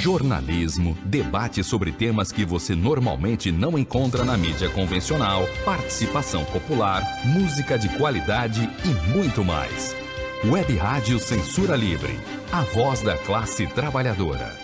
jornalismo, 0.00 0.96
debate 1.04 1.62
sobre 1.62 1.92
temas 1.92 2.32
que 2.32 2.42
você 2.42 2.74
normalmente 2.74 3.52
não 3.52 3.78
encontra 3.78 4.24
na 4.24 4.34
mídia 4.34 4.70
convencional, 4.70 5.46
participação 5.62 6.42
popular, 6.46 7.02
música 7.26 7.78
de 7.78 7.86
qualidade 7.98 8.66
e 8.82 9.14
muito 9.14 9.44
mais. 9.44 9.94
Web 10.42 10.74
Rádio 10.74 11.18
Censura 11.18 11.76
Livre, 11.76 12.18
a 12.50 12.62
voz 12.62 13.02
da 13.02 13.14
classe 13.18 13.66
trabalhadora. 13.66 14.58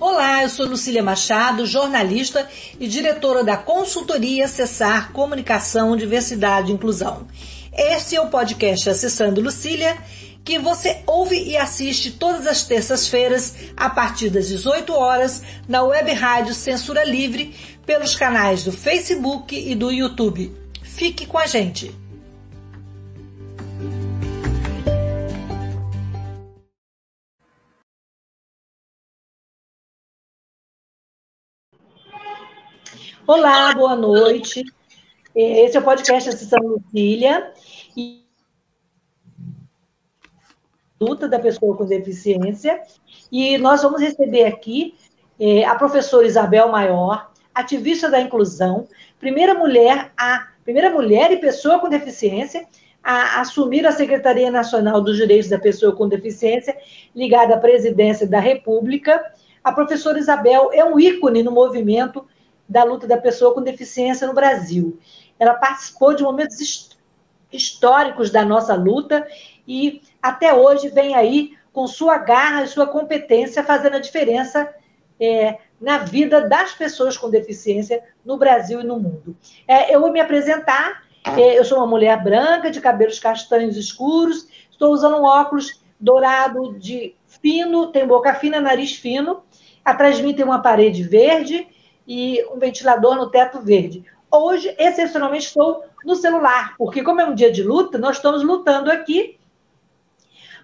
Olá, 0.00 0.42
eu 0.42 0.48
sou 0.48 0.66
Lucília 0.66 1.02
Machado, 1.02 1.66
jornalista 1.66 2.48
e 2.80 2.88
diretora 2.88 3.44
da 3.44 3.58
consultoria 3.58 4.48
Cessar 4.48 5.12
Comunicação, 5.12 5.94
Diversidade 5.98 6.70
e 6.70 6.74
Inclusão. 6.74 7.26
Este 7.76 8.16
é 8.16 8.20
o 8.22 8.28
podcast 8.28 8.88
Acessando 8.88 9.42
Lucília, 9.42 9.98
que 10.46 10.60
você 10.60 11.02
ouve 11.08 11.36
e 11.42 11.56
assiste 11.56 12.12
todas 12.12 12.46
as 12.46 12.62
terças-feiras, 12.62 13.56
a 13.76 13.90
partir 13.90 14.30
das 14.30 14.46
18 14.46 14.92
horas, 14.92 15.42
na 15.68 15.82
web 15.82 16.12
rádio 16.12 16.54
Censura 16.54 17.02
Livre, 17.02 17.52
pelos 17.84 18.14
canais 18.14 18.62
do 18.62 18.70
Facebook 18.70 19.58
e 19.58 19.74
do 19.74 19.90
YouTube. 19.90 20.56
Fique 20.84 21.26
com 21.26 21.36
a 21.36 21.48
gente! 21.48 21.92
Olá, 33.26 33.74
boa 33.74 33.96
noite. 33.96 34.62
Esse 35.34 35.76
é 35.76 35.80
o 35.80 35.82
podcast 35.82 36.28
Assistão 36.28 36.60
Lucília. 36.62 37.52
E 37.96 38.25
luta 41.00 41.28
da 41.28 41.38
pessoa 41.38 41.76
com 41.76 41.84
deficiência. 41.84 42.80
E 43.30 43.58
nós 43.58 43.82
vamos 43.82 44.00
receber 44.00 44.44
aqui 44.44 44.94
é, 45.38 45.64
a 45.64 45.74
professora 45.74 46.26
Isabel 46.26 46.68
Maior, 46.68 47.30
ativista 47.54 48.10
da 48.10 48.20
inclusão, 48.20 48.86
primeira 49.18 49.54
mulher 49.54 50.12
a 50.16 50.48
primeira 50.66 50.90
mulher 50.90 51.30
e 51.30 51.36
pessoa 51.36 51.78
com 51.78 51.88
deficiência 51.88 52.66
a 53.02 53.40
assumir 53.40 53.86
a 53.86 53.92
Secretaria 53.92 54.50
Nacional 54.50 55.00
dos 55.00 55.16
Direitos 55.16 55.48
da 55.48 55.60
Pessoa 55.60 55.94
com 55.94 56.08
Deficiência, 56.08 56.76
ligada 57.14 57.54
à 57.54 57.58
presidência 57.58 58.26
da 58.26 58.40
República. 58.40 59.24
A 59.62 59.70
professora 59.70 60.18
Isabel 60.18 60.70
é 60.72 60.84
um 60.84 60.98
ícone 60.98 61.40
no 61.44 61.52
movimento 61.52 62.26
da 62.68 62.82
luta 62.82 63.06
da 63.06 63.16
pessoa 63.16 63.54
com 63.54 63.62
deficiência 63.62 64.26
no 64.26 64.34
Brasil. 64.34 64.98
Ela 65.38 65.54
participou 65.54 66.16
de 66.16 66.24
momentos 66.24 66.90
históricos 67.52 68.30
da 68.30 68.44
nossa 68.44 68.74
luta 68.74 69.24
e 69.68 70.02
até 70.26 70.52
hoje 70.52 70.88
vem 70.88 71.14
aí 71.14 71.52
com 71.72 71.86
sua 71.86 72.18
garra 72.18 72.64
e 72.64 72.68
sua 72.68 72.86
competência 72.86 73.62
fazendo 73.62 73.96
a 73.96 74.00
diferença 74.00 74.68
é, 75.20 75.58
na 75.80 75.98
vida 75.98 76.48
das 76.48 76.72
pessoas 76.72 77.16
com 77.16 77.30
deficiência 77.30 78.02
no 78.24 78.36
Brasil 78.36 78.80
e 78.80 78.84
no 78.84 78.98
mundo. 78.98 79.36
É, 79.68 79.94
eu 79.94 80.00
vou 80.00 80.10
me 80.10 80.20
apresentar. 80.20 81.04
É, 81.36 81.58
eu 81.58 81.64
sou 81.64 81.78
uma 81.78 81.86
mulher 81.86 82.22
branca, 82.22 82.70
de 82.70 82.80
cabelos 82.80 83.18
castanhos 83.18 83.76
escuros, 83.76 84.48
estou 84.70 84.92
usando 84.92 85.16
um 85.16 85.24
óculos 85.24 85.80
dourado 85.98 86.78
de 86.78 87.14
fino, 87.26 87.88
tem 87.88 88.06
boca 88.06 88.34
fina, 88.34 88.60
nariz 88.60 88.96
fino. 88.96 89.42
Atrás 89.84 90.16
de 90.16 90.22
mim 90.22 90.34
tem 90.34 90.44
uma 90.44 90.62
parede 90.62 91.02
verde 91.02 91.68
e 92.06 92.44
um 92.52 92.58
ventilador 92.58 93.16
no 93.16 93.30
teto 93.30 93.60
verde. 93.60 94.04
Hoje, 94.30 94.74
excepcionalmente, 94.78 95.46
estou 95.46 95.84
no 96.04 96.16
celular, 96.16 96.74
porque 96.76 97.02
como 97.02 97.20
é 97.20 97.24
um 97.24 97.34
dia 97.34 97.50
de 97.50 97.62
luta, 97.62 97.96
nós 97.98 98.16
estamos 98.16 98.42
lutando 98.42 98.90
aqui 98.90 99.35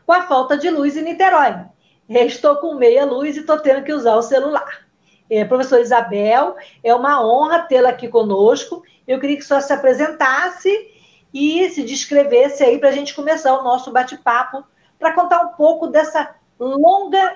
com 0.07 0.13
a 0.13 0.23
falta 0.23 0.57
de 0.57 0.71
luz 0.71 0.97
em 0.97 1.03
Niterói. 1.03 1.65
Estou 2.09 2.57
com 2.57 2.75
meia 2.75 3.05
luz 3.05 3.37
e 3.37 3.41
estou 3.41 3.59
tendo 3.59 3.85
que 3.85 3.93
usar 3.93 4.17
o 4.17 4.23
celular. 4.23 4.87
É, 5.31 5.45
professora 5.45 5.81
Isabel, 5.81 6.57
é 6.85 6.95
uma 6.95 7.25
honra 7.25 7.61
tê-la 7.61 7.91
aqui 7.91 8.09
conosco. 8.09 8.83
Eu 9.07 9.19
queria 9.19 9.37
que 9.37 9.45
só 9.45 9.61
se 9.61 9.73
apresentasse 9.73 10.91
e 11.33 11.69
se 11.71 11.83
descrevesse 11.83 12.63
aí 12.63 12.79
para 12.79 12.91
a 12.91 12.93
gente 12.93 13.15
começar 13.15 13.59
o 13.59 13.65
nosso 13.65 13.91
bate-papo, 13.91 14.65
para 14.99 15.15
contar 15.15 15.41
um 15.41 15.49
pouco 15.55 15.87
dessa 15.87 16.35
longa 16.61 17.35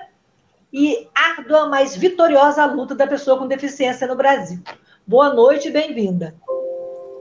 e 0.71 1.07
árdua, 1.15 1.67
mas 1.67 1.95
vitoriosa 1.95 2.65
luta 2.65 2.93
da 2.93 3.07
pessoa 3.07 3.37
com 3.37 3.47
deficiência 3.47 4.05
no 4.05 4.15
Brasil. 4.15 4.59
Boa 5.05 5.33
noite 5.33 5.69
e 5.69 5.71
bem-vinda. 5.71 6.35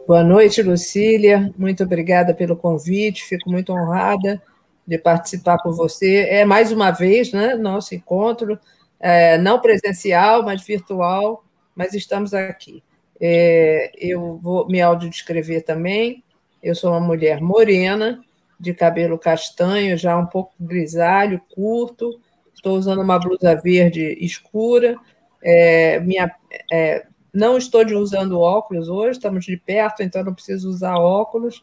Boa 0.07 0.23
noite, 0.23 0.63
Lucília. 0.63 1.53
Muito 1.57 1.83
obrigada 1.83 2.35
pelo 2.35 2.57
convite. 2.57 3.25
Fico 3.25 3.51
muito 3.51 3.73
honrada 3.73 4.43
de 4.87 4.99
participar 4.99 5.59
com 5.59 5.73
você. 5.73 6.27
É 6.29 6.45
mais 6.45 6.71
uma 6.71 6.91
vez, 6.91 7.33
né, 7.33 7.55
nosso 7.55 7.95
encontro, 7.95 8.59
é, 9.01 9.37
não 9.39 9.61
presencial, 9.61 10.43
mas 10.43 10.63
virtual, 10.65 11.45
mas 11.75 11.93
estamos 11.95 12.33
aqui. 12.33 12.83
É, 13.21 13.91
eu 13.99 14.39
vou 14.43 14.67
me 14.69 14.81
audiodescrever 14.81 15.65
também. 15.65 16.23
Eu 16.63 16.75
sou 16.75 16.91
uma 16.91 17.01
mulher 17.01 17.41
morena, 17.41 18.21
de 18.59 18.73
cabelo 18.73 19.19
castanho, 19.19 19.97
já 19.97 20.17
um 20.17 20.27
pouco 20.27 20.55
grisalho, 20.59 21.41
curto. 21.55 22.21
Estou 22.55 22.77
usando 22.77 23.03
uma 23.03 23.19
blusa 23.19 23.55
verde 23.55 24.17
escura. 24.21 24.97
É, 25.43 26.01
minha, 26.01 26.35
é, 26.73 27.07
não 27.33 27.59
estou 27.59 27.85
usando 27.99 28.41
óculos 28.41 28.89
hoje, 28.89 29.19
estamos 29.19 29.45
de 29.45 29.57
perto, 29.57 30.03
então 30.03 30.25
não 30.25 30.35
preciso 30.35 30.69
usar 30.71 30.97
óculos. 30.97 31.63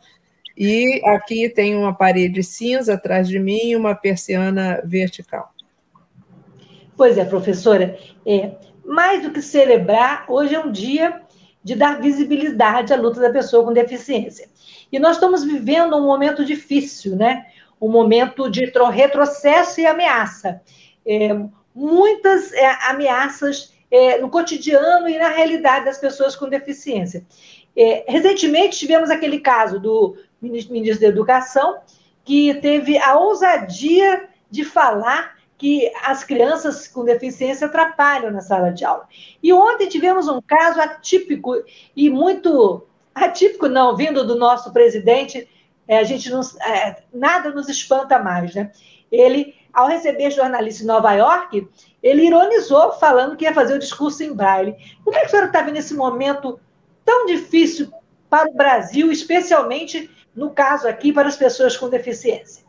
E 0.58 1.02
aqui 1.06 1.50
tem 1.50 1.76
uma 1.76 1.94
parede 1.94 2.44
cinza 2.44 2.94
atrás 2.94 3.28
de 3.28 3.40
mim 3.40 3.70
e 3.70 3.76
uma 3.76 3.96
persiana 3.96 4.82
vertical. 4.86 5.52
Pois 6.96 7.18
é, 7.18 7.26
professora. 7.26 7.98
É, 8.26 8.52
mais 8.86 9.24
do 9.24 9.32
que 9.32 9.42
celebrar, 9.42 10.26
hoje 10.28 10.54
é 10.54 10.60
um 10.60 10.72
dia 10.72 11.22
de 11.64 11.76
dar 11.76 12.02
visibilidade 12.02 12.94
à 12.94 12.98
luta 12.98 13.20
da 13.20 13.32
pessoa 13.32 13.64
com 13.64 13.74
deficiência. 13.74 14.50
E 14.92 15.00
nós 15.00 15.16
estamos 15.16 15.44
vivendo 15.44 15.96
um 15.96 16.06
momento 16.06 16.46
difícil, 16.46 17.16
né? 17.16 17.46
Um 17.82 17.90
momento 17.90 18.50
de 18.50 18.72
retrocesso 18.92 19.82
e 19.82 19.86
ameaça. 19.86 20.62
É, 21.06 21.30
muitas 21.74 22.52
é, 22.54 22.78
ameaças 22.90 23.74
é, 23.90 24.20
no 24.20 24.30
cotidiano 24.30 25.08
e 25.08 25.18
na 25.18 25.30
realidade 25.30 25.86
das 25.86 25.98
pessoas 25.98 26.36
com 26.36 26.50
deficiência. 26.50 27.26
É, 27.76 28.06
recentemente 28.08 28.78
tivemos 28.78 29.10
aquele 29.10 29.40
caso 29.40 29.80
do 29.80 30.16
ministro 30.50 31.02
da 31.02 31.08
Educação, 31.08 31.80
que 32.24 32.54
teve 32.56 32.98
a 32.98 33.18
ousadia 33.18 34.30
de 34.50 34.64
falar 34.64 35.36
que 35.58 35.92
as 36.04 36.24
crianças 36.24 36.88
com 36.88 37.06
deficiência 37.06 37.68
atrapalham 37.68 38.32
na 38.32 38.42
sala 38.42 38.72
de 38.72 38.84
aula. 38.84 39.08
E 39.42 39.54
ontem 39.54 39.88
tivemos 39.88 40.28
um 40.28 40.42
caso 40.42 40.80
atípico 40.80 41.56
e 41.96 42.10
muito 42.10 42.86
atípico, 43.14 43.68
não, 43.68 43.96
vindo 43.96 44.26
do 44.26 44.36
nosso 44.36 44.74
presidente, 44.74 45.48
é, 45.88 45.98
a 46.00 46.04
gente 46.04 46.30
não, 46.30 46.42
é, 46.42 47.04
nada 47.14 47.50
nos 47.52 47.70
espanta 47.70 48.20
mais, 48.20 48.56
né? 48.56 48.72
Ele, 49.12 49.56
ao 49.72 49.88
receber 49.88 50.32
jornalistas 50.32 50.84
em 50.84 50.88
Nova 50.88 51.14
York, 51.14 51.68
ele 52.02 52.26
ironizou 52.26 52.94
falando 52.94 53.36
que 53.38 53.46
ia 53.46 53.54
fazer 53.54 53.76
o 53.76 53.80
discurso 53.80 54.24
em 54.24 54.34
braille. 54.34 54.76
Como 55.04 55.16
é 55.16 55.22
que 55.22 55.28
a 55.28 55.30
senhora 55.30 55.48
está 55.48 55.62
vendo 55.62 55.78
esse 55.78 55.94
momento 55.94 56.60
tão 57.06 57.26
difícil 57.26 57.92
para 58.30 58.50
o 58.50 58.54
Brasil, 58.54 59.12
especialmente 59.12 60.10
no 60.36 60.50
caso 60.50 60.88
aqui 60.88 61.14
para 61.14 61.28
as 61.28 61.36
pessoas 61.36 61.78
com 61.78 61.90
deficiência? 61.90 62.64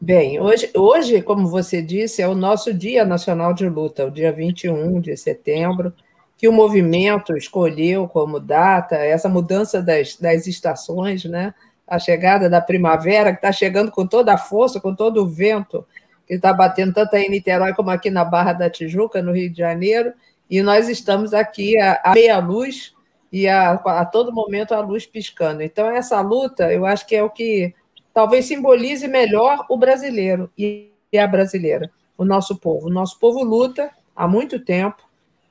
Bem, 0.00 0.38
hoje, 0.40 0.70
hoje, 0.76 1.22
como 1.22 1.48
você 1.48 1.80
disse, 1.80 2.20
é 2.20 2.28
o 2.28 2.34
nosso 2.34 2.72
Dia 2.72 3.04
Nacional 3.04 3.54
de 3.54 3.68
Luta, 3.68 4.06
o 4.06 4.10
dia 4.10 4.30
21 4.30 5.00
de 5.00 5.16
setembro, 5.16 5.92
que 6.36 6.46
o 6.46 6.52
movimento 6.52 7.36
escolheu 7.36 8.06
como 8.06 8.38
data 8.38 8.96
essa 8.96 9.28
mudança 9.28 9.82
das, 9.82 10.16
das 10.16 10.46
estações, 10.46 11.24
né? 11.24 11.54
a 11.86 11.98
chegada 11.98 12.50
da 12.50 12.60
primavera, 12.60 13.30
que 13.30 13.38
está 13.38 13.52
chegando 13.52 13.92
com 13.92 14.06
toda 14.06 14.34
a 14.34 14.38
força, 14.38 14.80
com 14.80 14.94
todo 14.94 15.22
o 15.22 15.26
vento, 15.26 15.86
que 16.26 16.34
está 16.34 16.52
batendo 16.52 16.92
tanto 16.92 17.14
em 17.14 17.30
Niterói 17.30 17.72
como 17.74 17.90
aqui 17.90 18.10
na 18.10 18.24
Barra 18.24 18.52
da 18.52 18.68
Tijuca, 18.68 19.22
no 19.22 19.32
Rio 19.32 19.50
de 19.50 19.58
Janeiro, 19.58 20.12
e 20.50 20.62
nós 20.62 20.88
estamos 20.88 21.32
aqui 21.32 21.78
à 21.78 22.12
meia-luz 22.14 22.94
e 23.32 23.48
a, 23.48 23.72
a 23.72 24.04
todo 24.04 24.32
momento 24.32 24.72
a 24.72 24.80
luz 24.80 25.06
piscando. 25.06 25.62
Então, 25.62 25.88
essa 25.90 26.20
luta, 26.20 26.72
eu 26.72 26.86
acho 26.86 27.06
que 27.06 27.14
é 27.14 27.22
o 27.22 27.30
que 27.30 27.74
talvez 28.12 28.46
simbolize 28.46 29.06
melhor 29.06 29.64
o 29.68 29.76
brasileiro 29.76 30.50
e 30.56 30.90
a 31.16 31.26
brasileira, 31.26 31.90
o 32.16 32.24
nosso 32.24 32.56
povo. 32.56 32.86
O 32.86 32.90
nosso 32.90 33.18
povo 33.18 33.42
luta 33.42 33.90
há 34.14 34.26
muito 34.26 34.58
tempo, 34.58 35.02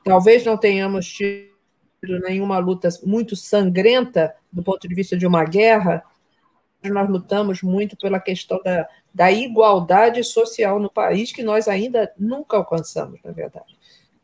talvez 0.04 0.46
não 0.46 0.58
tenhamos 0.58 1.08
tido 1.08 1.50
nenhuma 2.24 2.58
luta 2.58 2.90
muito 3.04 3.36
sangrenta 3.36 4.34
do 4.52 4.64
ponto 4.64 4.88
de 4.88 4.96
vista 4.96 5.18
de 5.18 5.26
uma 5.28 5.44
guerra, 5.44 6.04
nós 6.90 7.10
lutamos 7.10 7.62
muito 7.62 7.98
pela 7.98 8.20
questão 8.20 8.62
da, 8.64 8.88
da 9.14 9.32
igualdade 9.32 10.24
social 10.24 10.80
no 10.80 10.90
país, 10.90 11.32
que 11.32 11.44
nós 11.44 11.68
ainda 11.68 12.12
nunca 12.18 12.58
alcançamos, 12.58 13.20
na 13.24 13.32
verdade. 13.32 13.78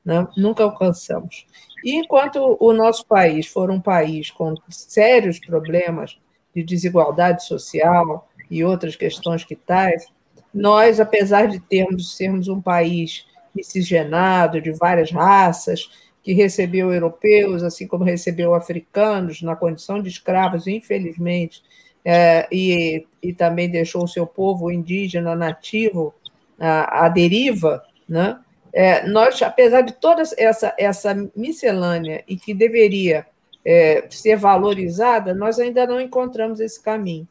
Né? 0.04 0.27
Nunca 0.38 0.63
alcançamos. 0.63 1.45
E 1.83 1.95
enquanto 1.95 2.57
o 2.60 2.74
nosso 2.74 3.06
país 3.06 3.48
for 3.48 3.69
um 3.72 3.81
país 3.81 4.30
com 4.30 4.56
sérios 4.69 5.39
problemas 5.39 6.18
de 6.54 6.63
desigualdade 6.63 7.45
social, 7.45 8.28
e 8.51 8.66
outras 8.66 8.98
questões 8.98 9.45
que 9.45 9.56
tais, 9.56 10.06
nós, 10.54 11.00
apesar 11.00 11.48
de 11.48 11.60
termos 11.62 12.18
sermos 12.18 12.50
um 12.50 12.62
país 12.62 13.25
miscigenado 13.56 14.60
de 14.62 14.74
várias 14.74 15.10
raças, 15.10 15.89
que 16.22 16.33
recebeu 16.33 16.94
europeus, 16.94 17.63
assim 17.63 17.88
como 17.88 18.04
recebeu 18.04 18.54
africanos 18.54 19.42
na 19.42 19.56
condição 19.56 20.01
de 20.04 20.10
escravos, 20.10 20.68
infelizmente, 20.68 21.63
é, 22.04 22.48
e, 22.51 23.07
e 23.24 23.33
também 23.33 23.69
deixou 23.69 24.04
o 24.04 24.07
seu 24.07 24.28
povo 24.28 24.69
indígena 24.69 25.36
nativo 25.36 26.13
à, 26.60 27.06
à 27.06 27.10
deriva, 27.10 27.83
né? 28.07 28.38
É, 28.73 29.07
nós, 29.07 29.41
apesar 29.41 29.81
de 29.81 29.94
toda 29.94 30.23
essa, 30.38 30.73
essa 30.77 31.29
miscelânea 31.35 32.23
e 32.27 32.38
que 32.38 32.53
deveria 32.53 33.25
é, 33.65 34.06
ser 34.09 34.38
valorizada, 34.38 35.33
nós 35.33 35.59
ainda 35.59 35.85
não 35.85 36.00
encontramos 36.00 36.59
esse 36.59 36.81
caminho. 36.81 37.27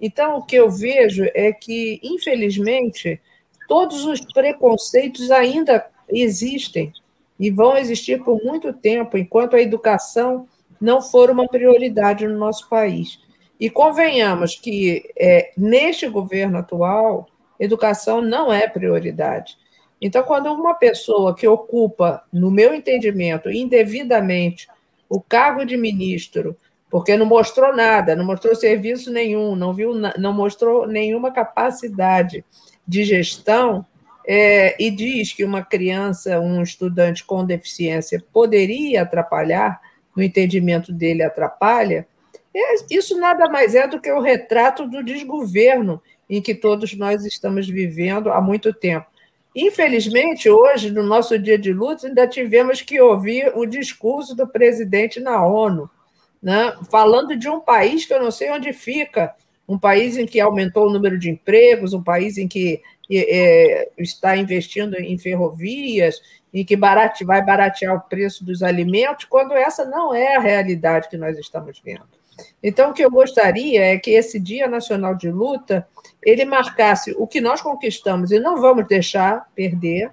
Então, 0.00 0.38
o 0.38 0.42
que 0.44 0.56
eu 0.56 0.70
vejo 0.70 1.24
é 1.34 1.52
que, 1.52 2.00
infelizmente, 2.02 3.20
todos 3.68 4.04
os 4.04 4.20
preconceitos 4.32 5.30
ainda 5.30 5.86
existem 6.08 6.92
e 7.38 7.50
vão 7.50 7.76
existir 7.76 8.22
por 8.22 8.42
muito 8.44 8.72
tempo, 8.72 9.18
enquanto 9.18 9.56
a 9.56 9.60
educação 9.60 10.46
não 10.80 11.00
for 11.00 11.30
uma 11.30 11.48
prioridade 11.48 12.26
no 12.26 12.38
nosso 12.38 12.68
país. 12.68 13.18
E 13.58 13.70
convenhamos 13.70 14.56
que, 14.56 15.10
é, 15.18 15.52
neste 15.56 16.08
governo 16.08 16.58
atual, 16.58 17.26
educação 17.58 18.20
não 18.20 18.52
é 18.52 18.68
prioridade. 18.68 19.56
Então, 20.04 20.22
quando 20.22 20.52
uma 20.52 20.74
pessoa 20.74 21.34
que 21.34 21.48
ocupa, 21.48 22.22
no 22.30 22.50
meu 22.50 22.74
entendimento, 22.74 23.50
indevidamente 23.50 24.68
o 25.08 25.18
cargo 25.18 25.64
de 25.64 25.78
ministro, 25.78 26.54
porque 26.90 27.16
não 27.16 27.24
mostrou 27.24 27.74
nada, 27.74 28.14
não 28.14 28.22
mostrou 28.22 28.54
serviço 28.54 29.10
nenhum, 29.10 29.56
não 29.56 29.72
viu, 29.72 29.94
não 29.94 30.30
mostrou 30.30 30.86
nenhuma 30.86 31.32
capacidade 31.32 32.44
de 32.86 33.02
gestão, 33.02 33.86
é, 34.26 34.76
e 34.78 34.90
diz 34.90 35.32
que 35.32 35.42
uma 35.42 35.64
criança, 35.64 36.38
um 36.38 36.60
estudante 36.60 37.24
com 37.24 37.42
deficiência 37.42 38.22
poderia 38.30 39.00
atrapalhar, 39.00 39.80
no 40.14 40.22
entendimento 40.22 40.92
dele 40.92 41.22
atrapalha, 41.22 42.06
é, 42.54 42.74
isso 42.90 43.18
nada 43.18 43.48
mais 43.48 43.74
é 43.74 43.88
do 43.88 43.98
que 43.98 44.12
o 44.12 44.20
retrato 44.20 44.86
do 44.86 45.02
desgoverno 45.02 45.98
em 46.28 46.42
que 46.42 46.54
todos 46.54 46.94
nós 46.94 47.24
estamos 47.24 47.66
vivendo 47.66 48.30
há 48.30 48.38
muito 48.42 48.70
tempo. 48.70 49.13
Infelizmente, 49.54 50.50
hoje, 50.50 50.90
no 50.90 51.02
nosso 51.02 51.38
dia 51.38 51.56
de 51.56 51.72
luta, 51.72 52.08
ainda 52.08 52.26
tivemos 52.26 52.82
que 52.82 53.00
ouvir 53.00 53.52
o 53.54 53.64
discurso 53.64 54.34
do 54.34 54.48
presidente 54.48 55.20
na 55.20 55.46
ONU, 55.46 55.88
né, 56.42 56.76
falando 56.90 57.36
de 57.36 57.48
um 57.48 57.60
país 57.60 58.04
que 58.04 58.12
eu 58.12 58.22
não 58.22 58.30
sei 58.30 58.50
onde 58.50 58.72
fica, 58.72 59.34
um 59.68 59.78
país 59.78 60.16
em 60.16 60.26
que 60.26 60.40
aumentou 60.40 60.88
o 60.88 60.92
número 60.92 61.18
de 61.18 61.30
empregos, 61.30 61.94
um 61.94 62.02
país 62.02 62.36
em 62.36 62.48
que 62.48 62.82
é, 63.10 63.90
está 63.96 64.36
investindo 64.36 64.94
em 64.96 65.16
ferrovias, 65.16 66.20
em 66.52 66.64
que 66.64 66.76
barate, 66.76 67.24
vai 67.24 67.44
baratear 67.44 67.94
o 67.94 68.00
preço 68.00 68.44
dos 68.44 68.62
alimentos, 68.62 69.24
quando 69.24 69.54
essa 69.54 69.84
não 69.84 70.14
é 70.14 70.36
a 70.36 70.40
realidade 70.40 71.08
que 71.08 71.16
nós 71.16 71.38
estamos 71.38 71.80
vendo. 71.84 72.13
Então, 72.62 72.90
o 72.90 72.94
que 72.94 73.04
eu 73.04 73.10
gostaria 73.10 73.84
é 73.84 73.98
que 73.98 74.10
esse 74.10 74.40
Dia 74.40 74.66
Nacional 74.66 75.14
de 75.14 75.30
Luta 75.30 75.86
ele 76.22 76.44
marcasse 76.44 77.14
o 77.18 77.26
que 77.26 77.40
nós 77.40 77.60
conquistamos 77.60 78.30
e 78.30 78.40
não 78.40 78.60
vamos 78.60 78.86
deixar 78.86 79.48
perder. 79.54 80.10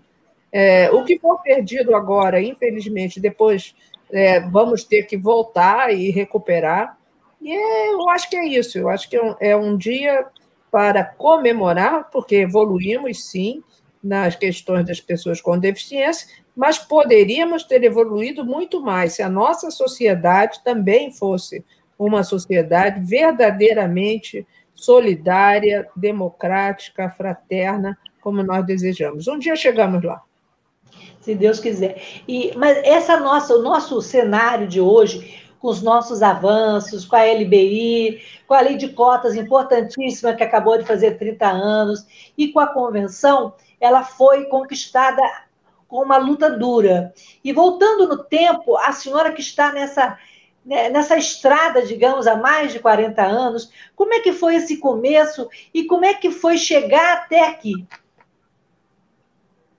É, 0.51 0.91
o 0.91 1.05
que 1.05 1.17
for 1.17 1.41
perdido 1.41 1.95
agora, 1.95 2.41
infelizmente, 2.41 3.19
depois 3.19 3.73
é, 4.11 4.41
vamos 4.41 4.83
ter 4.83 5.03
que 5.03 5.17
voltar 5.17 5.93
e 5.93 6.11
recuperar. 6.11 6.97
E 7.41 7.51
é, 7.51 7.93
eu 7.93 8.09
acho 8.09 8.29
que 8.29 8.35
é 8.35 8.45
isso. 8.45 8.77
Eu 8.77 8.89
acho 8.89 9.09
que 9.09 9.15
é 9.15 9.23
um, 9.23 9.35
é 9.39 9.55
um 9.55 9.77
dia 9.77 10.25
para 10.69 11.03
comemorar, 11.03 12.09
porque 12.11 12.35
evoluímos 12.35 13.29
sim 13.29 13.63
nas 14.03 14.35
questões 14.35 14.85
das 14.85 14.99
pessoas 14.99 15.39
com 15.39 15.57
deficiência, 15.59 16.27
mas 16.55 16.79
poderíamos 16.79 17.63
ter 17.63 17.83
evoluído 17.83 18.43
muito 18.43 18.81
mais 18.81 19.13
se 19.13 19.21
a 19.21 19.29
nossa 19.29 19.69
sociedade 19.69 20.61
também 20.63 21.11
fosse 21.11 21.63
uma 22.05 22.23
sociedade 22.23 22.99
verdadeiramente 23.01 24.45
solidária, 24.73 25.87
democrática, 25.95 27.09
fraterna, 27.09 27.97
como 28.21 28.41
nós 28.41 28.65
desejamos. 28.65 29.27
Um 29.27 29.37
dia 29.37 29.55
chegamos 29.55 30.03
lá. 30.03 30.21
Se 31.19 31.35
Deus 31.35 31.59
quiser. 31.59 32.01
E, 32.27 32.51
mas 32.57 32.77
essa 32.83 33.19
nossa, 33.19 33.55
o 33.55 33.61
nosso 33.61 34.01
cenário 34.01 34.67
de 34.67 34.81
hoje, 34.81 35.43
com 35.59 35.67
os 35.67 35.81
nossos 35.81 36.23
avanços, 36.23 37.05
com 37.05 37.15
a 37.15 37.23
LBI, 37.23 38.19
com 38.47 38.55
a 38.55 38.61
lei 38.61 38.75
de 38.75 38.89
cotas 38.89 39.35
importantíssima 39.35 40.33
que 40.33 40.43
acabou 40.43 40.77
de 40.77 40.85
fazer 40.85 41.19
30 41.19 41.47
anos, 41.47 42.05
e 42.35 42.47
com 42.47 42.59
a 42.59 42.73
convenção, 42.73 43.53
ela 43.79 44.03
foi 44.03 44.45
conquistada 44.45 45.21
com 45.87 46.01
uma 46.01 46.17
luta 46.17 46.49
dura. 46.49 47.13
E 47.43 47.53
voltando 47.53 48.07
no 48.07 48.23
tempo, 48.23 48.75
a 48.77 48.91
senhora 48.91 49.31
que 49.31 49.41
está 49.41 49.71
nessa 49.71 50.17
nessa 50.65 51.17
estrada, 51.17 51.85
digamos, 51.85 52.27
há 52.27 52.35
mais 52.35 52.71
de 52.71 52.79
40 52.79 53.21
anos. 53.21 53.71
Como 53.95 54.13
é 54.13 54.19
que 54.19 54.31
foi 54.31 54.55
esse 54.55 54.77
começo 54.77 55.49
e 55.73 55.85
como 55.85 56.05
é 56.05 56.13
que 56.13 56.31
foi 56.31 56.57
chegar 56.57 57.13
até 57.13 57.47
aqui? 57.47 57.85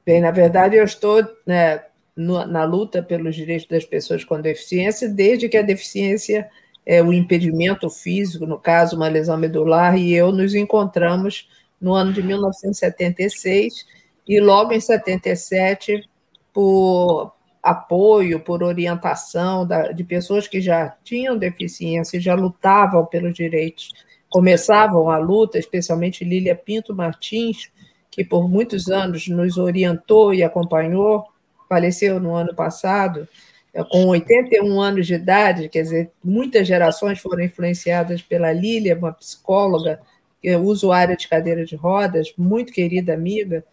Bem, 0.04 0.20
na 0.20 0.32
verdade, 0.32 0.76
eu 0.76 0.84
estou 0.84 1.24
né, 1.46 1.84
na 2.16 2.64
luta 2.64 3.02
pelos 3.02 3.36
direitos 3.36 3.68
das 3.68 3.84
pessoas 3.84 4.24
com 4.24 4.40
deficiência 4.40 5.08
desde 5.08 5.48
que 5.48 5.56
a 5.56 5.62
deficiência 5.62 6.50
é 6.84 7.00
o 7.00 7.12
impedimento 7.12 7.88
físico, 7.88 8.44
no 8.44 8.58
caso, 8.58 8.96
uma 8.96 9.06
lesão 9.06 9.36
medular, 9.36 9.96
e 9.96 10.12
eu 10.12 10.32
nos 10.32 10.54
encontramos 10.54 11.48
no 11.80 11.94
ano 11.94 12.12
de 12.12 12.22
1976 12.22 13.86
e 14.26 14.40
logo 14.40 14.72
em 14.72 14.80
77 14.80 16.08
por 16.52 17.32
apoio, 17.62 18.40
por 18.40 18.62
orientação 18.62 19.66
da, 19.66 19.92
de 19.92 20.02
pessoas 20.02 20.48
que 20.48 20.60
já 20.60 20.96
tinham 21.04 21.38
deficiência, 21.38 22.20
já 22.20 22.34
lutavam 22.34 23.06
pelos 23.06 23.34
direitos, 23.34 23.90
começavam 24.28 25.08
a 25.08 25.18
luta, 25.18 25.58
especialmente 25.58 26.24
Lília 26.24 26.56
Pinto 26.56 26.94
Martins, 26.94 27.70
que 28.10 28.24
por 28.24 28.48
muitos 28.48 28.88
anos 28.88 29.28
nos 29.28 29.56
orientou 29.58 30.34
e 30.34 30.42
acompanhou, 30.42 31.24
faleceu 31.68 32.18
no 32.18 32.34
ano 32.34 32.54
passado, 32.54 33.28
é, 33.72 33.82
com 33.84 34.06
81 34.06 34.80
anos 34.80 35.06
de 35.06 35.14
idade, 35.14 35.68
quer 35.68 35.82
dizer, 35.82 36.10
muitas 36.22 36.66
gerações 36.66 37.20
foram 37.20 37.42
influenciadas 37.42 38.20
pela 38.20 38.52
Lília, 38.52 38.96
uma 38.98 39.12
psicóloga, 39.12 40.00
é 40.44 40.58
usuária 40.58 41.16
de 41.16 41.28
cadeira 41.28 41.64
de 41.64 41.76
rodas, 41.76 42.34
muito 42.36 42.72
querida 42.72 43.14
amiga, 43.14 43.64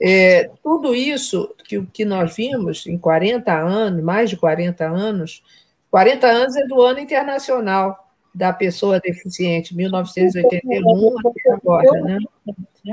é, 0.00 0.50
tudo 0.62 0.94
isso 0.94 1.54
que, 1.66 1.84
que 1.86 2.04
nós 2.04 2.34
vimos 2.34 2.86
em 2.86 2.96
40 2.96 3.52
anos, 3.52 4.02
mais 4.02 4.30
de 4.30 4.36
40 4.36 4.86
anos, 4.86 5.42
40 5.90 6.26
anos 6.26 6.56
é 6.56 6.66
do 6.66 6.80
ano 6.80 7.00
internacional 7.00 8.08
da 8.34 8.52
pessoa 8.52 9.00
deficiente, 9.00 9.76
1981 9.76 11.18
até 11.18 11.52
agora, 11.52 12.00
né? 12.00 12.18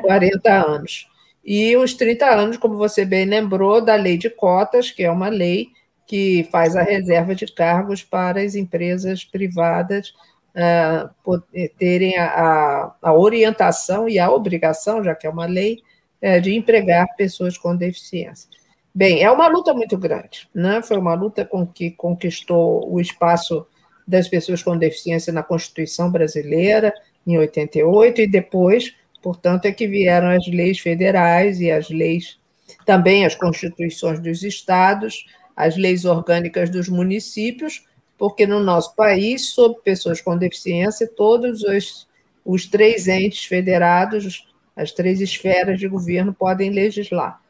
40 0.01 0.51
anos. 0.51 1.07
E 1.45 1.77
os 1.77 1.93
30 1.93 2.25
anos, 2.25 2.57
como 2.57 2.75
você 2.75 3.05
bem 3.05 3.25
lembrou, 3.25 3.79
da 3.79 3.95
lei 3.95 4.17
de 4.17 4.29
cotas, 4.29 4.91
que 4.91 5.03
é 5.03 5.11
uma 5.11 5.29
lei 5.29 5.69
que 6.05 6.47
faz 6.51 6.75
a 6.75 6.81
reserva 6.81 7.35
de 7.35 7.45
cargos 7.53 8.03
para 8.03 8.41
as 8.41 8.55
empresas 8.55 9.23
privadas 9.23 10.13
uh, 10.55 11.41
terem 11.77 12.17
a, 12.17 12.25
a, 12.25 12.95
a 13.01 13.13
orientação 13.13 14.09
e 14.09 14.17
a 14.17 14.29
obrigação, 14.31 15.03
já 15.03 15.13
que 15.13 15.27
é 15.27 15.29
uma 15.29 15.45
lei, 15.45 15.83
é, 16.21 16.39
de 16.39 16.53
empregar 16.55 17.07
pessoas 17.15 17.57
com 17.57 17.75
deficiência. 17.75 18.49
Bem, 18.93 19.21
é 19.21 19.29
uma 19.29 19.47
luta 19.47 19.73
muito 19.73 19.97
grande, 19.97 20.49
né? 20.53 20.81
Foi 20.81 20.97
uma 20.97 21.13
luta 21.13 21.45
com 21.45 21.67
que 21.67 21.91
conquistou 21.91 22.91
o 22.91 22.99
espaço 22.99 23.65
das 24.07 24.27
pessoas 24.27 24.63
com 24.63 24.77
deficiência 24.77 25.31
na 25.31 25.43
Constituição 25.43 26.11
brasileira 26.11 26.93
em 27.25 27.37
88 27.37 28.21
e 28.21 28.27
depois, 28.27 28.95
portanto, 29.21 29.65
é 29.65 29.71
que 29.71 29.85
vieram 29.85 30.29
as 30.29 30.47
leis 30.47 30.79
federais 30.79 31.59
e 31.59 31.69
as 31.69 31.89
leis 31.89 32.39
também 32.85 33.25
as 33.25 33.35
constituições 33.35 34.19
dos 34.19 34.43
estados, 34.43 35.25
as 35.55 35.77
leis 35.77 36.05
orgânicas 36.05 36.69
dos 36.69 36.89
municípios, 36.89 37.85
porque 38.17 38.47
no 38.47 38.59
nosso 38.59 38.95
país, 38.95 39.49
sob 39.49 39.79
pessoas 39.83 40.21
com 40.21 40.37
deficiência, 40.37 41.07
todos 41.07 41.63
os, 41.63 42.07
os 42.43 42.65
três 42.65 43.07
entes 43.07 43.45
federados 43.45 44.47
as 44.77 44.91
três 44.91 45.19
esferas 45.19 45.79
de 45.79 45.87
governo 45.87 46.33
podem 46.33 46.69
legislar. 46.69 47.41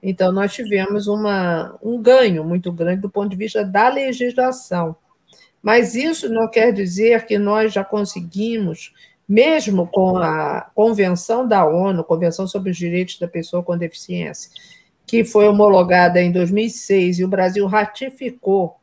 Então, 0.00 0.30
nós 0.30 0.54
tivemos 0.54 1.08
uma, 1.08 1.76
um 1.82 2.00
ganho 2.00 2.44
muito 2.44 2.70
grande 2.70 3.02
do 3.02 3.10
ponto 3.10 3.28
de 3.28 3.36
vista 3.36 3.64
da 3.64 3.88
legislação. 3.88 4.94
Mas 5.60 5.96
isso 5.96 6.28
não 6.28 6.48
quer 6.48 6.72
dizer 6.72 7.26
que 7.26 7.36
nós 7.38 7.72
já 7.72 7.82
conseguimos, 7.82 8.94
mesmo 9.28 9.88
com 9.88 10.16
a 10.16 10.70
Convenção 10.74 11.46
da 11.46 11.66
ONU, 11.66 12.04
Convenção 12.04 12.46
sobre 12.46 12.70
os 12.70 12.76
Direitos 12.76 13.18
da 13.18 13.26
Pessoa 13.26 13.64
com 13.64 13.76
Deficiência, 13.76 14.50
que 15.04 15.24
foi 15.24 15.48
homologada 15.48 16.22
em 16.22 16.30
2006 16.30 17.18
e 17.18 17.24
o 17.24 17.28
Brasil 17.28 17.66
ratificou 17.66 18.76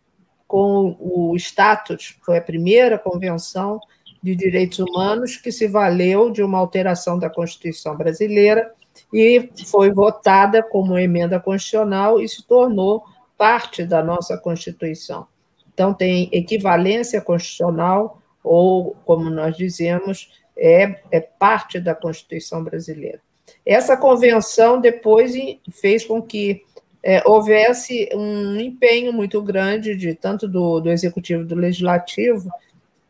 com 0.45 0.98
o 1.00 1.36
status, 1.38 2.17
foi 2.22 2.38
a 2.38 2.41
primeira 2.41 3.00
convenção 3.00 3.79
de 4.24 4.36
Direitos 4.38 4.80
Humanos, 4.80 5.36
que 5.36 5.51
se 5.51 5.68
valeu 5.68 6.32
de 6.32 6.42
uma 6.42 6.58
alteração 6.58 7.20
da 7.20 7.30
Constituição 7.30 7.98
brasileira 7.98 8.72
e 9.12 9.50
foi 9.65 9.92
votada 9.92 10.63
como 10.63 10.98
emenda 10.98 11.39
constitucional 11.42 12.22
e 12.22 12.30
se 12.30 12.42
tornou 12.48 13.03
parte 13.38 13.84
da 13.84 14.01
nossa 14.01 14.38
Constituição. 14.38 15.27
Então, 15.74 15.94
tem 15.94 16.30
equivalência 16.32 17.20
constitucional, 17.20 18.22
ou, 18.42 18.96
como 19.03 19.30
nós 19.30 19.58
dizemos, 19.58 20.32
é, 20.58 21.01
é 21.12 21.20
parte 21.20 21.80
da 21.80 21.94
Constituição 21.94 22.63
brasileira. 22.63 23.20
Essa 23.65 23.98
convenção 23.98 24.80
depois 24.80 25.34
fez 25.70 26.06
com 26.06 26.22
que 26.22 26.62
é, 27.01 27.22
houvesse 27.27 28.08
um 28.13 28.58
empenho 28.58 29.12
muito 29.12 29.42
grande 29.42 29.96
de 29.96 30.13
tanto 30.13 30.48
do, 30.48 30.80
do 30.80 30.89
executivo 30.89 31.44
do 31.44 31.56
legislativo 31.56 32.50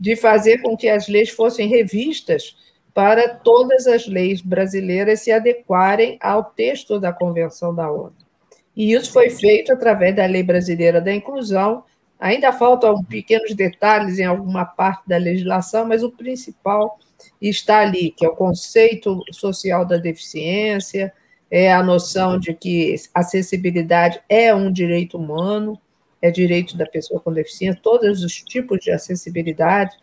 de 0.03 0.17
fazer 0.17 0.57
com 0.57 0.75
que 0.75 0.89
as 0.89 1.07
leis 1.07 1.29
fossem 1.29 1.65
revistas 1.65 2.57
para 2.93 3.35
todas 3.35 3.87
as 3.87 4.05
leis 4.05 4.41
brasileiras 4.41 5.21
se 5.21 5.31
adequarem 5.31 6.17
ao 6.19 6.43
texto 6.43 6.99
da 6.99 7.13
Convenção 7.13 7.73
da 7.73 7.89
ONU. 7.89 8.13
E 8.75 8.91
isso 8.91 9.13
foi 9.13 9.29
feito 9.29 9.71
através 9.71 10.13
da 10.13 10.25
Lei 10.25 10.43
Brasileira 10.43 10.99
da 10.99 11.13
Inclusão. 11.15 11.85
Ainda 12.19 12.51
faltam 12.51 13.01
pequenos 13.05 13.55
detalhes 13.55 14.19
em 14.19 14.25
alguma 14.25 14.65
parte 14.65 15.07
da 15.07 15.15
legislação, 15.15 15.87
mas 15.87 16.03
o 16.03 16.11
principal 16.11 16.99
está 17.41 17.79
ali, 17.79 18.11
que 18.11 18.25
é 18.25 18.29
o 18.29 18.35
conceito 18.35 19.21
social 19.31 19.85
da 19.85 19.95
deficiência, 19.95 21.13
é 21.49 21.71
a 21.71 21.81
noção 21.81 22.37
de 22.37 22.53
que 22.53 22.93
acessibilidade 23.13 24.21
é 24.27 24.53
um 24.53 24.69
direito 24.69 25.17
humano, 25.17 25.79
é 26.23 26.31
direito 26.31 26.77
da 26.77 26.85
pessoa 26.85 27.19
com 27.19 27.33
deficiência, 27.33 27.81
todos 27.83 28.23
os 28.23 28.41
tipos 28.41 28.79
de 28.79 28.91
acessibilidade, 28.91 29.93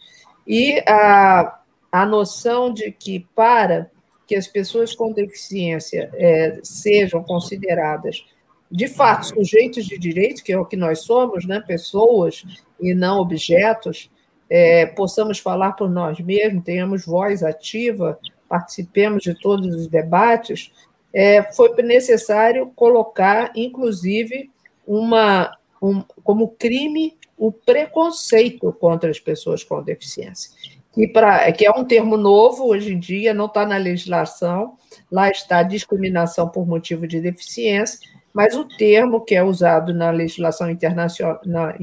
e 0.47 0.79
a, 0.87 1.59
a 1.91 2.05
noção 2.05 2.71
de 2.71 2.93
que 2.93 3.27
para 3.35 3.91
que 4.27 4.37
as 4.37 4.47
pessoas 4.47 4.95
com 4.95 5.13
deficiência 5.13 6.11
é, 6.13 6.61
sejam 6.63 7.25
consideradas 7.25 8.23
de 8.71 8.87
fato 8.87 9.29
sujeitos 9.29 9.87
de 9.87 9.99
direito, 9.99 10.45
que 10.45 10.53
é 10.53 10.59
o 10.59 10.67
que 10.67 10.77
nós 10.77 11.01
somos, 11.01 11.47
né, 11.47 11.59
pessoas 11.67 12.45
e 12.79 12.95
não 12.95 13.19
objetos, 13.19 14.11
é, 14.49 14.85
possamos 14.85 15.39
falar 15.39 15.73
por 15.73 15.89
nós 15.89 16.21
mesmos, 16.21 16.63
tenhamos 16.65 17.07
voz 17.07 17.43
ativa, 17.43 18.19
participemos 18.47 19.23
de 19.23 19.35
todos 19.35 19.75
os 19.75 19.87
debates, 19.89 20.71
é, 21.15 21.43
foi 21.55 21.75
necessário 21.83 22.71
colocar, 22.77 23.53
inclusive, 23.57 24.51
uma, 24.87 25.57
um, 25.81 26.03
como 26.23 26.49
crime 26.49 27.17
o 27.37 27.51
preconceito 27.51 28.73
contra 28.75 29.11
as 29.11 29.19
pessoas 29.19 29.65
com 29.65 29.83
deficiência. 29.83 30.51
Que, 30.93 31.07
pra, 31.09 31.51
que 31.53 31.65
é 31.65 31.71
um 31.71 31.85
termo 31.85 32.17
novo 32.17 32.67
hoje 32.67 32.93
em 32.93 32.99
dia, 32.99 33.33
não 33.33 33.47
está 33.47 33.65
na 33.65 33.77
legislação, 33.77 34.77
lá 35.11 35.31
está 35.31 35.63
discriminação 35.63 36.49
por 36.49 36.67
motivo 36.67 37.07
de 37.07 37.21
deficiência, 37.21 37.99
mas 38.33 38.57
o 38.57 38.65
termo 38.65 39.21
que 39.21 39.35
é 39.35 39.43
usado 39.43 39.95
na 39.95 40.11
legislação 40.11 40.71
internacional, 40.71 41.41
na, 41.47 41.75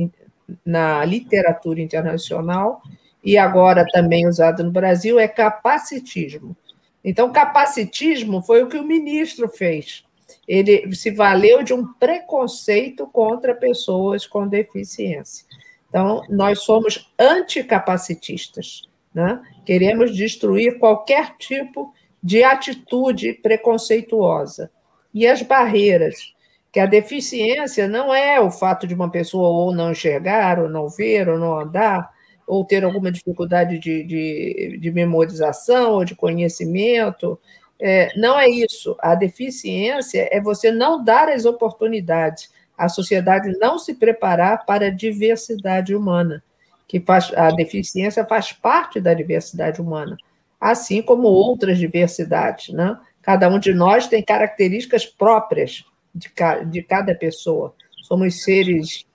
na 0.65 1.05
literatura 1.05 1.81
internacional, 1.81 2.81
e 3.23 3.37
agora 3.37 3.85
também 3.91 4.27
usado 4.27 4.63
no 4.63 4.71
Brasil, 4.71 5.19
é 5.19 5.27
capacitismo. 5.27 6.55
Então, 7.03 7.31
capacitismo 7.31 8.41
foi 8.41 8.61
o 8.61 8.67
que 8.67 8.77
o 8.77 8.83
ministro 8.83 9.47
fez 9.49 10.06
ele 10.47 10.95
se 10.95 11.11
valeu 11.11 11.61
de 11.61 11.73
um 11.73 11.85
preconceito 11.93 13.05
contra 13.07 13.53
pessoas 13.53 14.25
com 14.25 14.47
deficiência. 14.47 15.45
Então, 15.89 16.23
nós 16.29 16.61
somos 16.61 17.11
anticapacitistas, 17.19 18.83
né? 19.13 19.41
queremos 19.65 20.15
destruir 20.15 20.79
qualquer 20.79 21.35
tipo 21.37 21.93
de 22.21 22.43
atitude 22.43 23.33
preconceituosa. 23.33 24.71
E 25.13 25.25
as 25.25 25.41
barreiras, 25.41 26.33
que 26.71 26.79
a 26.79 26.85
deficiência 26.85 27.87
não 27.87 28.13
é 28.13 28.39
o 28.39 28.51
fato 28.51 28.85
de 28.85 28.93
uma 28.93 29.09
pessoa 29.09 29.49
ou 29.49 29.73
não 29.73 29.91
enxergar, 29.91 30.59
ou 30.59 30.69
não 30.69 30.89
ver, 30.89 31.27
ou 31.29 31.37
não 31.37 31.59
andar, 31.59 32.09
ou 32.45 32.63
ter 32.63 32.83
alguma 32.83 33.11
dificuldade 33.11 33.77
de, 33.79 34.03
de, 34.03 34.77
de 34.79 34.91
memorização 34.91 35.93
ou 35.93 36.05
de 36.05 36.15
conhecimento, 36.15 37.39
é, 37.79 38.17
não 38.17 38.39
é 38.39 38.49
isso. 38.49 38.95
A 38.99 39.15
deficiência 39.15 40.27
é 40.31 40.41
você 40.41 40.71
não 40.71 41.03
dar 41.03 41.29
as 41.29 41.45
oportunidades, 41.45 42.51
a 42.77 42.89
sociedade 42.89 43.57
não 43.59 43.77
se 43.77 43.93
preparar 43.93 44.65
para 44.65 44.87
a 44.87 44.91
diversidade 44.91 45.95
humana, 45.95 46.43
que 46.87 46.99
faz, 46.99 47.31
a 47.35 47.49
deficiência 47.51 48.25
faz 48.25 48.51
parte 48.51 48.99
da 48.99 49.13
diversidade 49.13 49.81
humana, 49.81 50.17
assim 50.59 51.01
como 51.01 51.27
outras 51.27 51.77
diversidades. 51.77 52.73
Né? 52.73 52.97
Cada 53.21 53.49
um 53.49 53.59
de 53.59 53.73
nós 53.73 54.07
tem 54.07 54.23
características 54.23 55.05
próprias 55.05 55.85
de, 56.13 56.31
de 56.67 56.83
cada 56.83 57.13
pessoa. 57.13 57.73
Somos 58.03 58.43
seres 58.43 59.05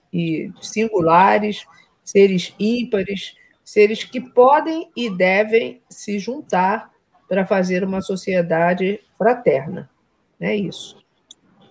singulares, 0.60 1.64
seres 2.04 2.54
ímpares, 2.58 3.34
seres 3.64 4.04
que 4.04 4.20
podem 4.20 4.90
e 4.94 5.08
devem 5.08 5.80
se 5.88 6.18
juntar 6.18 6.91
para 7.32 7.46
fazer 7.46 7.82
uma 7.82 8.02
sociedade 8.02 9.00
fraterna. 9.16 9.88
É 10.38 10.54
isso. 10.54 10.98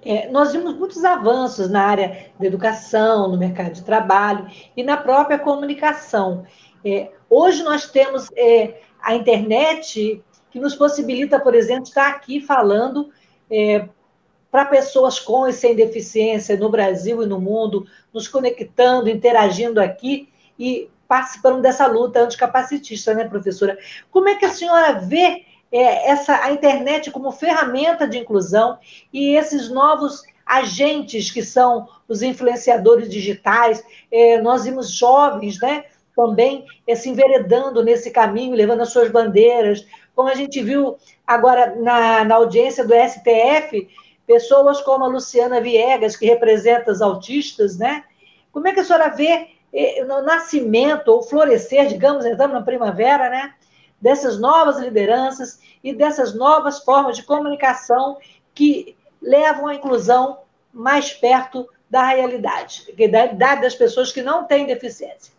É, 0.03 0.27
nós 0.31 0.53
vimos 0.53 0.73
muitos 0.73 1.05
avanços 1.05 1.69
na 1.69 1.83
área 1.83 2.31
da 2.39 2.47
educação, 2.47 3.29
no 3.29 3.37
mercado 3.37 3.73
de 3.73 3.83
trabalho 3.83 4.47
e 4.75 4.83
na 4.83 4.97
própria 4.97 5.37
comunicação. 5.37 6.45
É, 6.83 7.11
hoje 7.29 7.61
nós 7.61 7.87
temos 7.87 8.27
é, 8.35 8.81
a 8.99 9.13
internet 9.13 10.23
que 10.49 10.59
nos 10.59 10.73
possibilita, 10.73 11.39
por 11.39 11.53
exemplo, 11.53 11.83
estar 11.83 12.07
aqui 12.07 12.41
falando 12.41 13.11
é, 13.47 13.87
para 14.49 14.65
pessoas 14.65 15.19
com 15.19 15.47
e 15.47 15.53
sem 15.53 15.75
deficiência 15.75 16.57
no 16.57 16.71
Brasil 16.71 17.21
e 17.21 17.27
no 17.27 17.39
mundo, 17.39 17.85
nos 18.11 18.27
conectando, 18.27 19.07
interagindo 19.11 19.79
aqui 19.79 20.27
e 20.57 20.89
participando 21.07 21.61
dessa 21.61 21.85
luta 21.85 22.21
anticapacitista, 22.21 23.13
né, 23.13 23.27
professora? 23.27 23.77
Como 24.09 24.27
é 24.27 24.35
que 24.35 24.45
a 24.45 24.49
senhora 24.49 24.93
vê 24.93 25.50
é, 25.71 26.09
essa, 26.09 26.43
a 26.43 26.51
internet 26.51 27.09
como 27.11 27.31
ferramenta 27.31 28.07
de 28.07 28.17
inclusão 28.17 28.77
e 29.13 29.35
esses 29.35 29.69
novos 29.69 30.23
agentes 30.45 31.31
que 31.31 31.41
são 31.41 31.87
os 32.07 32.21
influenciadores 32.21 33.09
digitais. 33.09 33.83
É, 34.11 34.41
nós 34.41 34.65
vimos 34.65 34.91
jovens, 34.91 35.59
né? 35.61 35.85
Também 36.13 36.65
é, 36.85 36.93
se 36.93 37.09
enveredando 37.09 37.81
nesse 37.83 38.11
caminho, 38.11 38.55
levando 38.55 38.81
as 38.81 38.89
suas 38.89 39.09
bandeiras. 39.09 39.85
Como 40.13 40.27
a 40.27 40.35
gente 40.35 40.61
viu 40.61 40.97
agora 41.25 41.75
na, 41.77 42.25
na 42.25 42.35
audiência 42.35 42.85
do 42.85 42.93
STF, 42.93 43.87
pessoas 44.27 44.81
como 44.81 45.05
a 45.05 45.07
Luciana 45.07 45.61
Viegas, 45.61 46.17
que 46.17 46.25
representa 46.25 46.91
os 46.91 47.01
autistas, 47.01 47.77
né? 47.77 48.03
Como 48.51 48.67
é 48.67 48.73
que 48.73 48.81
a 48.81 48.83
senhora 48.83 49.07
vê 49.09 49.47
é, 49.73 50.03
no 50.03 50.21
nascimento 50.21 51.07
ou 51.07 51.23
florescer, 51.23 51.87
digamos, 51.87 52.25
entrando 52.25 52.51
na 52.51 52.61
primavera, 52.61 53.29
né? 53.29 53.53
Dessas 54.01 54.39
novas 54.39 54.79
lideranças 54.79 55.59
e 55.83 55.93
dessas 55.93 56.33
novas 56.33 56.79
formas 56.83 57.17
de 57.17 57.23
comunicação 57.23 58.17
que 58.53 58.95
levam 59.21 59.67
a 59.67 59.75
inclusão 59.75 60.39
mais 60.73 61.13
perto 61.13 61.69
da 61.89 62.07
realidade, 62.07 62.85
da 62.97 63.17
realidade 63.19 63.61
das 63.61 63.75
pessoas 63.75 64.11
que 64.11 64.21
não 64.21 64.45
têm 64.45 64.65
deficiência. 64.65 65.33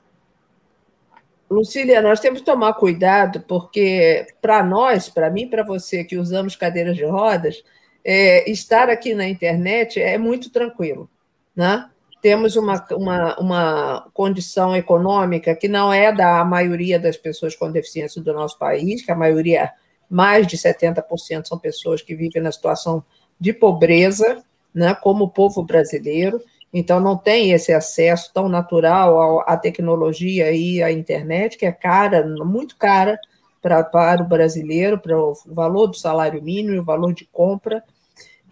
Lucília, 1.51 2.01
nós 2.01 2.21
temos 2.21 2.41
que 2.41 2.47
tomar 2.47 2.73
cuidado, 2.75 3.41
porque 3.47 4.27
para 4.41 4.63
nós, 4.63 5.09
para 5.09 5.29
mim, 5.29 5.49
para 5.49 5.63
você 5.63 6.03
que 6.03 6.17
usamos 6.17 6.57
cadeiras 6.57 6.97
de 6.97 7.05
rodas, 7.05 7.63
é, 8.05 8.51
estar 8.51 8.89
aqui 8.89 9.15
na 9.15 9.29
internet 9.29 10.01
é 10.01 10.17
muito 10.17 10.51
tranquilo, 10.51 11.09
né? 11.55 11.89
Temos 12.23 12.55
uma, 12.55 12.87
uma, 12.93 13.37
uma 13.37 14.11
condição 14.15 14.77
econômica 14.77 15.57
que 15.57 15.67
não 15.67 15.93
é 15.93 16.13
da 16.13 16.45
maioria 16.45 16.99
das 16.99 17.17
pessoas 17.17 17.57
com 17.57 17.71
deficiência 17.71 18.23
do 18.23 18.33
nosso 18.33 18.57
país, 18.57 19.05
que 19.05 19.11
a 19.11 19.17
maioria, 19.17 19.73
mais 20.09 20.47
de 20.47 20.57
70%, 20.57 21.45
são 21.45 21.59
pessoas 21.59 22.01
que 22.01 22.15
vivem 22.15 22.41
na 22.41 22.53
situação 22.53 23.05
de 23.41 23.53
pobreza, 23.53 24.41
né, 24.73 24.95
como 24.95 25.25
o 25.25 25.31
povo 25.31 25.65
brasileiro, 25.65 26.41
então 26.73 27.01
não 27.01 27.19
tem 27.19 27.51
esse 27.51 27.73
acesso 27.73 28.31
tão 28.33 28.49
natural 28.49 29.41
à 29.41 29.57
tecnologia 29.57 30.53
e 30.53 30.81
à 30.81 30.93
internet, 30.93 31.59
que 31.59 31.67
é 31.67 31.73
cara, 31.73 32.25
muito 32.45 32.77
cara 32.77 33.19
para, 33.61 33.83
para 33.83 34.23
o 34.23 34.29
brasileiro, 34.29 34.99
para 34.99 35.19
o 35.19 35.35
valor 35.47 35.89
do 35.89 35.97
salário 35.97 36.41
mínimo, 36.41 36.81
o 36.81 36.85
valor 36.85 37.13
de 37.13 37.25
compra, 37.27 37.83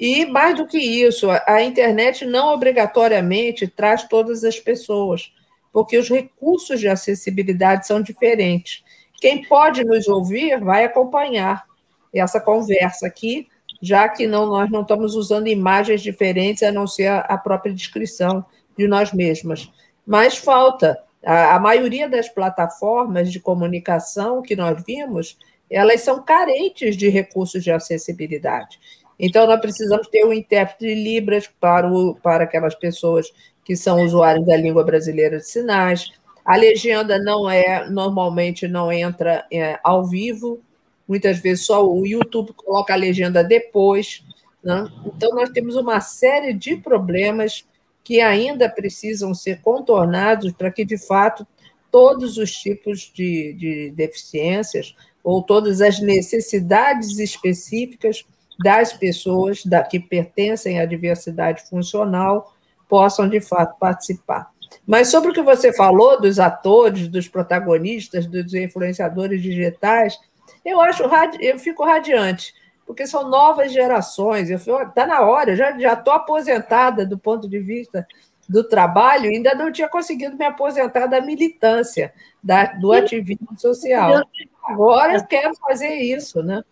e 0.00 0.24
mais 0.24 0.56
do 0.56 0.66
que 0.66 0.78
isso, 0.78 1.28
a 1.46 1.62
internet 1.62 2.24
não 2.24 2.54
obrigatoriamente 2.54 3.68
traz 3.68 4.04
todas 4.04 4.42
as 4.44 4.58
pessoas, 4.58 5.30
porque 5.70 5.98
os 5.98 6.08
recursos 6.08 6.80
de 6.80 6.88
acessibilidade 6.88 7.86
são 7.86 8.00
diferentes. 8.00 8.82
Quem 9.20 9.44
pode 9.44 9.84
nos 9.84 10.08
ouvir 10.08 10.58
vai 10.58 10.84
acompanhar 10.84 11.64
essa 12.14 12.40
conversa 12.40 13.06
aqui, 13.06 13.46
já 13.82 14.08
que 14.08 14.26
não, 14.26 14.46
nós 14.46 14.70
não 14.70 14.80
estamos 14.82 15.14
usando 15.14 15.48
imagens 15.48 16.00
diferentes 16.00 16.62
a 16.62 16.72
não 16.72 16.86
ser 16.86 17.08
a 17.08 17.36
própria 17.36 17.72
descrição 17.72 18.44
de 18.76 18.88
nós 18.88 19.12
mesmas. 19.12 19.70
Mas 20.06 20.36
falta 20.36 20.98
A, 21.22 21.56
a 21.56 21.60
maioria 21.60 22.08
das 22.08 22.28
plataformas 22.28 23.30
de 23.30 23.38
comunicação 23.38 24.40
que 24.40 24.56
nós 24.56 24.82
vimos, 24.86 25.36
elas 25.70 26.00
são 26.00 26.22
carentes 26.22 26.96
de 26.96 27.10
recursos 27.10 27.62
de 27.62 27.70
acessibilidade. 27.70 28.80
Então, 29.22 29.46
nós 29.46 29.60
precisamos 29.60 30.08
ter 30.08 30.24
um 30.24 30.32
intérprete 30.32 30.86
de 30.86 30.94
Libras 30.94 31.46
para, 31.60 31.86
o, 31.86 32.14
para 32.14 32.44
aquelas 32.44 32.74
pessoas 32.74 33.30
que 33.62 33.76
são 33.76 34.02
usuários 34.02 34.46
da 34.46 34.56
língua 34.56 34.82
brasileira 34.82 35.36
de 35.36 35.46
sinais. 35.46 36.10
A 36.42 36.56
legenda 36.56 37.18
não 37.18 37.48
é, 37.48 37.88
normalmente 37.90 38.66
não 38.66 38.90
entra 38.90 39.46
é, 39.52 39.78
ao 39.84 40.06
vivo, 40.06 40.58
muitas 41.06 41.38
vezes 41.38 41.66
só 41.66 41.86
o 41.86 42.06
YouTube 42.06 42.54
coloca 42.54 42.94
a 42.94 42.96
legenda 42.96 43.44
depois. 43.44 44.24
Né? 44.64 44.90
Então, 45.04 45.34
nós 45.34 45.50
temos 45.50 45.76
uma 45.76 46.00
série 46.00 46.54
de 46.54 46.76
problemas 46.76 47.66
que 48.02 48.22
ainda 48.22 48.70
precisam 48.70 49.34
ser 49.34 49.60
contornados 49.60 50.50
para 50.52 50.70
que, 50.70 50.82
de 50.82 50.96
fato, 50.96 51.46
todos 51.90 52.38
os 52.38 52.52
tipos 52.52 53.12
de, 53.14 53.52
de 53.52 53.90
deficiências 53.90 54.96
ou 55.22 55.42
todas 55.42 55.82
as 55.82 56.00
necessidades 56.00 57.18
específicas 57.18 58.24
das 58.62 58.92
pessoas 58.92 59.64
da, 59.64 59.82
que 59.82 59.98
pertencem 59.98 60.80
à 60.80 60.84
diversidade 60.84 61.62
funcional 61.68 62.54
possam, 62.88 63.28
de 63.28 63.40
fato, 63.40 63.78
participar. 63.78 64.50
Mas 64.86 65.08
sobre 65.08 65.30
o 65.30 65.34
que 65.34 65.42
você 65.42 65.72
falou 65.72 66.20
dos 66.20 66.38
atores, 66.38 67.08
dos 67.08 67.28
protagonistas, 67.28 68.26
dos 68.26 68.54
influenciadores 68.54 69.42
digitais, 69.42 70.18
eu 70.64 70.80
acho 70.80 71.04
eu 71.40 71.58
fico 71.58 71.84
radiante, 71.84 72.52
porque 72.86 73.06
são 73.06 73.28
novas 73.28 73.72
gerações. 73.72 74.50
Está 74.50 75.06
na 75.06 75.22
hora, 75.22 75.52
eu 75.52 75.56
já 75.56 75.92
estou 75.92 76.12
aposentada 76.12 77.06
do 77.06 77.18
ponto 77.18 77.48
de 77.48 77.58
vista 77.58 78.06
do 78.48 78.64
trabalho, 78.64 79.30
ainda 79.30 79.54
não 79.54 79.70
tinha 79.70 79.88
conseguido 79.88 80.36
me 80.36 80.44
aposentar 80.44 81.06
da 81.06 81.20
militância, 81.20 82.12
da, 82.42 82.64
do 82.64 82.92
ativismo 82.92 83.56
social. 83.56 84.24
Agora 84.64 85.14
eu 85.14 85.24
quero 85.24 85.54
fazer 85.54 85.94
isso, 85.94 86.42
né? 86.42 86.62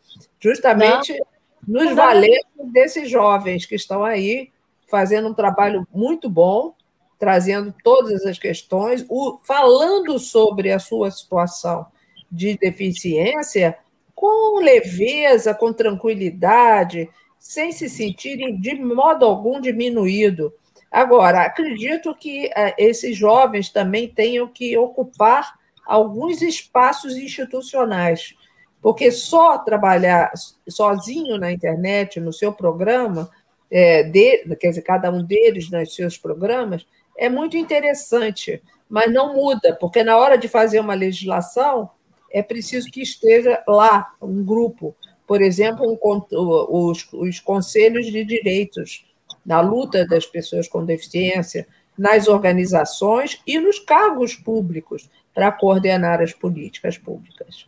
justamente 0.40 1.20
nos 1.66 1.94
valer 1.94 2.40
desses 2.72 3.10
jovens 3.10 3.66
que 3.66 3.74
estão 3.74 4.04
aí 4.04 4.50
fazendo 4.88 5.28
um 5.28 5.34
trabalho 5.34 5.86
muito 5.92 6.28
bom, 6.28 6.74
trazendo 7.18 7.74
todas 7.82 8.24
as 8.24 8.38
questões, 8.38 9.04
o, 9.08 9.38
falando 9.44 10.18
sobre 10.18 10.72
a 10.72 10.78
sua 10.78 11.10
situação 11.10 11.86
de 12.30 12.56
deficiência 12.56 13.76
com 14.14 14.58
leveza, 14.60 15.54
com 15.54 15.72
tranquilidade, 15.72 17.08
sem 17.38 17.70
se 17.70 17.88
sentirem 17.88 18.60
de 18.60 18.74
modo 18.74 19.24
algum 19.24 19.60
diminuído. 19.60 20.52
Agora, 20.90 21.42
acredito 21.42 22.14
que 22.14 22.46
uh, 22.46 22.74
esses 22.76 23.16
jovens 23.16 23.70
também 23.70 24.08
tenham 24.08 24.48
que 24.48 24.76
ocupar 24.76 25.54
alguns 25.86 26.42
espaços 26.42 27.16
institucionais, 27.16 28.34
porque 28.80 29.10
só 29.10 29.58
trabalhar 29.58 30.32
sozinho 30.68 31.36
na 31.36 31.52
internet, 31.52 32.20
no 32.20 32.32
seu 32.32 32.52
programa, 32.52 33.30
é, 33.70 34.02
de, 34.02 34.56
quer 34.56 34.70
dizer, 34.70 34.82
cada 34.82 35.10
um 35.10 35.22
deles 35.22 35.70
nos 35.70 35.94
seus 35.94 36.16
programas, 36.16 36.86
é 37.16 37.28
muito 37.28 37.56
interessante, 37.56 38.62
mas 38.88 39.12
não 39.12 39.34
muda, 39.34 39.74
porque 39.74 40.02
na 40.02 40.16
hora 40.16 40.38
de 40.38 40.48
fazer 40.48 40.80
uma 40.80 40.94
legislação, 40.94 41.90
é 42.30 42.42
preciso 42.42 42.90
que 42.90 43.02
esteja 43.02 43.62
lá 43.66 44.14
um 44.22 44.44
grupo, 44.44 44.94
por 45.26 45.42
exemplo, 45.42 45.86
um, 45.90 46.88
os, 46.88 47.06
os 47.12 47.40
conselhos 47.40 48.06
de 48.06 48.24
direitos, 48.24 49.04
na 49.44 49.60
luta 49.60 50.06
das 50.06 50.26
pessoas 50.26 50.68
com 50.68 50.84
deficiência, 50.84 51.66
nas 51.96 52.28
organizações 52.28 53.42
e 53.46 53.58
nos 53.58 53.78
cargos 53.78 54.34
públicos, 54.34 55.10
para 55.34 55.50
coordenar 55.50 56.20
as 56.20 56.32
políticas 56.32 56.96
públicas. 56.96 57.66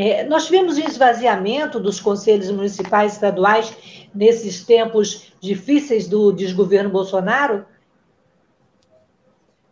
É, 0.00 0.22
nós 0.22 0.46
tivemos 0.46 0.76
o 0.76 0.80
esvaziamento 0.80 1.80
dos 1.80 1.98
conselhos 1.98 2.48
municipais 2.52 3.14
estaduais 3.14 3.76
nesses 4.14 4.64
tempos 4.64 5.32
difíceis 5.40 6.06
do 6.06 6.30
desgoverno 6.30 6.88
Bolsonaro? 6.88 7.66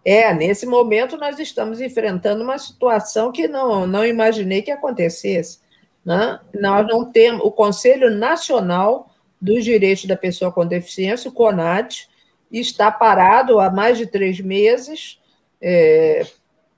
É, 0.05 0.35
nesse 0.35 0.67
momento 0.67 1.17
nós 1.17 1.39
estamos 1.39 1.81
enfrentando 1.81 2.43
uma 2.43 2.59
situação 2.59 3.31
que 3.31 3.47
não, 3.47 3.87
não 3.87 4.05
imaginei 4.05 4.63
que 4.63 4.73
acontecesse. 4.73 5.61
Né? 6.05 6.41
Nós 6.53 6.85
não 6.89 7.05
temos 7.05 7.47
o 7.47 7.53
Conselho 7.53 8.11
Nacional 8.11 9.15
dos 9.41 9.63
Direitos 9.63 10.07
da 10.07 10.17
Pessoa 10.17 10.51
com 10.51 10.67
Deficiência, 10.67 11.31
o 11.31 11.33
CONAD, 11.33 12.09
está 12.51 12.91
parado 12.91 13.61
há 13.61 13.71
mais 13.71 13.97
de 13.97 14.09
três 14.09 14.41
meses. 14.41 15.21
É, 15.63 16.27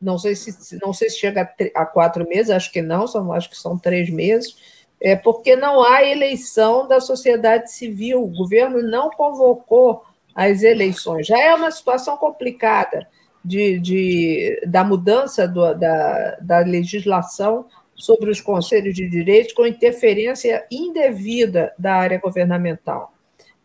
não 0.00 0.18
sei 0.18 0.34
se 0.34 0.78
não 0.80 0.92
sei 0.92 1.10
se 1.10 1.18
chega 1.18 1.42
a, 1.42 1.82
a, 1.82 1.86
quatro 1.86 2.28
meses, 2.28 2.50
acho 2.50 2.70
que 2.70 2.80
não, 2.80 3.06
são, 3.06 3.32
acho 3.32 3.50
que 3.50 3.56
são 3.56 3.78
três 3.78 4.10
meses, 4.10 4.56
é 5.00 5.16
porque 5.16 5.56
não 5.56 5.82
há 5.82 6.04
eleição 6.04 6.86
da 6.86 7.00
sociedade 7.00 7.72
civil. 7.72 8.22
O 8.22 8.36
governo 8.36 8.82
não 8.82 9.10
convocou 9.10 10.02
as 10.34 10.62
eleições. 10.62 11.26
Já 11.26 11.38
é 11.38 11.54
uma 11.54 11.70
situação 11.70 12.16
complicada 12.16 13.06
de, 13.44 13.78
de, 13.78 14.62
da 14.66 14.84
mudança 14.84 15.46
do, 15.46 15.74
da, 15.74 16.38
da 16.40 16.58
legislação 16.60 17.66
sobre 17.94 18.30
os 18.30 18.40
conselhos 18.40 18.94
de 18.94 19.08
direitos 19.08 19.52
com 19.52 19.66
interferência 19.66 20.64
indevida 20.70 21.72
da 21.78 21.94
área 21.94 22.18
governamental. 22.18 23.12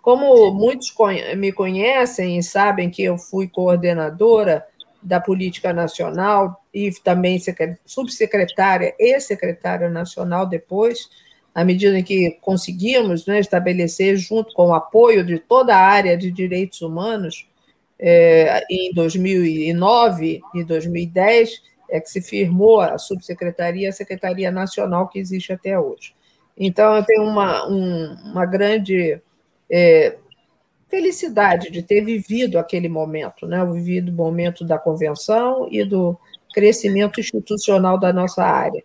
Como 0.01 0.51
muitos 0.51 0.93
me 1.37 1.51
conhecem 1.51 2.37
e 2.37 2.43
sabem 2.43 2.89
que 2.89 3.03
eu 3.03 3.17
fui 3.17 3.47
coordenadora 3.47 4.65
da 5.03 5.19
Política 5.19 5.73
Nacional 5.73 6.63
e 6.73 6.91
também 7.03 7.39
subsecretária 7.85 8.95
e 8.97 9.19
secretária 9.19 9.89
nacional 9.89 10.45
depois, 10.45 11.09
à 11.53 11.63
medida 11.63 12.01
que 12.01 12.37
conseguimos 12.41 13.25
né, 13.27 13.39
estabelecer, 13.39 14.15
junto 14.17 14.53
com 14.53 14.67
o 14.67 14.73
apoio 14.73 15.23
de 15.23 15.39
toda 15.39 15.75
a 15.75 15.81
área 15.81 16.17
de 16.17 16.31
direitos 16.31 16.81
humanos, 16.81 17.47
é, 17.99 18.65
em 18.69 18.93
2009 18.93 20.41
e 20.53 20.63
2010 20.63 21.61
é 21.89 21.99
que 21.99 22.09
se 22.09 22.21
firmou 22.21 22.81
a 22.81 22.97
subsecretaria, 22.97 23.89
a 23.89 23.93
Secretaria 23.93 24.49
Nacional 24.51 25.07
que 25.07 25.19
existe 25.19 25.53
até 25.53 25.79
hoje. 25.79 26.15
Então, 26.57 26.95
eu 26.95 27.03
tenho 27.03 27.23
uma, 27.23 27.67
um, 27.67 28.15
uma 28.31 28.45
grande 28.45 29.21
é, 29.69 30.17
felicidade 30.93 31.71
de 31.71 31.81
ter 31.81 32.05
vivido 32.05 32.59
aquele 32.59 32.87
momento, 32.87 33.47
né? 33.47 33.65
vivido 33.65 34.11
o 34.11 34.15
momento 34.15 34.63
da 34.63 34.77
convenção 34.77 35.67
e 35.71 35.83
do 35.83 36.15
crescimento 36.53 37.19
institucional 37.19 37.99
da 37.99 38.13
nossa 38.13 38.43
área. 38.43 38.83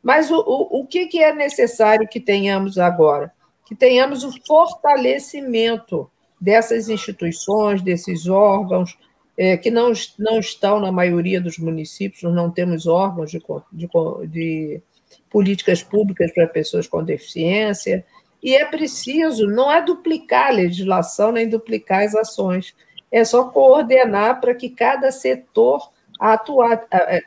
Mas 0.00 0.30
o, 0.30 0.36
o, 0.38 0.80
o 0.80 0.86
que, 0.86 1.06
que 1.06 1.20
é 1.20 1.34
necessário 1.34 2.06
que 2.06 2.20
tenhamos 2.20 2.78
agora? 2.78 3.32
Que 3.66 3.74
tenhamos 3.74 4.22
o 4.22 4.32
fortalecimento 4.46 6.08
dessas 6.40 6.88
instituições, 6.88 7.82
desses 7.82 8.28
órgãos, 8.28 8.96
é, 9.36 9.56
que 9.56 9.68
não, 9.68 9.92
não 10.16 10.38
estão 10.38 10.78
na 10.78 10.92
maioria 10.92 11.40
dos 11.40 11.58
municípios, 11.58 12.22
não 12.22 12.52
temos 12.52 12.86
órgãos 12.86 13.32
de, 13.32 13.42
de, 13.72 13.88
de 14.28 14.82
políticas 15.28 15.82
públicas 15.82 16.32
para 16.32 16.46
pessoas 16.46 16.86
com 16.86 17.02
deficiência, 17.02 18.06
e 18.42 18.54
é 18.54 18.64
preciso, 18.64 19.46
não 19.46 19.70
é 19.70 19.82
duplicar 19.82 20.48
a 20.48 20.52
legislação 20.52 21.32
nem 21.32 21.48
duplicar 21.48 22.04
as 22.04 22.14
ações, 22.14 22.74
é 23.10 23.24
só 23.24 23.44
coordenar 23.44 24.40
para 24.40 24.54
que 24.54 24.68
cada 24.68 25.10
setor 25.10 25.90
atua, 26.18 26.80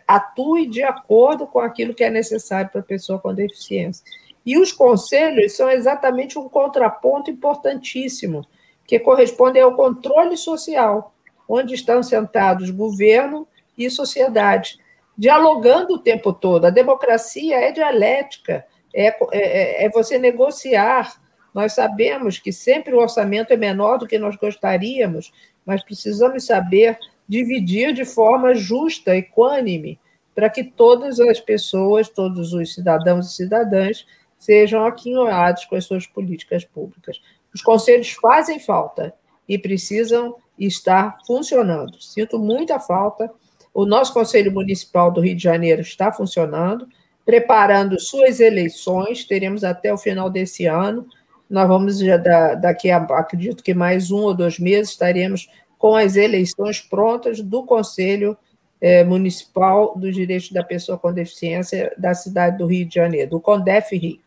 atue 0.08 0.68
de 0.68 0.84
acordo 0.84 1.48
com 1.48 1.60
aquilo 1.60 1.94
que 1.94 2.04
é 2.04 2.10
necessário 2.10 2.70
para 2.70 2.82
a 2.82 2.84
pessoa 2.84 3.20
com 3.20 3.34
deficiência. 3.34 4.04
E 4.46 4.58
os 4.58 4.72
conselhos 4.72 5.54
são 5.54 5.70
exatamente 5.70 6.38
um 6.38 6.50
contraponto 6.50 7.30
importantíssimo 7.30 8.46
que 8.86 9.00
correspondem 9.00 9.62
ao 9.62 9.76
controle 9.76 10.36
social, 10.36 11.14
onde 11.48 11.74
estão 11.74 12.02
sentados 12.02 12.70
governo 12.70 13.48
e 13.78 13.90
sociedade, 13.90 14.80
dialogando 15.18 15.96
o 15.96 16.00
tempo 16.00 16.34
todo. 16.34 16.66
A 16.66 16.70
democracia 16.70 17.58
é 17.58 17.72
dialética, 17.72 18.66
é, 18.94 19.16
é, 19.32 19.86
é 19.86 19.90
você 19.90 20.18
negociar. 20.18 21.20
Nós 21.54 21.74
sabemos 21.74 22.40
que 22.40 22.52
sempre 22.52 22.94
o 22.94 23.00
orçamento 23.00 23.52
é 23.52 23.58
menor 23.58 23.98
do 23.98 24.08
que 24.08 24.18
nós 24.18 24.36
gostaríamos, 24.36 25.32
mas 25.66 25.84
precisamos 25.84 26.46
saber 26.46 26.98
dividir 27.28 27.94
de 27.94 28.06
forma 28.06 28.54
justa, 28.54 29.16
equânime, 29.16 30.00
para 30.34 30.50
que 30.50 30.64
todas 30.64 31.20
as 31.20 31.40
pessoas, 31.40 32.10
todos 32.10 32.54
os 32.54 32.74
cidadãos 32.74 33.28
e 33.32 33.36
cidadãs 33.36 34.06
sejam 34.38 34.86
aquinhoados 34.86 35.66
com 35.66 35.76
as 35.76 35.86
suas 35.86 36.08
políticas 36.08 36.66
públicas. 36.66 37.22
Os 37.54 37.62
conselhos 37.62 38.12
fazem 38.12 38.60
falta 38.60 39.14
e 39.48 39.58
precisam 39.58 40.36
estar 40.58 41.18
funcionando. 41.28 42.02
Sinto 42.02 42.40
muita 42.40 42.80
falta. 42.80 43.32
O 43.74 43.86
nosso 43.86 44.14
Conselho 44.14 44.52
Municipal 44.52 45.12
do 45.12 45.22
Rio 45.22 45.36
de 45.36 45.44
Janeiro 45.44 45.82
está 45.82 46.12
funcionando, 46.12 46.88
preparando 47.26 48.00
suas 48.00 48.40
eleições. 48.40 49.26
Teremos 49.26 49.64
até 49.64 49.94
o 49.94 49.98
final 49.98 50.30
desse 50.30 50.66
ano. 50.66 51.06
Nós 51.50 51.68
vamos, 51.68 52.00
já 52.00 52.18
daqui 52.18 52.90
a, 52.90 52.98
acredito 52.98 53.64
que 53.64 53.74
mais 53.74 54.12
um 54.12 54.22
ou 54.22 54.34
dois 54.34 54.58
meses, 54.58 54.92
estaremos 54.92 55.50
com 55.78 55.96
as 55.96 56.16
eleições 56.16 56.80
prontas 56.80 57.42
do 57.42 57.64
Conselho 57.64 58.38
é, 58.80 59.04
Municipal 59.04 59.94
dos 59.96 60.16
Direitos 60.16 60.52
da 60.52 60.64
Pessoa 60.64 60.98
com 60.98 61.14
Deficiência 61.14 61.94
da 61.98 62.14
cidade 62.14 62.58
do 62.58 62.66
Rio 62.66 62.86
de 62.86 62.96
Janeiro, 62.96 63.32
do 63.32 63.40
CONDEF 63.40 63.96
Rio. 63.96 64.20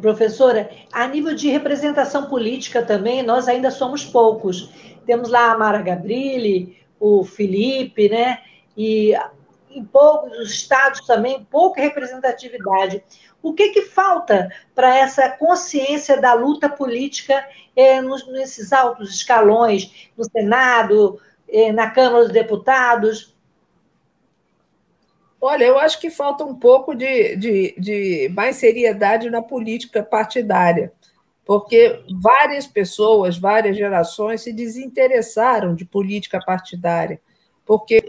Professora, 0.00 0.70
a 0.92 1.08
nível 1.08 1.34
de 1.34 1.48
representação 1.48 2.26
política 2.26 2.82
também, 2.82 3.22
nós 3.22 3.48
ainda 3.48 3.70
somos 3.70 4.04
poucos. 4.04 4.70
Temos 5.06 5.30
lá 5.30 5.52
a 5.52 5.58
Mara 5.58 5.80
Gabrilli, 5.80 6.76
o 7.00 7.24
Felipe, 7.24 8.08
né? 8.08 8.38
E 8.76 9.14
em 9.70 9.84
poucos 9.84 10.50
estados 10.50 11.00
também, 11.06 11.46
pouca 11.50 11.80
representatividade. 11.80 13.02
O 13.42 13.52
que, 13.52 13.70
que 13.70 13.82
falta 13.82 14.50
para 14.74 14.96
essa 14.96 15.28
consciência 15.28 16.20
da 16.20 16.34
luta 16.34 16.68
política 16.68 17.46
é, 17.76 18.00
nos, 18.00 18.26
nesses 18.28 18.72
altos 18.72 19.14
escalões, 19.14 20.10
no 20.16 20.24
Senado, 20.24 21.20
é, 21.48 21.72
na 21.72 21.90
Câmara 21.90 22.24
dos 22.24 22.32
Deputados? 22.32 23.34
Olha, 25.40 25.64
eu 25.64 25.78
acho 25.78 26.00
que 26.00 26.10
falta 26.10 26.44
um 26.44 26.54
pouco 26.54 26.94
de, 26.94 27.36
de, 27.36 27.74
de 27.78 28.28
mais 28.34 28.56
seriedade 28.56 29.30
na 29.30 29.40
política 29.40 30.02
partidária, 30.02 30.92
porque 31.44 32.02
várias 32.20 32.66
pessoas, 32.66 33.38
várias 33.38 33.76
gerações 33.76 34.40
se 34.40 34.52
desinteressaram 34.52 35.76
de 35.76 35.84
política 35.84 36.40
partidária, 36.44 37.20
porque 37.68 38.02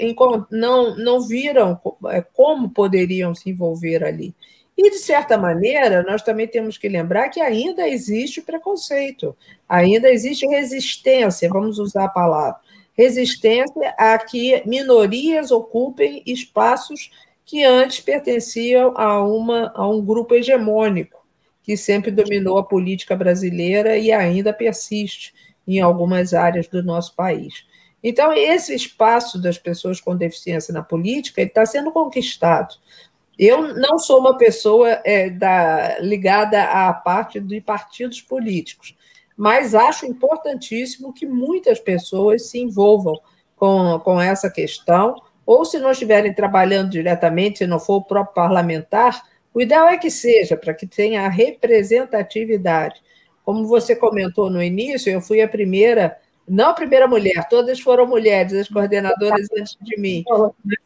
não, 0.49 0.95
não 0.95 1.21
viram 1.21 1.79
é, 2.07 2.21
como 2.21 2.71
poderiam 2.71 3.35
se 3.35 3.51
envolver 3.51 4.03
ali. 4.03 4.33
E, 4.75 4.89
de 4.89 4.97
certa 4.97 5.37
maneira, 5.37 6.01
nós 6.01 6.23
também 6.23 6.47
temos 6.47 6.77
que 6.77 6.87
lembrar 6.87 7.27
que 7.27 7.41
ainda 7.41 7.85
existe 7.85 8.41
preconceito, 8.41 9.35
ainda 9.67 10.09
existe 10.09 10.47
resistência, 10.47 11.49
vamos 11.49 11.77
usar 11.77 12.05
a 12.05 12.09
palavra 12.09 12.59
resistência 12.99 13.95
a 13.97 14.17
que 14.17 14.61
minorias 14.67 15.51
ocupem 15.51 16.21
espaços 16.25 17.09
que 17.45 17.63
antes 17.63 18.01
pertenciam 18.01 18.93
a, 18.97 19.23
uma, 19.23 19.71
a 19.73 19.87
um 19.87 20.03
grupo 20.03 20.35
hegemônico, 20.35 21.25
que 21.63 21.77
sempre 21.77 22.11
dominou 22.11 22.57
a 22.57 22.63
política 22.63 23.15
brasileira 23.15 23.97
e 23.97 24.11
ainda 24.11 24.51
persiste 24.51 25.33
em 25.65 25.79
algumas 25.79 26.33
áreas 26.33 26.67
do 26.67 26.83
nosso 26.83 27.15
país. 27.15 27.65
Então, 28.03 28.31
esse 28.31 28.73
espaço 28.73 29.41
das 29.41 29.57
pessoas 29.57 29.99
com 29.99 30.15
deficiência 30.15 30.73
na 30.73 30.81
política 30.81 31.41
está 31.41 31.65
sendo 31.65 31.91
conquistado. 31.91 32.75
Eu 33.37 33.73
não 33.75 33.97
sou 33.97 34.19
uma 34.19 34.37
pessoa 34.37 35.01
é, 35.03 35.29
da, 35.29 35.99
ligada 35.99 36.61
à 36.63 36.91
parte 36.93 37.39
de 37.39 37.61
partidos 37.61 38.21
políticos, 38.21 38.95
mas 39.37 39.73
acho 39.73 40.05
importantíssimo 40.05 41.13
que 41.13 41.25
muitas 41.25 41.79
pessoas 41.79 42.49
se 42.49 42.59
envolvam 42.59 43.17
com, 43.55 43.99
com 44.03 44.19
essa 44.19 44.49
questão, 44.49 45.15
ou 45.45 45.63
se 45.63 45.79
não 45.79 45.91
estiverem 45.91 46.33
trabalhando 46.33 46.89
diretamente, 46.89 47.59
se 47.59 47.67
não 47.67 47.79
for 47.79 47.95
o 47.95 48.03
próprio 48.03 48.35
parlamentar, 48.35 49.23
o 49.53 49.61
ideal 49.61 49.87
é 49.87 49.97
que 49.97 50.11
seja, 50.11 50.55
para 50.55 50.73
que 50.73 50.85
tenha 50.85 51.27
representatividade. 51.27 53.01
Como 53.43 53.65
você 53.65 53.95
comentou 53.95 54.49
no 54.49 54.61
início, 54.61 55.11
eu 55.11 55.21
fui 55.21 55.41
a 55.41 55.47
primeira, 55.47 56.17
não 56.49 56.69
a 56.69 56.73
primeira 56.73 57.07
mulher, 57.07 57.47
todas 57.49 57.79
foram 57.79 58.07
mulheres, 58.07 58.53
as 58.53 58.67
coordenadoras 58.67 59.47
antes 59.57 59.77
de 59.81 59.99
mim, 59.99 60.23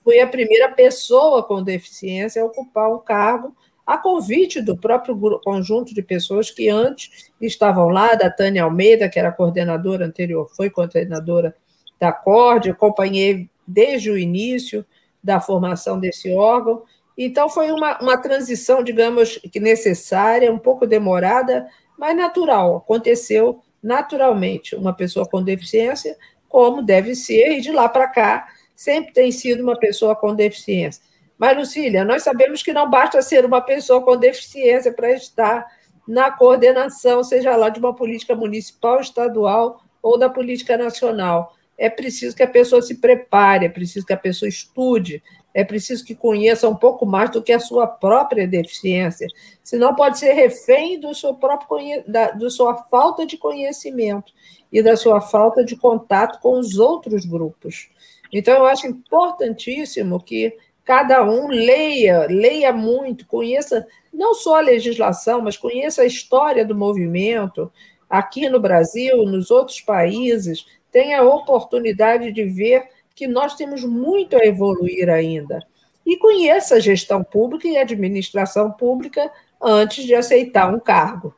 fui 0.04 0.19
a 0.19 0.28
primeira 0.28 0.69
pessoa 0.69 1.41
com 1.43 1.63
deficiência 1.63 2.41
a 2.41 2.45
ocupar 2.45 2.93
um 2.93 2.99
cargo 2.99 3.56
a 3.86 3.97
convite 3.97 4.62
do 4.62 4.78
próprio 4.78 5.17
conjunto 5.43 5.93
de 5.93 6.02
pessoas 6.02 6.49
que 6.49 6.69
antes 6.69 7.32
estavam 7.39 7.89
lá, 7.89 8.15
da 8.15 8.30
Tânia 8.30 8.63
Almeida, 8.63 9.10
que 9.10 9.19
era 9.19 9.32
coordenadora 9.32 10.06
anterior, 10.06 10.49
foi 10.56 10.69
coordenadora 10.69 11.56
da 11.99 12.12
CORD, 12.12 12.71
acompanhei 12.71 13.49
desde 13.67 14.10
o 14.10 14.17
início 14.17 14.86
da 15.21 15.39
formação 15.39 15.99
desse 15.99 16.34
órgão. 16.34 16.84
Então, 17.17 17.49
foi 17.49 17.71
uma, 17.71 17.99
uma 17.99 18.17
transição, 18.17 18.84
digamos, 18.84 19.38
que 19.52 19.60
necessária, 19.60 20.52
um 20.52 20.58
pouco 20.58 20.88
demorada, 20.88 21.67
mas 21.97 22.15
natural, 22.15 22.78
aconteceu 22.78 23.62
naturalmente. 23.84 24.76
Uma 24.76 24.93
pessoa 24.93 25.28
com 25.28 25.43
deficiência, 25.43 26.17
como 26.48 26.82
deve 26.82 27.13
ser, 27.13 27.58
e 27.58 27.62
de 27.62 27.72
lá 27.72 27.89
para 27.89 28.08
cá, 28.08 28.48
sempre 28.76 29.12
tem 29.12 29.32
sido 29.32 29.62
uma 29.62 29.78
pessoa 29.78 30.15
com 30.15 30.34
deficiência. 30.34 31.04
Mas, 31.38 31.58
Lucília, 31.58 32.06
nós 32.06 32.24
sabemos 32.24 32.63
que 32.63 32.72
não 32.72 32.89
basta 32.89 33.22
ser 33.22 33.46
uma 33.46 33.60
pessoa 33.60 34.02
com 34.02 34.15
deficiência 34.15 34.93
para 34.93 35.12
estar 35.12 35.65
na 36.08 36.32
coordenação, 36.32 37.24
seja 37.24 37.56
lá 37.56 37.69
de 37.69 37.80
uma 37.80 37.96
política 37.96 38.36
municipal, 38.36 39.00
estadual 39.00 39.82
ou 40.02 40.17
da 40.17 40.30
política 40.30 40.78
nacional. 40.78 41.54
É 41.78 41.89
preciso 41.89 42.36
que 42.36 42.43
a 42.43 42.48
pessoa 42.48 42.82
se 42.82 42.96
prepare, 42.96 43.65
é 43.65 43.69
preciso 43.69 44.06
que 44.06 44.13
a 44.13 44.17
pessoa 44.17 44.48
estude, 44.48 45.24
é 45.54 45.63
preciso 45.63 46.04
que 46.04 46.16
conheça 46.16 46.68
um 46.68 46.76
pouco 46.76 47.06
mais 47.06 47.30
do 47.30 47.42
que 47.42 47.52
a 47.52 47.60
sua 47.60 47.86
própria 47.86 48.48
deficiência. 48.48 49.28
Senão 49.63 49.94
pode 49.94 50.18
ser 50.18 50.34
refém 50.34 51.00
do 51.00 51.13
seu 51.13 51.36
próprio 51.36 52.04
da, 52.08 52.32
da 52.32 52.50
sua 52.50 52.76
falta 52.86 53.26
de 53.26 53.38
conhecimento 53.38 54.34
e 54.72 54.82
da 54.82 54.98
sua 54.98 55.22
falta 55.22 55.63
de 55.63 55.76
contato 55.76 56.39
com 56.42 56.58
os 56.58 56.80
outros 56.80 57.26
grupos. 57.26 57.89
Então, 58.32 58.56
eu 58.56 58.66
acho 58.66 58.88
importantíssimo 58.88 60.20
que 60.20 60.58
cada 60.84 61.24
um 61.24 61.48
leia, 61.48 62.26
leia 62.28 62.74
muito, 62.74 63.28
conheça 63.28 63.86
não 64.12 64.34
só 64.34 64.58
a 64.58 64.62
legislação, 64.62 65.42
mas 65.42 65.56
conheça 65.56 66.02
a 66.02 66.06
história 66.06 66.66
do 66.66 66.76
movimento 66.76 67.72
aqui 68.10 68.50
no 68.50 68.60
Brasil, 68.60 69.24
nos 69.26 69.50
outros 69.50 69.82
países, 69.82 70.66
tenha 70.92 71.22
a 71.22 71.24
oportunidade 71.24 72.32
de 72.32 72.44
ver 72.44 72.88
que 73.15 73.28
nós 73.28 73.56
temos 73.56 73.84
muito 73.84 74.36
a 74.36 74.45
evoluir 74.45 75.10
ainda. 75.10 75.60
E 76.06 76.17
conheça 76.17 76.76
a 76.76 76.80
gestão 76.80 77.23
pública 77.23 77.67
e 77.67 77.78
a 77.78 77.82
administração 77.82 78.71
pública 78.71 79.32
antes 79.62 80.04
de 80.04 80.13
aceitar 80.13 80.73
um 80.73 80.80
cargo. 80.80 81.34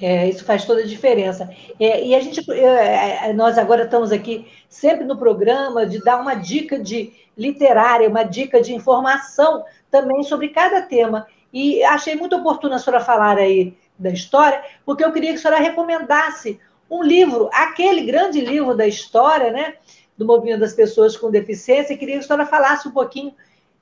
É, 0.00 0.28
isso 0.28 0.44
faz 0.44 0.64
toda 0.64 0.82
a 0.82 0.86
diferença. 0.86 1.50
É, 1.80 2.04
e 2.04 2.14
a 2.14 2.20
gente, 2.20 2.48
é, 2.52 3.30
é, 3.30 3.32
nós 3.32 3.58
agora 3.58 3.84
estamos 3.84 4.12
aqui 4.12 4.46
sempre 4.68 5.04
no 5.04 5.16
programa 5.16 5.84
de 5.86 6.02
dar 6.04 6.20
uma 6.20 6.34
dica 6.34 6.78
de 6.78 7.12
literária, 7.36 8.08
uma 8.08 8.22
dica 8.22 8.60
de 8.60 8.72
informação 8.72 9.64
também 9.90 10.22
sobre 10.22 10.48
cada 10.48 10.82
tema. 10.82 11.26
E 11.52 11.82
achei 11.82 12.14
muito 12.14 12.36
oportuno 12.36 12.74
a 12.74 12.78
senhora 12.78 13.02
falar 13.02 13.38
aí 13.38 13.76
da 13.98 14.10
história, 14.10 14.62
porque 14.84 15.04
eu 15.04 15.12
queria 15.12 15.30
que 15.30 15.38
a 15.38 15.40
senhora 15.40 15.60
recomendasse 15.60 16.60
um 16.90 17.02
livro, 17.02 17.50
aquele 17.52 18.02
grande 18.02 18.40
livro 18.40 18.76
da 18.76 18.86
história, 18.86 19.50
né, 19.50 19.74
do 20.18 20.26
movimento 20.26 20.60
das 20.60 20.74
pessoas 20.74 21.16
com 21.16 21.30
deficiência, 21.30 21.94
e 21.94 21.96
queria 21.96 22.18
que 22.18 22.24
a 22.24 22.26
senhora 22.26 22.46
falasse 22.46 22.88
um 22.88 22.90
pouquinho 22.90 23.32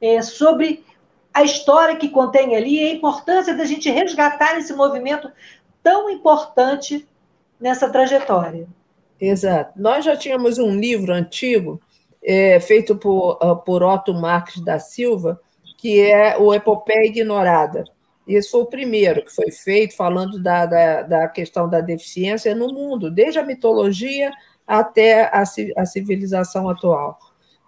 é, 0.01 0.21
sobre 0.21 0.85
a 1.33 1.43
história 1.43 1.97
que 1.97 2.11
contém 2.11 2.55
ali 2.55 2.77
e 2.77 2.89
a 2.91 2.93
importância 2.93 3.55
da 3.57 3.65
gente 3.65 3.91
resgatar 3.91 4.59
esse 4.59 4.73
movimento 4.75 5.31
tão 5.83 6.11
importante 6.11 7.09
nessa 7.59 7.89
trajetória. 7.89 8.67
Exato. 9.21 9.73
Nós 9.77 10.05
já 10.05 10.17
tínhamos 10.17 10.59
um 10.59 10.79
livro 10.79 11.13
antigo, 11.13 11.81
é, 12.23 12.61
feito 12.61 12.97
por, 12.97 13.39
uh, 13.43 13.57
por 13.57 13.83
Otto 13.83 14.13
Marques 14.13 14.63
da 14.63 14.79
Silva, 14.79 15.41
que 15.79 16.01
é 16.01 16.37
o 16.37 16.53
Epopeia 16.53 17.07
Ignorada. 17.07 17.85
Esse 18.27 18.51
foi 18.51 18.63
o 18.63 18.67
primeiro 18.67 19.25
que 19.25 19.35
foi 19.35 19.51
feito, 19.53 19.95
falando 19.95 20.43
da, 20.43 20.67
da, 20.67 21.03
da 21.03 21.29
questão 21.29 21.69
da 21.69 21.81
deficiência 21.81 22.55
no 22.55 22.73
mundo, 22.73 23.11
desde 23.11 23.39
a 23.39 23.45
mitologia 23.45 24.33
até 24.67 25.25
a, 25.25 25.45
a 25.77 25.87
civilização 25.87 26.69
atual. 26.69 27.19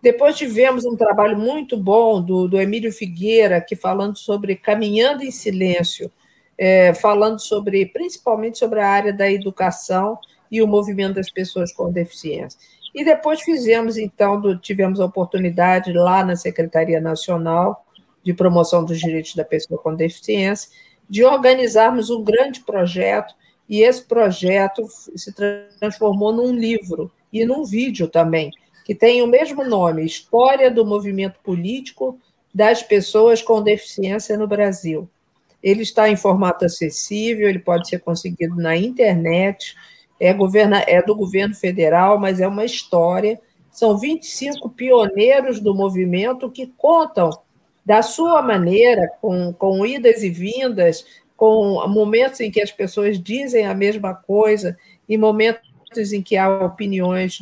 Depois 0.03 0.37
tivemos 0.37 0.85
um 0.85 0.97
trabalho 0.97 1.37
muito 1.37 1.77
bom 1.77 2.23
do, 2.23 2.49
do 2.49 2.61
Emílio 2.61 2.93
Figueira, 2.93 3.61
que 3.61 3.75
falando 3.75 4.17
sobre 4.17 4.55
Caminhando 4.55 5.25
em 5.25 5.31
Silêncio, 5.31 6.11
é, 6.57 6.95
falando 6.95 7.41
sobre, 7.41 7.87
principalmente 7.87 8.59
sobre 8.59 8.81
a 8.81 8.89
área 8.89 9.13
da 9.13 9.31
educação 9.31 10.19
e 10.51 10.63
o 10.63 10.67
movimento 10.67 11.15
das 11.15 11.31
pessoas 11.31 11.73
com 11.73 11.91
deficiência. 11.91 12.59
E 12.95 13.05
depois 13.05 13.41
fizemos, 13.43 13.97
então, 13.97 14.41
do, 14.41 14.59
tivemos 14.59 15.01
a 15.01 15.05
oportunidade 15.05 15.93
lá 15.93 16.25
na 16.25 16.37
Secretaria 16.37 17.01
Nacional 17.01 17.85
de 18.23 18.33
Promoção 18.33 18.85
dos 18.85 18.99
Direitos 18.99 19.35
da 19.35 19.45
Pessoa 19.45 19.81
com 19.81 19.95
Deficiência, 19.95 20.71
de 21.09 21.25
organizarmos 21.25 22.11
um 22.11 22.23
grande 22.23 22.61
projeto, 22.61 23.35
e 23.69 23.83
esse 23.83 24.03
projeto 24.03 24.87
se 25.15 25.33
transformou 25.79 26.33
num 26.33 26.53
livro 26.53 27.11
e 27.33 27.45
num 27.45 27.65
vídeo 27.65 28.09
também, 28.09 28.51
que 28.85 28.95
tem 28.95 29.21
o 29.23 29.27
mesmo 29.27 29.63
nome, 29.65 30.05
História 30.05 30.71
do 30.71 30.87
Movimento 30.87 31.39
Político 31.45 32.19
das 32.55 32.83
Pessoas 32.83 33.43
com 33.43 33.63
Deficiência 33.63 34.39
no 34.39 34.47
Brasil. 34.47 35.09
Ele 35.63 35.83
está 35.83 36.09
em 36.09 36.17
formato 36.17 36.65
acessível, 36.65 37.49
ele 37.49 37.59
pode 37.59 37.89
ser 37.89 37.99
conseguido 37.99 38.57
na 38.57 38.77
internet, 38.77 39.75
é, 40.19 40.33
governa, 40.33 40.83
é 40.87 41.03
do 41.03 41.15
governo 41.15 41.55
federal, 41.55 42.19
mas 42.19 42.41
é 42.41 42.49
uma 42.49 42.65
história. 42.65 43.39
São 43.71 43.99
25 43.99 44.71
pioneiros 44.71 45.61
do 45.61 45.75
movimento 45.75 46.51
que 46.51 46.67
contam 46.79 47.31
da 47.85 48.03
sua 48.03 48.43
maneira, 48.43 49.11
com, 49.21 49.53
com 49.53 49.85
idas 49.85 50.23
e 50.23 50.31
vindas, 50.31 51.05
com 51.39 51.87
momentos 51.87 52.41
em 52.41 52.51
que 52.51 52.61
as 52.61 52.73
pessoas 52.73 53.17
dizem 53.17 53.65
a 53.65 53.73
mesma 53.73 54.13
coisa 54.13 54.77
e 55.09 55.17
momentos 55.17 56.13
em 56.13 56.21
que 56.21 56.37
há 56.37 56.49
opiniões 56.49 57.39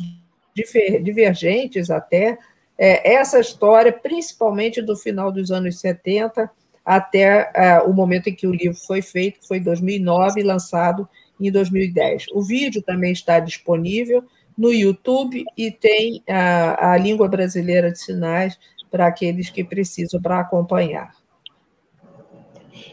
divergentes 1.01 1.89
até, 1.89 2.37
é, 2.77 3.13
essa 3.15 3.39
história, 3.39 3.91
principalmente 3.91 4.83
do 4.83 4.95
final 4.95 5.31
dos 5.31 5.51
anos 5.51 5.79
70 5.79 6.49
até 6.85 7.51
é, 7.55 7.81
o 7.81 7.91
momento 7.91 8.29
em 8.29 8.35
que 8.35 8.45
o 8.45 8.53
livro 8.53 8.77
foi 8.85 9.01
feito, 9.01 9.39
que 9.39 9.47
foi 9.47 9.57
em 9.57 9.63
2009 9.63 10.41
e 10.41 10.43
lançado 10.43 11.09
em 11.41 11.51
2010. 11.51 12.25
O 12.33 12.43
vídeo 12.43 12.83
também 12.83 13.11
está 13.11 13.39
disponível 13.39 14.23
no 14.55 14.71
YouTube 14.71 15.43
e 15.57 15.71
tem 15.71 16.21
a, 16.29 16.93
a 16.93 16.97
língua 16.97 17.27
brasileira 17.27 17.91
de 17.91 17.99
sinais 17.99 18.59
para 18.91 19.07
aqueles 19.07 19.49
que 19.49 19.63
precisam 19.63 20.21
para 20.21 20.39
acompanhar. 20.39 21.11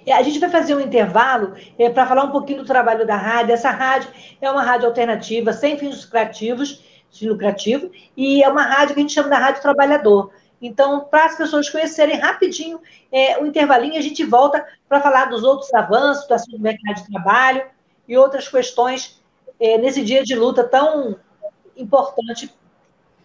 É, 0.06 0.12
a 0.12 0.22
gente 0.22 0.38
vai 0.38 0.50
fazer 0.50 0.74
um 0.74 0.80
intervalo 0.80 1.54
é, 1.78 1.88
para 1.88 2.06
falar 2.06 2.24
um 2.24 2.30
pouquinho 2.30 2.58
do 2.58 2.66
trabalho 2.66 3.06
da 3.06 3.16
rádio. 3.16 3.54
Essa 3.54 3.70
rádio 3.70 4.10
é 4.40 4.50
uma 4.50 4.62
rádio 4.62 4.86
alternativa, 4.86 5.52
sem 5.52 5.78
fins 5.78 6.04
lucrativos, 6.04 6.84
lucrativo, 7.22 7.90
e 8.16 8.42
é 8.42 8.48
uma 8.48 8.62
rádio 8.62 8.94
que 8.94 9.00
a 9.00 9.02
gente 9.02 9.14
chama 9.14 9.28
da 9.28 9.38
Rádio 9.38 9.62
Trabalhador. 9.62 10.32
Então, 10.60 11.00
para 11.00 11.26
as 11.26 11.36
pessoas 11.36 11.68
conhecerem 11.68 12.18
rapidinho 12.18 12.80
é, 13.12 13.38
o 13.38 13.46
intervalinho, 13.46 13.98
a 13.98 14.00
gente 14.00 14.24
volta 14.24 14.66
para 14.88 15.00
falar 15.00 15.26
dos 15.26 15.44
outros 15.44 15.72
avanços, 15.74 16.26
do 16.26 16.34
assunto 16.34 16.56
do 16.56 16.62
mercado 16.62 16.96
de 16.96 17.12
trabalho 17.12 17.62
e 18.08 18.16
outras 18.16 18.48
questões 18.48 19.22
é, 19.60 19.78
nesse 19.78 20.02
dia 20.02 20.22
de 20.22 20.34
luta 20.34 20.64
tão 20.64 21.16
importante. 21.76 22.52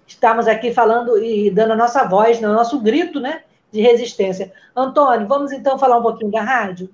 Estamos 0.05 0.47
aqui 0.47 0.73
falando 0.73 1.17
e 1.23 1.49
dando 1.49 1.73
a 1.73 1.75
nossa 1.75 2.03
voz, 2.03 2.39
o 2.39 2.41
nosso 2.41 2.79
grito 2.79 3.19
né, 3.19 3.43
de 3.71 3.81
resistência. 3.81 4.51
Antônio, 4.75 5.27
vamos 5.27 5.51
então 5.51 5.77
falar 5.77 5.97
um 5.97 6.01
pouquinho 6.01 6.31
da 6.31 6.41
rádio? 6.41 6.89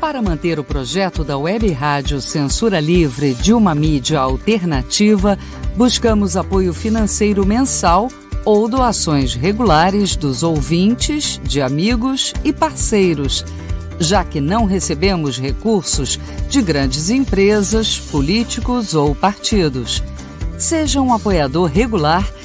Para 0.00 0.20
manter 0.20 0.58
o 0.58 0.64
projeto 0.64 1.24
da 1.24 1.38
Web 1.38 1.70
Rádio 1.72 2.20
Censura 2.20 2.78
Livre 2.78 3.32
de 3.32 3.54
uma 3.54 3.74
mídia 3.74 4.20
alternativa, 4.20 5.38
buscamos 5.76 6.36
apoio 6.36 6.74
financeiro 6.74 7.46
mensal 7.46 8.08
ou 8.44 8.68
doações 8.68 9.34
regulares 9.34 10.14
dos 10.14 10.42
ouvintes, 10.42 11.40
de 11.42 11.62
amigos 11.62 12.34
e 12.44 12.52
parceiros, 12.52 13.44
já 13.98 14.22
que 14.22 14.42
não 14.42 14.66
recebemos 14.66 15.38
recursos 15.38 16.18
de 16.50 16.60
grandes 16.60 17.08
empresas, 17.08 17.98
políticos 17.98 18.94
ou 18.94 19.14
partidos. 19.14 20.02
Seja 20.58 21.00
um 21.00 21.14
apoiador 21.14 21.70
regular 21.70 22.30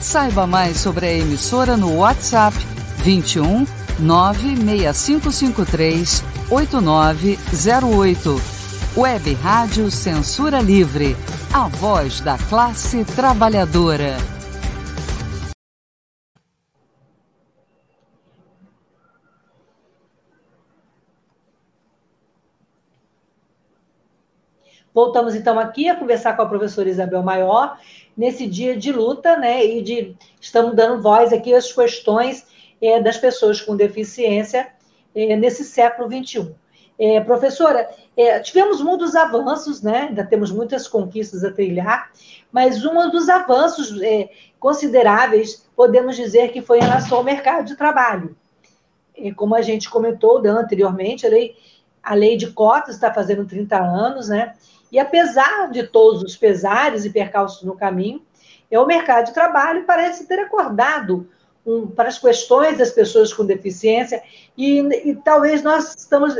Saiba 0.00 0.46
mais 0.46 0.78
sobre 0.78 1.06
a 1.06 1.12
emissora 1.12 1.76
no 1.76 1.98
WhatsApp 1.98 2.56
21 3.04 3.66
96553 3.98 6.24
8908. 6.50 8.40
Web 8.96 9.34
Rádio 9.34 9.90
Censura 9.90 10.62
Livre. 10.62 11.14
A 11.52 11.68
voz 11.68 12.20
da 12.20 12.38
classe 12.38 13.04
trabalhadora. 13.04 14.39
Voltamos 25.00 25.34
então 25.34 25.58
aqui 25.58 25.88
a 25.88 25.96
conversar 25.96 26.36
com 26.36 26.42
a 26.42 26.46
professora 26.46 26.86
Isabel 26.86 27.22
Maior 27.22 27.78
nesse 28.14 28.46
dia 28.46 28.76
de 28.76 28.92
luta, 28.92 29.34
né? 29.34 29.64
E 29.64 29.80
de 29.80 30.14
estamos 30.38 30.76
dando 30.76 31.00
voz 31.00 31.32
aqui 31.32 31.54
às 31.54 31.72
questões 31.72 32.46
é, 32.82 33.00
das 33.00 33.16
pessoas 33.16 33.62
com 33.62 33.74
deficiência 33.74 34.68
é, 35.14 35.34
nesse 35.36 35.64
século 35.64 36.06
XXI. 36.06 36.54
É, 36.98 37.18
professora, 37.22 37.88
é, 38.14 38.40
tivemos 38.40 38.82
muitos 38.82 39.16
avanços, 39.16 39.80
né? 39.80 40.08
ainda 40.10 40.22
temos 40.22 40.50
muitas 40.50 40.86
conquistas 40.86 41.44
a 41.44 41.50
trilhar, 41.50 42.10
mas 42.52 42.84
um 42.84 43.10
dos 43.10 43.30
avanços 43.30 43.98
é, 44.02 44.28
consideráveis, 44.58 45.66
podemos 45.74 46.14
dizer 46.14 46.52
que 46.52 46.60
foi 46.60 46.76
em 46.76 46.82
relação 46.82 47.16
ao 47.16 47.24
mercado 47.24 47.64
de 47.64 47.74
trabalho. 47.74 48.36
É, 49.16 49.32
como 49.32 49.54
a 49.54 49.62
gente 49.62 49.88
comentou 49.88 50.46
anteriormente, 50.46 51.26
a 51.26 51.30
lei, 51.30 51.56
a 52.02 52.14
lei 52.14 52.36
de 52.36 52.48
cotas 52.48 52.96
está 52.96 53.10
fazendo 53.10 53.46
30 53.46 53.78
anos, 53.78 54.28
né? 54.28 54.54
E 54.90 54.98
apesar 54.98 55.70
de 55.70 55.84
todos 55.84 56.22
os 56.22 56.36
pesares 56.36 57.04
e 57.04 57.10
percalços 57.10 57.62
no 57.62 57.76
caminho, 57.76 58.22
é, 58.70 58.78
o 58.78 58.86
mercado 58.86 59.26
de 59.26 59.34
trabalho 59.34 59.84
parece 59.84 60.26
ter 60.26 60.38
acordado 60.38 61.28
um, 61.66 61.86
para 61.86 62.08
as 62.08 62.18
questões 62.18 62.78
das 62.78 62.90
pessoas 62.90 63.32
com 63.32 63.44
deficiência, 63.44 64.22
e, 64.56 64.80
e 64.80 65.14
talvez 65.16 65.62
nós 65.62 65.94
estamos. 65.94 66.34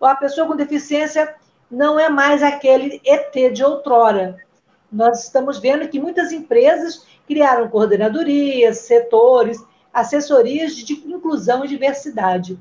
A 0.00 0.14
pessoa 0.14 0.46
com 0.46 0.56
deficiência 0.56 1.34
não 1.70 1.98
é 1.98 2.08
mais 2.08 2.42
aquele 2.42 3.00
ET 3.04 3.52
de 3.52 3.64
outrora. 3.64 4.36
Nós 4.92 5.24
estamos 5.24 5.58
vendo 5.58 5.88
que 5.88 5.98
muitas 5.98 6.32
empresas 6.32 7.06
criaram 7.26 7.68
coordenadorias, 7.68 8.78
setores, 8.78 9.64
assessorias 9.92 10.76
de 10.76 10.92
inclusão 10.92 11.64
e 11.64 11.68
diversidade. 11.68 12.58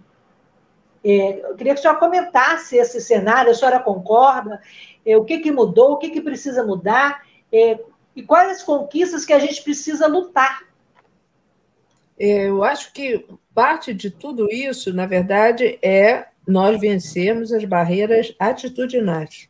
É, 1.03 1.41
eu 1.43 1.55
queria 1.55 1.73
que 1.73 1.79
a 1.79 1.81
senhora 1.83 1.99
comentasse 1.99 2.77
esse 2.77 2.99
cenário, 2.99 3.51
a 3.51 3.53
senhora 3.53 3.79
concorda? 3.79 4.59
É, 5.05 5.17
o 5.17 5.23
que, 5.23 5.39
que 5.39 5.51
mudou, 5.51 5.93
o 5.93 5.97
que, 5.97 6.09
que 6.09 6.21
precisa 6.21 6.63
mudar, 6.63 7.21
é, 7.51 7.79
e 8.15 8.23
quais 8.23 8.57
as 8.57 8.63
conquistas 8.63 9.25
que 9.25 9.33
a 9.33 9.39
gente 9.39 9.61
precisa 9.61 10.07
lutar 10.07 10.65
é, 12.17 12.47
eu 12.47 12.63
acho 12.63 12.93
que 12.93 13.25
parte 13.53 13.93
de 13.93 14.09
tudo 14.09 14.49
isso, 14.51 14.93
na 14.93 15.05
verdade, 15.05 15.77
é 15.81 16.27
nós 16.47 16.79
vencermos 16.79 17.51
as 17.51 17.65
barreiras 17.65 18.33
atitudinais. 18.39 19.49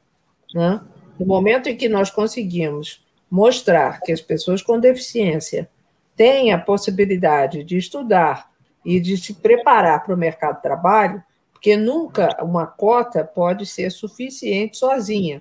Né? 0.53 0.81
No 1.19 1.25
momento 1.25 1.69
em 1.69 1.77
que 1.77 1.87
nós 1.87 2.09
conseguimos 2.09 3.05
mostrar 3.29 4.01
que 4.01 4.11
as 4.11 4.21
pessoas 4.21 4.61
com 4.61 4.79
deficiência 4.79 5.69
têm 6.15 6.53
a 6.53 6.57
possibilidade 6.57 7.63
de 7.63 7.77
estudar 7.77 8.49
e 8.83 8.99
de 8.99 9.17
se 9.17 9.33
preparar 9.33 10.03
para 10.03 10.13
o 10.13 10.17
mercado 10.17 10.57
de 10.57 10.61
trabalho, 10.61 11.21
porque 11.65 11.77
nunca 11.77 12.37
uma 12.43 12.67
cota 12.67 13.23
pode 13.23 13.65
ser 13.65 13.89
suficiente 13.89 14.77
sozinha. 14.77 15.39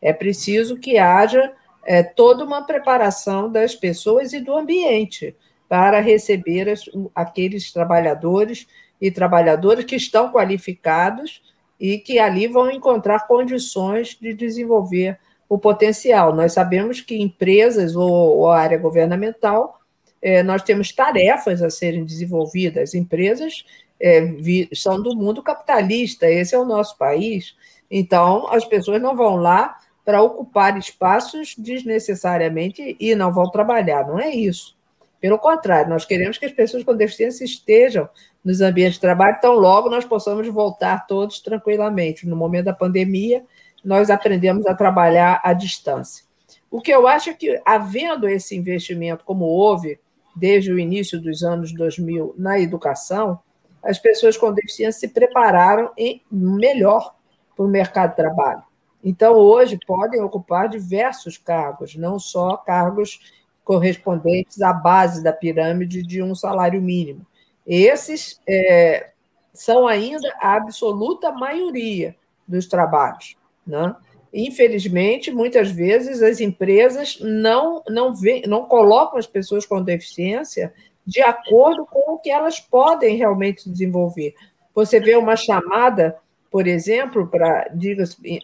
É 0.00 0.10
preciso 0.10 0.78
que 0.78 0.96
haja 0.96 1.52
é, 1.84 2.02
toda 2.02 2.42
uma 2.42 2.62
preparação 2.62 3.52
das 3.52 3.74
pessoas 3.74 4.32
e 4.32 4.40
do 4.40 4.56
ambiente 4.56 5.36
para 5.68 6.00
receber 6.00 6.70
as, 6.70 6.84
aqueles 7.14 7.70
trabalhadores 7.74 8.66
e 8.98 9.10
trabalhadoras 9.10 9.84
que 9.84 9.96
estão 9.96 10.32
qualificados 10.32 11.42
e 11.78 11.98
que 11.98 12.18
ali 12.18 12.46
vão 12.46 12.70
encontrar 12.70 13.26
condições 13.26 14.16
de 14.18 14.32
desenvolver 14.32 15.18
o 15.46 15.58
potencial. 15.58 16.34
Nós 16.34 16.54
sabemos 16.54 17.02
que 17.02 17.20
empresas 17.20 17.94
ou, 17.94 18.38
ou 18.38 18.50
área 18.50 18.78
governamental, 18.78 19.78
é, 20.22 20.42
nós 20.42 20.62
temos 20.62 20.90
tarefas 20.90 21.60
a 21.60 21.68
serem 21.68 22.02
desenvolvidas. 22.02 22.94
Empresas 22.94 23.62
é, 24.00 24.20
vi, 24.20 24.68
são 24.74 25.02
do 25.02 25.14
mundo 25.14 25.42
capitalista, 25.42 26.28
esse 26.30 26.54
é 26.54 26.58
o 26.58 26.64
nosso 26.64 26.96
país. 26.96 27.56
Então, 27.90 28.48
as 28.52 28.64
pessoas 28.64 29.00
não 29.00 29.16
vão 29.16 29.36
lá 29.36 29.76
para 30.04 30.22
ocupar 30.22 30.78
espaços 30.78 31.54
desnecessariamente 31.56 32.96
e 33.00 33.14
não 33.14 33.32
vão 33.32 33.50
trabalhar, 33.50 34.06
não 34.06 34.18
é 34.18 34.30
isso. 34.30 34.76
Pelo 35.20 35.38
contrário, 35.38 35.90
nós 35.90 36.04
queremos 36.04 36.38
que 36.38 36.46
as 36.46 36.52
pessoas 36.52 36.84
com 36.84 36.94
deficiência 36.94 37.44
estejam 37.44 38.08
nos 38.44 38.60
ambientes 38.60 38.94
de 38.94 39.00
trabalho, 39.00 39.40
tão 39.40 39.54
logo 39.54 39.90
nós 39.90 40.04
possamos 40.04 40.46
voltar 40.48 41.06
todos 41.06 41.40
tranquilamente. 41.40 42.28
No 42.28 42.36
momento 42.36 42.66
da 42.66 42.72
pandemia, 42.72 43.42
nós 43.84 44.10
aprendemos 44.10 44.66
a 44.66 44.74
trabalhar 44.74 45.40
à 45.42 45.52
distância. 45.52 46.24
O 46.70 46.80
que 46.80 46.90
eu 46.90 47.08
acho 47.08 47.30
é 47.30 47.34
que, 47.34 47.60
havendo 47.64 48.28
esse 48.28 48.56
investimento, 48.56 49.24
como 49.24 49.44
houve 49.46 49.98
desde 50.34 50.70
o 50.70 50.78
início 50.78 51.20
dos 51.20 51.42
anos 51.42 51.72
2000 51.72 52.34
na 52.36 52.60
educação, 52.60 53.40
as 53.86 53.98
pessoas 53.98 54.36
com 54.36 54.52
deficiência 54.52 55.00
se 55.00 55.08
prepararam 55.08 55.90
em 55.96 56.22
melhor 56.30 57.14
para 57.54 57.64
o 57.64 57.68
mercado 57.68 58.10
de 58.10 58.16
trabalho. 58.16 58.62
Então, 59.02 59.34
hoje, 59.34 59.78
podem 59.86 60.20
ocupar 60.20 60.68
diversos 60.68 61.38
cargos, 61.38 61.94
não 61.96 62.18
só 62.18 62.56
cargos 62.56 63.32
correspondentes 63.64 64.60
à 64.60 64.72
base 64.72 65.22
da 65.22 65.32
pirâmide 65.32 66.02
de 66.02 66.22
um 66.22 66.34
salário 66.34 66.80
mínimo. 66.80 67.26
Esses 67.66 68.40
é, 68.48 69.10
são 69.52 69.86
ainda 69.86 70.28
a 70.40 70.54
absoluta 70.54 71.32
maioria 71.32 72.14
dos 72.46 72.66
trabalhos. 72.66 73.36
Né? 73.66 73.94
infelizmente, 74.36 75.30
muitas 75.30 75.70
vezes 75.70 76.22
as 76.22 76.40
empresas 76.40 77.18
não, 77.20 77.82
não, 77.88 78.14
vê, 78.14 78.42
não 78.46 78.66
colocam 78.66 79.18
as 79.18 79.26
pessoas 79.26 79.64
com 79.64 79.82
deficiência 79.82 80.74
de 81.06 81.22
acordo 81.22 81.86
com 81.86 82.14
o 82.14 82.18
que 82.18 82.30
elas 82.30 82.58
podem 82.58 83.16
realmente 83.16 83.70
desenvolver. 83.70 84.34
Você 84.74 84.98
vê 84.98 85.16
uma 85.16 85.36
chamada, 85.36 86.16
por 86.50 86.66
exemplo, 86.66 87.26
para, 87.26 87.70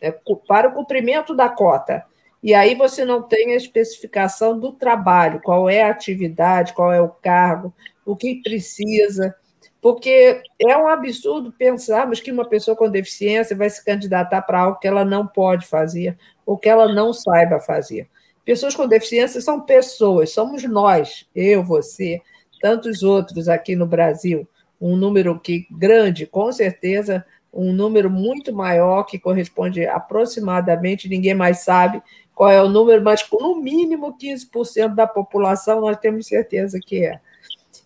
é, 0.01 0.11
para 0.47 0.69
o 0.69 0.73
cumprimento 0.73 1.35
da 1.35 1.49
cota, 1.49 2.05
e 2.43 2.55
aí 2.55 2.75
você 2.75 3.05
não 3.05 3.23
tem 3.23 3.53
a 3.53 3.57
especificação 3.57 4.59
do 4.59 4.73
trabalho, 4.73 5.41
qual 5.43 5.69
é 5.69 5.83
a 5.83 5.91
atividade, 5.91 6.73
qual 6.73 6.93
é 6.93 7.01
o 7.01 7.09
cargo, 7.09 7.73
o 8.05 8.17
que 8.17 8.43
precisa 8.43 9.35
porque 9.83 10.41
é 10.61 10.77
um 10.77 10.87
absurdo 10.87 11.53
pensarmos 11.53 12.21
que 12.21 12.31
uma 12.31 12.49
pessoa 12.49 12.77
com 12.77 12.89
deficiência 12.89 13.57
vai 13.57 13.69
se 13.69 13.85
candidatar 13.85 14.41
para 14.43 14.61
algo 14.61 14.79
que 14.79 14.87
ela 14.87 15.05
não 15.05 15.27
pode 15.27 15.67
fazer 15.67 16.17
ou 16.47 16.57
que 16.57 16.69
ela 16.69 16.95
não 16.95 17.13
saiba 17.13 17.59
fazer. 17.59 18.09
Pessoas 18.45 18.77
com 18.77 18.87
deficiência 18.87 19.41
são 19.41 19.61
pessoas, 19.61 20.31
somos 20.31 20.63
nós, 20.63 21.27
eu, 21.35 21.65
você, 21.65 22.23
tantos 22.63 23.03
outros 23.03 23.49
aqui 23.49 23.75
no 23.77 23.87
Brasil, 23.87 24.49
um 24.81 24.97
número 24.97 25.39
que 25.39 25.67
grande, 25.71 26.25
com 26.25 26.51
certeza, 26.53 27.25
um 27.53 27.73
número 27.73 28.09
muito 28.09 28.55
maior 28.55 29.03
que 29.03 29.19
corresponde 29.19 29.85
aproximadamente, 29.85 31.09
ninguém 31.09 31.35
mais 31.35 31.59
sabe 31.59 32.01
qual 32.35 32.51
é 32.51 32.63
o 32.63 32.69
número, 32.69 33.03
mas 33.03 33.27
no 33.31 33.57
mínimo 33.57 34.17
15% 34.17 34.95
da 34.95 35.07
população 35.07 35.81
nós 35.83 35.99
temos 35.99 36.27
certeza 36.27 36.79
que 36.81 37.05
é. 37.05 37.21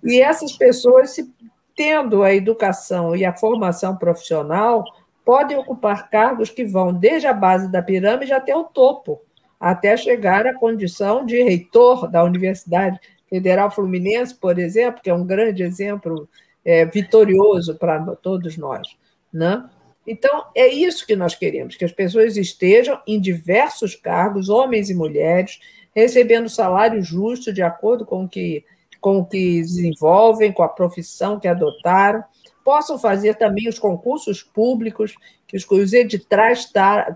E 0.05 0.21
essas 0.21 0.53
pessoas 0.53 1.11
se 1.11 1.35
tendo 1.75 2.23
a 2.23 2.33
educação 2.33 3.17
e 3.17 3.25
a 3.25 3.35
formação 3.35 3.97
profissional, 3.97 4.85
podem 5.25 5.57
ocupar 5.57 6.09
cargos 6.09 6.49
que 6.49 6.65
vão 6.65 6.93
desde 6.93 7.27
a 7.27 7.33
base 7.33 7.71
da 7.71 7.83
pirâmide 7.83 8.33
até 8.33 8.55
o 8.55 8.65
topo, 8.65 9.21
até 9.59 9.97
chegar 9.97 10.47
à 10.47 10.55
condição 10.55 11.27
de 11.27 11.43
reitor 11.43 12.09
da 12.09 12.23
Universidade 12.23 12.99
Federal 13.29 13.71
Fluminense, 13.71 14.35
por 14.35 14.59
exemplo, 14.59 15.03
que 15.03 15.11
é 15.11 15.15
um 15.15 15.27
grande 15.27 15.63
exemplo 15.63 16.29
é, 16.65 16.85
vitorioso 16.85 17.77
para 17.77 18.01
todos 18.17 18.57
nós. 18.57 18.97
Né? 19.33 19.69
Então, 20.07 20.47
é 20.55 20.69
isso 20.69 21.07
que 21.07 21.17
nós 21.17 21.35
queremos: 21.35 21.77
que 21.77 21.85
as 21.85 21.93
pessoas 21.93 22.37
estejam 22.37 23.01
em 23.07 23.21
diversos 23.21 23.95
cargos, 23.95 24.49
homens 24.49 24.89
e 24.91 24.95
mulheres, 24.95 25.59
recebendo 25.95 26.49
salário 26.49 27.03
justo 27.03 27.53
de 27.53 27.63
acordo 27.63 28.05
com 28.05 28.25
o 28.25 28.29
que 28.29 28.65
com 28.99 29.19
o 29.19 29.25
que 29.25 29.61
desenvolvem, 29.61 30.51
com 30.51 30.65
a 30.65 30.69
profissão 30.69 31.39
que 31.39 31.47
adotaram, 31.47 32.25
possam 32.65 32.99
fazer 32.99 33.37
também 33.37 33.69
os 33.69 33.79
concursos 33.79 34.43
públicos, 34.43 35.15
que 35.47 35.57
os 35.57 35.93
editais 35.93 36.69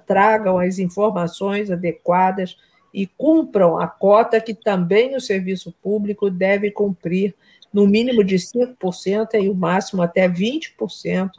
tragam 0.06 0.58
as 0.58 0.78
informações 0.78 1.68
adequadas 1.68 2.56
e 2.92 3.06
cumpram 3.06 3.78
a 3.78 3.86
cota 3.86 4.40
que 4.40 4.54
também 4.54 5.16
o 5.16 5.20
serviço 5.20 5.74
público 5.82 6.30
deve 6.30 6.70
cumprir, 6.70 7.34
no 7.72 7.86
mínimo 7.86 8.24
de 8.24 8.36
5% 8.36 9.34
e 9.34 9.48
o 9.48 9.54
máximo 9.54 10.02
até 10.02 10.28
20% 10.28 11.30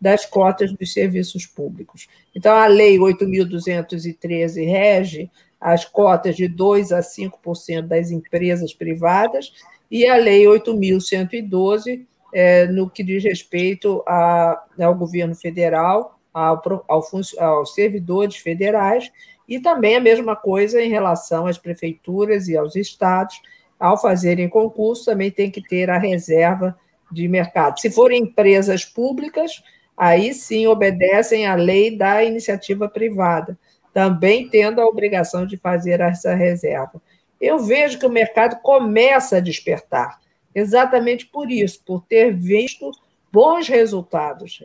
das 0.00 0.24
cotas 0.26 0.72
dos 0.72 0.92
serviços 0.92 1.46
públicos. 1.46 2.08
Então, 2.34 2.54
a 2.54 2.66
Lei 2.66 2.98
8.213 2.98 4.64
rege 4.66 5.30
as 5.60 5.84
cotas 5.84 6.36
de 6.36 6.48
2% 6.48 6.92
a 6.92 7.00
5% 7.00 7.82
das 7.82 8.10
empresas 8.10 8.72
privadas 8.72 9.52
e 9.90 10.06
a 10.06 10.16
Lei 10.16 10.44
8.112, 10.44 12.06
é, 12.32 12.66
no 12.66 12.88
que 12.88 13.02
diz 13.02 13.24
respeito 13.24 14.04
a, 14.06 14.62
ao 14.78 14.94
governo 14.94 15.34
federal, 15.34 16.20
ao, 16.32 16.62
ao, 16.86 17.02
aos 17.38 17.74
servidores 17.74 18.36
federais, 18.36 19.10
e 19.48 19.58
também 19.58 19.96
a 19.96 20.00
mesma 20.00 20.36
coisa 20.36 20.80
em 20.82 20.90
relação 20.90 21.46
às 21.46 21.56
prefeituras 21.56 22.48
e 22.48 22.56
aos 22.56 22.76
estados, 22.76 23.40
ao 23.80 24.00
fazerem 24.00 24.48
concurso, 24.48 25.06
também 25.06 25.30
tem 25.30 25.50
que 25.50 25.62
ter 25.62 25.88
a 25.88 25.98
reserva 25.98 26.78
de 27.10 27.26
mercado. 27.26 27.80
Se 27.80 27.90
forem 27.90 28.22
empresas 28.22 28.84
públicas, 28.84 29.62
aí 29.96 30.34
sim 30.34 30.66
obedecem 30.66 31.46
à 31.46 31.54
lei 31.54 31.96
da 31.96 32.22
iniciativa 32.22 32.88
privada, 32.88 33.58
também 33.94 34.48
tendo 34.48 34.80
a 34.80 34.86
obrigação 34.86 35.46
de 35.46 35.56
fazer 35.56 36.00
essa 36.00 36.34
reserva 36.34 37.00
eu 37.40 37.58
vejo 37.58 37.98
que 37.98 38.06
o 38.06 38.10
mercado 38.10 38.60
começa 38.62 39.36
a 39.36 39.40
despertar, 39.40 40.20
exatamente 40.54 41.26
por 41.26 41.50
isso, 41.50 41.82
por 41.84 42.04
ter 42.04 42.34
visto 42.34 42.90
bons 43.32 43.68
resultados, 43.68 44.64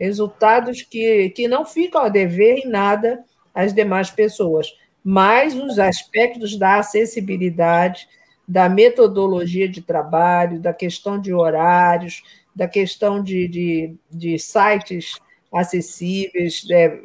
resultados 0.00 0.82
que, 0.82 1.30
que 1.30 1.46
não 1.46 1.64
ficam 1.64 2.02
a 2.02 2.08
dever 2.08 2.58
em 2.58 2.68
nada 2.68 3.22
às 3.54 3.72
demais 3.72 4.10
pessoas, 4.10 4.66
mas 5.02 5.54
os 5.54 5.78
aspectos 5.78 6.58
da 6.58 6.78
acessibilidade, 6.78 8.08
da 8.46 8.68
metodologia 8.68 9.68
de 9.68 9.80
trabalho, 9.80 10.60
da 10.60 10.72
questão 10.72 11.20
de 11.20 11.32
horários, 11.32 12.22
da 12.54 12.66
questão 12.68 13.22
de, 13.22 13.48
de, 13.48 13.94
de 14.10 14.38
sites 14.38 15.20
acessíveis, 15.52 16.66
é, 16.70 17.00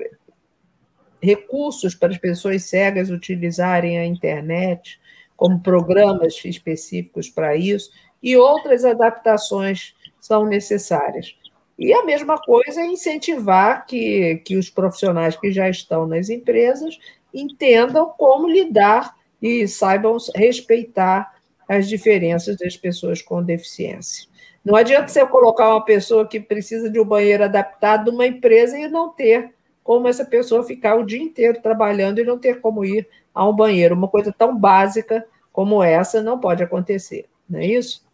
recursos 1.21 1.93
para 1.93 2.09
as 2.09 2.17
pessoas 2.17 2.63
cegas 2.63 3.09
utilizarem 3.09 3.97
a 3.99 4.05
internet, 4.05 4.99
como 5.35 5.61
programas 5.61 6.43
específicos 6.43 7.29
para 7.29 7.55
isso, 7.55 7.91
e 8.21 8.35
outras 8.35 8.83
adaptações 8.83 9.95
são 10.19 10.45
necessárias. 10.45 11.35
E 11.79 11.93
a 11.93 12.03
mesma 12.03 12.37
coisa 12.37 12.81
é 12.81 12.85
incentivar 12.85 13.85
que, 13.85 14.41
que 14.43 14.57
os 14.57 14.69
profissionais 14.69 15.37
que 15.37 15.49
já 15.49 15.69
estão 15.69 16.05
nas 16.05 16.29
empresas 16.29 16.99
entendam 17.33 18.13
como 18.17 18.49
lidar 18.49 19.15
e 19.41 19.65
saibam 19.65 20.17
respeitar 20.35 21.33
as 21.69 21.87
diferenças 21.87 22.57
das 22.57 22.75
pessoas 22.75 23.21
com 23.21 23.41
deficiência. 23.41 24.27
Não 24.63 24.75
adianta 24.75 25.07
você 25.07 25.25
colocar 25.25 25.69
uma 25.69 25.85
pessoa 25.85 26.27
que 26.27 26.37
precisa 26.37 26.89
de 26.89 26.99
um 26.99 27.05
banheiro 27.05 27.45
adaptado 27.45 28.11
numa 28.11 28.27
empresa 28.27 28.77
e 28.77 28.89
não 28.89 29.07
ter 29.09 29.53
como 29.81 30.09
essa 30.09 30.25
pessoa 30.25 30.65
ficar 30.65 30.95
o 30.95 31.05
dia 31.05 31.21
inteiro 31.21 31.61
trabalhando 31.61 32.19
e 32.19 32.25
não 32.25 32.37
ter 32.37 32.59
como 32.59 32.83
ir 32.83 33.07
a 33.33 33.47
um 33.47 33.55
banheiro. 33.55 33.95
Uma 33.95 34.09
coisa 34.09 34.35
tão 34.37 34.53
básica 34.53 35.25
como 35.53 35.81
essa 35.81 36.21
não 36.21 36.37
pode 36.37 36.61
acontecer, 36.61 37.25
não 37.49 37.59
é 37.59 37.65
isso? 37.67 38.08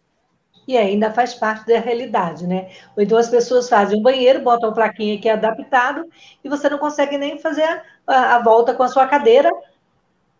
E 0.66 0.76
ainda 0.76 1.12
faz 1.12 1.34
parte 1.34 1.66
da 1.66 1.78
realidade, 1.78 2.46
né? 2.46 2.70
Ou 2.96 3.02
então 3.02 3.16
as 3.16 3.28
pessoas 3.28 3.68
fazem 3.68 3.98
um 3.98 4.02
banheiro, 4.02 4.40
botam 4.40 4.68
uma 4.68 4.74
plaquinha 4.74 5.18
que 5.20 5.28
é 5.28 5.32
adaptado 5.32 6.04
e 6.42 6.48
você 6.48 6.68
não 6.68 6.78
consegue 6.78 7.16
nem 7.16 7.38
fazer 7.38 7.82
a, 8.06 8.36
a 8.36 8.42
volta 8.42 8.74
com 8.74 8.82
a 8.82 8.88
sua 8.88 9.06
cadeira 9.06 9.50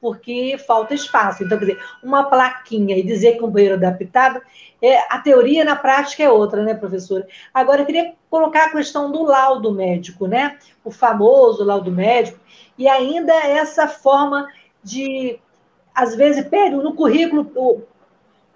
porque 0.01 0.57
falta 0.67 0.95
espaço. 0.95 1.43
Então, 1.43 1.59
quer 1.59 1.65
dizer, 1.65 1.85
uma 2.03 2.25
plaquinha 2.25 2.97
e 2.97 3.03
dizer 3.03 3.37
que 3.37 3.45
um 3.45 3.51
banheiro 3.51 3.75
adaptado, 3.75 4.41
é, 4.81 4.99
a 5.13 5.19
teoria 5.19 5.65
na 5.65 5.75
prática 5.75 6.23
é 6.23 6.31
outra, 6.31 6.63
né, 6.63 6.75
professora? 6.75 7.27
Agora, 7.53 7.83
eu 7.83 7.87
queria 7.87 8.15
colocar 8.31 8.67
a 8.67 8.71
questão 8.71 9.11
do 9.11 9.25
laudo 9.25 9.73
médico, 9.73 10.27
né? 10.27 10.59
O 10.85 10.91
famoso 10.91 11.65
laudo 11.65 11.91
médico, 11.91 12.39
e 12.79 12.89
ainda 12.89 13.33
essa 13.35 13.89
forma 13.89 14.47
de, 14.83 15.41
às 15.95 16.15
vezes, 16.15 16.47
pede 16.47 16.77
no 16.77 16.95
currículo, 16.95 17.83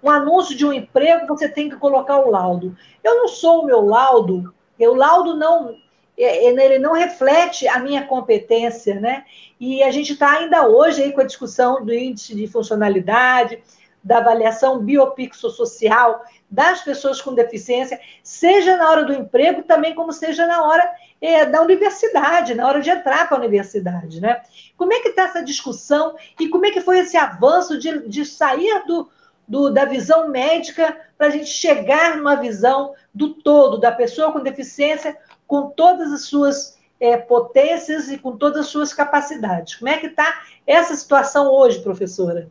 um 0.03 0.09
anúncio 0.09 0.55
de 0.55 0.65
um 0.65 0.73
emprego, 0.73 1.27
você 1.27 1.47
tem 1.47 1.69
que 1.69 1.75
colocar 1.75 2.17
o 2.17 2.29
laudo. 2.29 2.75
Eu 3.03 3.17
não 3.17 3.27
sou 3.27 3.61
o 3.61 3.65
meu 3.65 3.81
laudo, 3.81 4.53
o 4.79 4.93
laudo 4.93 5.35
não 5.35 5.75
é, 6.17 6.45
ele 6.45 6.79
não 6.79 6.93
reflete 6.93 7.67
a 7.67 7.79
minha 7.79 8.05
competência, 8.05 8.99
né? 8.99 9.25
E 9.59 9.81
a 9.81 9.91
gente 9.91 10.13
está 10.13 10.31
ainda 10.33 10.67
hoje 10.67 11.01
aí 11.01 11.11
com 11.11 11.21
a 11.21 11.25
discussão 11.25 11.83
do 11.83 11.93
índice 11.93 12.35
de 12.35 12.47
funcionalidade, 12.47 13.61
da 14.03 14.17
avaliação 14.17 14.79
biopixossocial 14.79 16.23
das 16.49 16.81
pessoas 16.81 17.21
com 17.21 17.33
deficiência, 17.33 17.99
seja 18.23 18.75
na 18.75 18.89
hora 18.89 19.05
do 19.05 19.13
emprego, 19.13 19.63
também 19.63 19.95
como 19.95 20.11
seja 20.11 20.45
na 20.47 20.63
hora 20.63 20.91
é, 21.21 21.45
da 21.45 21.61
universidade, 21.61 22.55
na 22.55 22.67
hora 22.67 22.81
de 22.81 22.89
entrar 22.89 23.27
para 23.27 23.37
a 23.37 23.39
universidade, 23.39 24.19
né? 24.19 24.41
Como 24.75 24.91
é 24.91 24.99
que 24.99 25.09
está 25.09 25.23
essa 25.23 25.43
discussão 25.43 26.15
e 26.39 26.49
como 26.49 26.65
é 26.65 26.71
que 26.71 26.81
foi 26.81 26.99
esse 26.99 27.15
avanço 27.15 27.77
de, 27.77 28.07
de 28.07 28.25
sair 28.25 28.83
do, 28.85 29.07
do, 29.51 29.69
da 29.69 29.83
visão 29.83 30.29
médica 30.29 30.97
para 31.17 31.27
a 31.27 31.29
gente 31.29 31.49
chegar 31.49 32.15
numa 32.15 32.37
visão 32.37 32.93
do 33.13 33.33
todo, 33.33 33.77
da 33.77 33.91
pessoa 33.91 34.31
com 34.31 34.39
deficiência, 34.39 35.17
com 35.45 35.71
todas 35.71 36.09
as 36.13 36.21
suas 36.21 36.79
é, 37.01 37.17
potências 37.17 38.09
e 38.09 38.17
com 38.17 38.37
todas 38.37 38.61
as 38.61 38.67
suas 38.67 38.93
capacidades. 38.93 39.75
Como 39.75 39.89
é 39.89 39.97
que 39.97 40.07
está 40.07 40.41
essa 40.65 40.95
situação 40.95 41.51
hoje, 41.51 41.81
professora? 41.81 42.49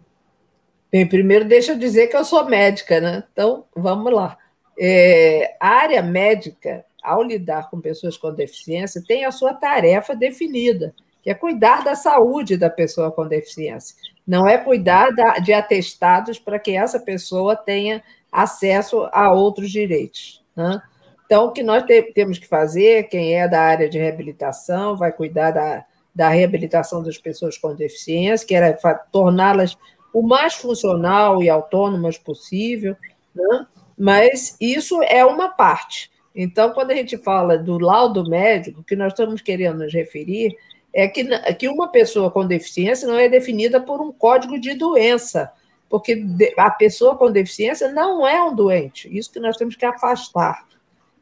Bem, 0.93 1.09
primeiro 1.09 1.47
deixa 1.47 1.73
eu 1.73 1.79
dizer 1.79 2.09
que 2.09 2.17
eu 2.17 2.25
sou 2.25 2.45
médica, 2.45 3.01
né? 3.01 3.25
Então, 3.33 3.65
vamos 3.75 4.13
lá. 4.13 4.37
É, 4.79 5.57
a 5.59 5.69
área 5.69 6.03
médica, 6.03 6.85
ao 7.03 7.23
lidar 7.23 7.71
com 7.71 7.81
pessoas 7.81 8.19
com 8.19 8.31
deficiência, 8.31 9.03
tem 9.07 9.25
a 9.25 9.33
sua 9.33 9.55
tarefa 9.55 10.15
definida, 10.15 10.95
que 11.23 11.31
é 11.31 11.35
cuidar 11.35 11.85
da 11.85 11.95
saúde 11.95 12.57
da 12.57 12.71
pessoa 12.71 13.11
com 13.11 13.27
deficiência. 13.27 13.97
Não 14.27 14.47
é 14.47 14.57
cuidar 14.59 15.11
da, 15.11 15.35
de 15.35 15.53
atestados 15.53 16.39
para 16.39 16.59
que 16.59 16.73
essa 16.73 16.99
pessoa 16.99 17.57
tenha 17.57 18.03
acesso 18.31 19.09
a 19.13 19.33
outros 19.33 19.71
direitos. 19.71 20.45
Né? 20.57 20.81
Então, 21.27 21.47
o 21.47 21.53
que 21.53 21.63
nós 21.63 21.85
te, 21.85 22.03
temos 22.13 22.39
que 22.39 22.47
fazer, 22.47 23.05
quem 23.05 23.35
é 23.35 23.47
da 23.49 23.61
área 23.61 23.89
de 23.89 23.99
reabilitação 23.99 24.97
vai 24.97 25.13
cuidar 25.13 25.51
da, 25.51 25.85
da 26.15 26.29
reabilitação 26.29 27.03
das 27.03 27.19
pessoas 27.19 27.59
com 27.59 27.75
deficiência, 27.75 28.47
que 28.47 28.55
era 28.55 28.73
torná-las 29.13 29.77
o 30.13 30.23
mais 30.23 30.55
funcional 30.55 31.43
e 31.43 31.49
autônomas 31.49 32.19
possível, 32.19 32.97
né? 33.35 33.67
mas 33.97 34.57
isso 34.61 35.03
é 35.03 35.25
uma 35.25 35.51
parte. 35.51 36.11
Então, 36.35 36.73
quando 36.73 36.91
a 36.93 36.95
gente 36.95 37.17
fala 37.19 37.59
do 37.59 37.79
laudo 37.79 38.29
médico, 38.29 38.81
o 38.81 38.85
que 38.85 38.97
nós 38.97 39.13
estamos 39.13 39.41
querendo 39.41 39.79
nos 39.79 39.93
referir 39.93 40.57
é 40.93 41.07
que, 41.09 41.25
que 41.55 41.69
uma 41.69 41.89
pessoa 41.89 42.31
com 42.31 42.47
deficiência 42.47 43.07
não 43.07 43.19
é 43.19 43.29
definida 43.29 43.81
por 43.81 44.01
um 44.01 44.13
código 44.13 44.59
de 44.59 44.75
doença, 44.75 45.53
porque 45.89 46.25
a 46.57 46.71
pessoa 46.71 47.17
com 47.17 47.31
deficiência 47.31 47.91
não 47.93 48.27
é 48.27 48.43
um 48.43 48.55
doente, 48.55 49.09
isso 49.17 49.33
que 49.33 49.41
nós 49.41 49.57
temos 49.57 49.77
que 49.77 49.85
afastar. 49.85 50.67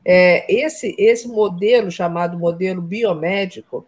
É, 0.04 0.52
esse, 0.52 0.94
esse 0.98 1.28
modelo, 1.28 1.90
chamado 1.90 2.38
modelo 2.38 2.80
biomédico, 2.80 3.86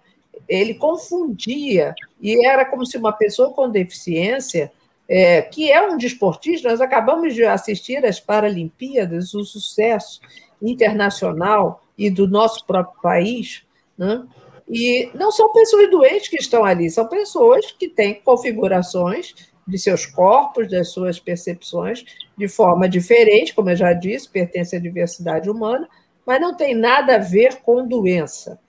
ele 0.49 0.75
confundia, 0.75 1.95
e 2.21 2.45
era 2.47 2.65
como 2.65 2.85
se 2.85 2.99
uma 2.99 3.13
pessoa 3.13 3.53
com 3.53 3.71
deficiência, 3.71 4.73
é, 5.09 5.43
que 5.43 5.71
é 5.71 5.81
um 5.87 5.97
desportista, 5.97 6.69
nós 6.69 6.81
acabamos 6.81 7.35
de 7.35 7.45
assistir 7.45 8.05
às 8.05 8.21
Paralimpíadas, 8.21 9.35
o 9.35 9.45
sucesso 9.45 10.21
internacional 10.61 11.83
e 11.97 12.11
do 12.11 12.29
nosso 12.29 12.67
próprio 12.67 13.01
país, 13.01 13.63
né? 13.97 14.25
E 14.73 15.11
não 15.15 15.33
são 15.33 15.53
pessoas 15.53 15.91
doentes 15.91 16.29
que 16.29 16.37
estão 16.37 16.65
ali, 16.65 16.89
são 16.89 17.09
pessoas 17.09 17.73
que 17.73 17.89
têm 17.89 18.21
configurações 18.21 19.35
de 19.67 19.77
seus 19.77 20.07
corpos, 20.07 20.71
das 20.71 20.93
suas 20.93 21.19
percepções, 21.19 22.05
de 22.39 22.47
forma 22.47 22.89
diferente, 22.89 23.53
como 23.53 23.71
eu 23.71 23.77
já 23.77 23.93
disse, 23.93 24.29
pertence 24.29 24.77
à 24.77 24.81
diversidade 24.81 25.51
humana, 25.51 25.89
mas 26.25 26.41
não 26.41 26.55
tem 26.57 26.75
nada 26.75 27.17
a 27.17 27.19
ver 27.19 27.57
com 27.63 27.87
doença. 27.87 28.61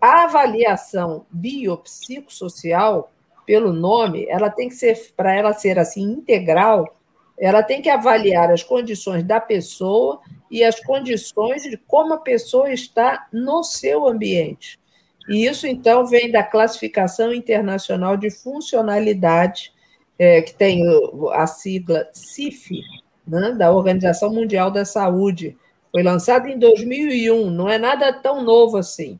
A 0.00 0.24
avaliação 0.24 1.24
biopsicossocial, 1.30 3.12
pelo 3.46 3.72
nome, 3.72 4.26
ela 4.28 4.50
tem 4.50 4.68
que 4.68 4.74
ser, 4.74 5.12
para 5.16 5.34
ela 5.34 5.52
ser 5.52 5.78
assim 5.78 6.02
integral, 6.02 6.96
ela 7.38 7.62
tem 7.62 7.80
que 7.80 7.88
avaliar 7.88 8.50
as 8.50 8.64
condições 8.64 9.22
da 9.22 9.40
pessoa 9.40 10.20
e 10.50 10.64
as 10.64 10.80
condições 10.80 11.62
de 11.62 11.76
como 11.76 12.14
a 12.14 12.18
pessoa 12.18 12.72
está 12.72 13.28
no 13.32 13.62
seu 13.62 14.08
ambiente. 14.08 14.77
E 15.28 15.46
isso, 15.46 15.66
então, 15.66 16.06
vem 16.06 16.30
da 16.30 16.42
classificação 16.42 17.32
internacional 17.32 18.16
de 18.16 18.30
funcionalidade, 18.30 19.72
é, 20.18 20.42
que 20.42 20.54
tem 20.54 20.82
a 21.32 21.46
sigla 21.46 22.08
CIF, 22.12 22.80
né, 23.26 23.52
da 23.52 23.70
Organização 23.70 24.32
Mundial 24.32 24.70
da 24.70 24.84
Saúde. 24.84 25.56
Foi 25.92 26.02
lançada 26.02 26.48
em 26.48 26.58
2001, 26.58 27.50
não 27.50 27.68
é 27.68 27.78
nada 27.78 28.12
tão 28.12 28.42
novo 28.42 28.76
assim. 28.76 29.18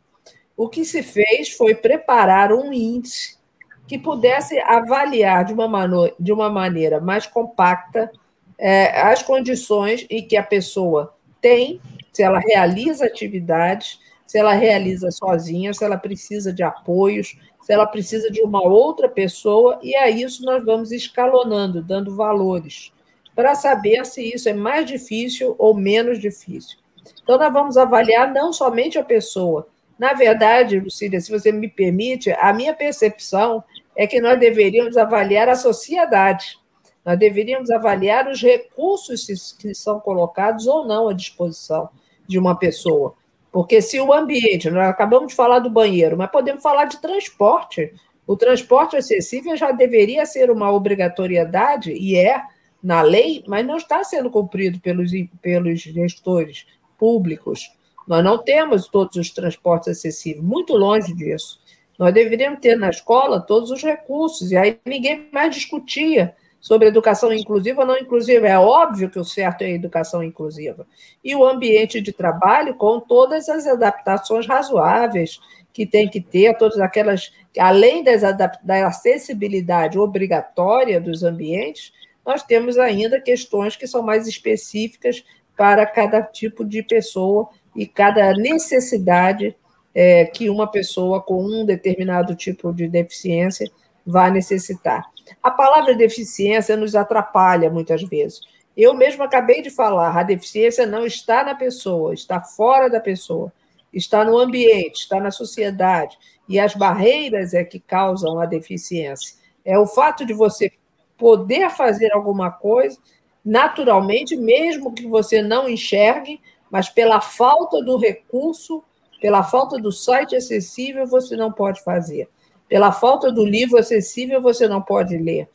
O 0.56 0.68
que 0.68 0.84
se 0.84 1.02
fez 1.02 1.50
foi 1.50 1.74
preparar 1.74 2.52
um 2.52 2.72
índice 2.72 3.38
que 3.86 3.98
pudesse 3.98 4.58
avaliar 4.60 5.44
de 5.44 5.52
uma, 5.52 6.12
de 6.18 6.32
uma 6.32 6.50
maneira 6.50 7.00
mais 7.00 7.26
compacta 7.26 8.10
é, 8.58 9.00
as 9.00 9.22
condições 9.22 10.04
em 10.10 10.26
que 10.26 10.36
a 10.36 10.42
pessoa 10.42 11.14
tem, 11.40 11.80
se 12.12 12.22
ela 12.22 12.40
realiza 12.40 13.06
atividades, 13.06 14.00
se 14.28 14.38
ela 14.38 14.52
realiza 14.52 15.10
sozinha, 15.10 15.72
se 15.72 15.82
ela 15.82 15.96
precisa 15.96 16.52
de 16.52 16.62
apoios, 16.62 17.38
se 17.62 17.72
ela 17.72 17.86
precisa 17.86 18.30
de 18.30 18.42
uma 18.42 18.62
outra 18.62 19.08
pessoa, 19.08 19.78
e 19.82 19.96
a 19.96 20.10
isso 20.10 20.44
nós 20.44 20.62
vamos 20.62 20.92
escalonando, 20.92 21.82
dando 21.82 22.14
valores, 22.14 22.92
para 23.34 23.54
saber 23.54 24.04
se 24.04 24.22
isso 24.22 24.46
é 24.46 24.52
mais 24.52 24.84
difícil 24.84 25.56
ou 25.58 25.74
menos 25.74 26.20
difícil. 26.20 26.76
Então, 27.22 27.38
nós 27.38 27.50
vamos 27.50 27.78
avaliar 27.78 28.30
não 28.30 28.52
somente 28.52 28.98
a 28.98 29.02
pessoa. 29.02 29.66
Na 29.98 30.12
verdade, 30.12 30.78
Lucília, 30.78 31.20
se 31.22 31.30
você 31.30 31.50
me 31.50 31.66
permite, 31.66 32.30
a 32.32 32.52
minha 32.52 32.74
percepção 32.74 33.64
é 33.96 34.06
que 34.06 34.20
nós 34.20 34.38
deveríamos 34.38 34.98
avaliar 34.98 35.48
a 35.48 35.56
sociedade. 35.56 36.58
Nós 37.02 37.18
deveríamos 37.18 37.70
avaliar 37.70 38.28
os 38.28 38.42
recursos 38.42 39.56
que 39.58 39.74
são 39.74 39.98
colocados 39.98 40.66
ou 40.66 40.86
não 40.86 41.08
à 41.08 41.14
disposição 41.14 41.88
de 42.26 42.38
uma 42.38 42.58
pessoa. 42.58 43.14
Porque 43.50 43.80
se 43.80 43.98
o 44.00 44.12
ambiente, 44.12 44.70
nós 44.70 44.88
acabamos 44.88 45.28
de 45.28 45.34
falar 45.34 45.58
do 45.60 45.70
banheiro, 45.70 46.16
mas 46.16 46.30
podemos 46.30 46.62
falar 46.62 46.84
de 46.84 47.00
transporte. 47.00 47.92
O 48.26 48.36
transporte 48.36 48.96
acessível 48.96 49.56
já 49.56 49.72
deveria 49.72 50.26
ser 50.26 50.50
uma 50.50 50.70
obrigatoriedade, 50.70 51.92
e 51.92 52.16
é 52.16 52.42
na 52.82 53.02
lei, 53.02 53.42
mas 53.46 53.66
não 53.66 53.76
está 53.76 54.04
sendo 54.04 54.30
cumprido 54.30 54.78
pelos, 54.80 55.10
pelos 55.40 55.80
gestores 55.80 56.66
públicos. 56.98 57.70
Nós 58.06 58.22
não 58.22 58.38
temos 58.38 58.88
todos 58.88 59.16
os 59.16 59.30
transportes 59.30 59.88
acessíveis, 59.88 60.44
muito 60.44 60.74
longe 60.74 61.14
disso. 61.14 61.60
Nós 61.98 62.14
deveríamos 62.14 62.60
ter 62.60 62.76
na 62.76 62.90
escola 62.90 63.40
todos 63.40 63.70
os 63.70 63.82
recursos, 63.82 64.52
e 64.52 64.56
aí 64.56 64.78
ninguém 64.86 65.28
mais 65.32 65.54
discutia 65.54 66.34
sobre 66.60 66.88
educação 66.88 67.32
inclusiva 67.32 67.82
ou 67.82 67.86
não 67.86 67.96
inclusiva. 67.96 68.48
É 68.48 68.58
óbvio 68.58 69.10
que 69.10 69.18
o 69.18 69.24
certo 69.24 69.62
é 69.62 69.66
a 69.66 69.70
educação 69.70 70.22
inclusiva. 70.22 70.86
E 71.22 71.34
o 71.34 71.44
ambiente 71.44 72.00
de 72.00 72.12
trabalho 72.12 72.74
com 72.74 73.00
todas 73.00 73.48
as 73.48 73.66
adaptações 73.66 74.46
razoáveis 74.46 75.40
que 75.72 75.86
tem 75.86 76.08
que 76.08 76.20
ter, 76.20 76.56
todas 76.56 76.80
aquelas, 76.80 77.32
além 77.58 78.02
das 78.02 78.22
da 78.62 78.86
acessibilidade 78.86 79.98
obrigatória 79.98 81.00
dos 81.00 81.22
ambientes, 81.22 81.92
nós 82.26 82.42
temos 82.42 82.78
ainda 82.78 83.20
questões 83.20 83.76
que 83.76 83.86
são 83.86 84.02
mais 84.02 84.26
específicas 84.26 85.24
para 85.56 85.86
cada 85.86 86.20
tipo 86.22 86.64
de 86.64 86.82
pessoa 86.82 87.48
e 87.74 87.86
cada 87.86 88.32
necessidade 88.32 89.56
é, 89.94 90.24
que 90.26 90.50
uma 90.50 90.66
pessoa 90.66 91.22
com 91.22 91.42
um 91.44 91.64
determinado 91.64 92.34
tipo 92.34 92.72
de 92.72 92.88
deficiência 92.88 93.70
vai 94.04 94.30
necessitar. 94.30 95.04
A 95.42 95.50
palavra 95.50 95.94
deficiência 95.94 96.76
nos 96.76 96.94
atrapalha 96.94 97.70
muitas 97.70 98.02
vezes. 98.02 98.40
Eu 98.76 98.94
mesmo 98.94 99.22
acabei 99.22 99.60
de 99.60 99.70
falar, 99.70 100.16
a 100.16 100.22
deficiência 100.22 100.86
não 100.86 101.04
está 101.04 101.42
na 101.42 101.54
pessoa, 101.54 102.14
está 102.14 102.40
fora 102.40 102.88
da 102.88 103.00
pessoa, 103.00 103.52
está 103.92 104.24
no 104.24 104.38
ambiente, 104.38 105.00
está 105.00 105.18
na 105.20 105.30
sociedade. 105.30 106.16
E 106.48 106.58
as 106.58 106.74
barreiras 106.74 107.54
é 107.54 107.64
que 107.64 107.80
causam 107.80 108.40
a 108.40 108.46
deficiência. 108.46 109.36
É 109.64 109.78
o 109.78 109.86
fato 109.86 110.24
de 110.24 110.32
você 110.32 110.72
poder 111.16 111.70
fazer 111.70 112.12
alguma 112.12 112.50
coisa 112.50 112.98
naturalmente, 113.44 114.36
mesmo 114.36 114.92
que 114.92 115.06
você 115.06 115.40
não 115.40 115.68
enxergue, 115.68 116.38
mas 116.70 116.90
pela 116.90 117.18
falta 117.18 117.82
do 117.82 117.96
recurso, 117.96 118.84
pela 119.22 119.42
falta 119.42 119.78
do 119.78 119.90
site 119.90 120.36
acessível, 120.36 121.06
você 121.06 121.34
não 121.34 121.50
pode 121.50 121.82
fazer. 121.82 122.28
Pela 122.68 122.92
falta 122.92 123.32
do 123.32 123.44
livro 123.44 123.78
acessível, 123.78 124.40
você 124.40 124.68
não 124.68 124.82
pode 124.82 125.16
ler. 125.16 125.48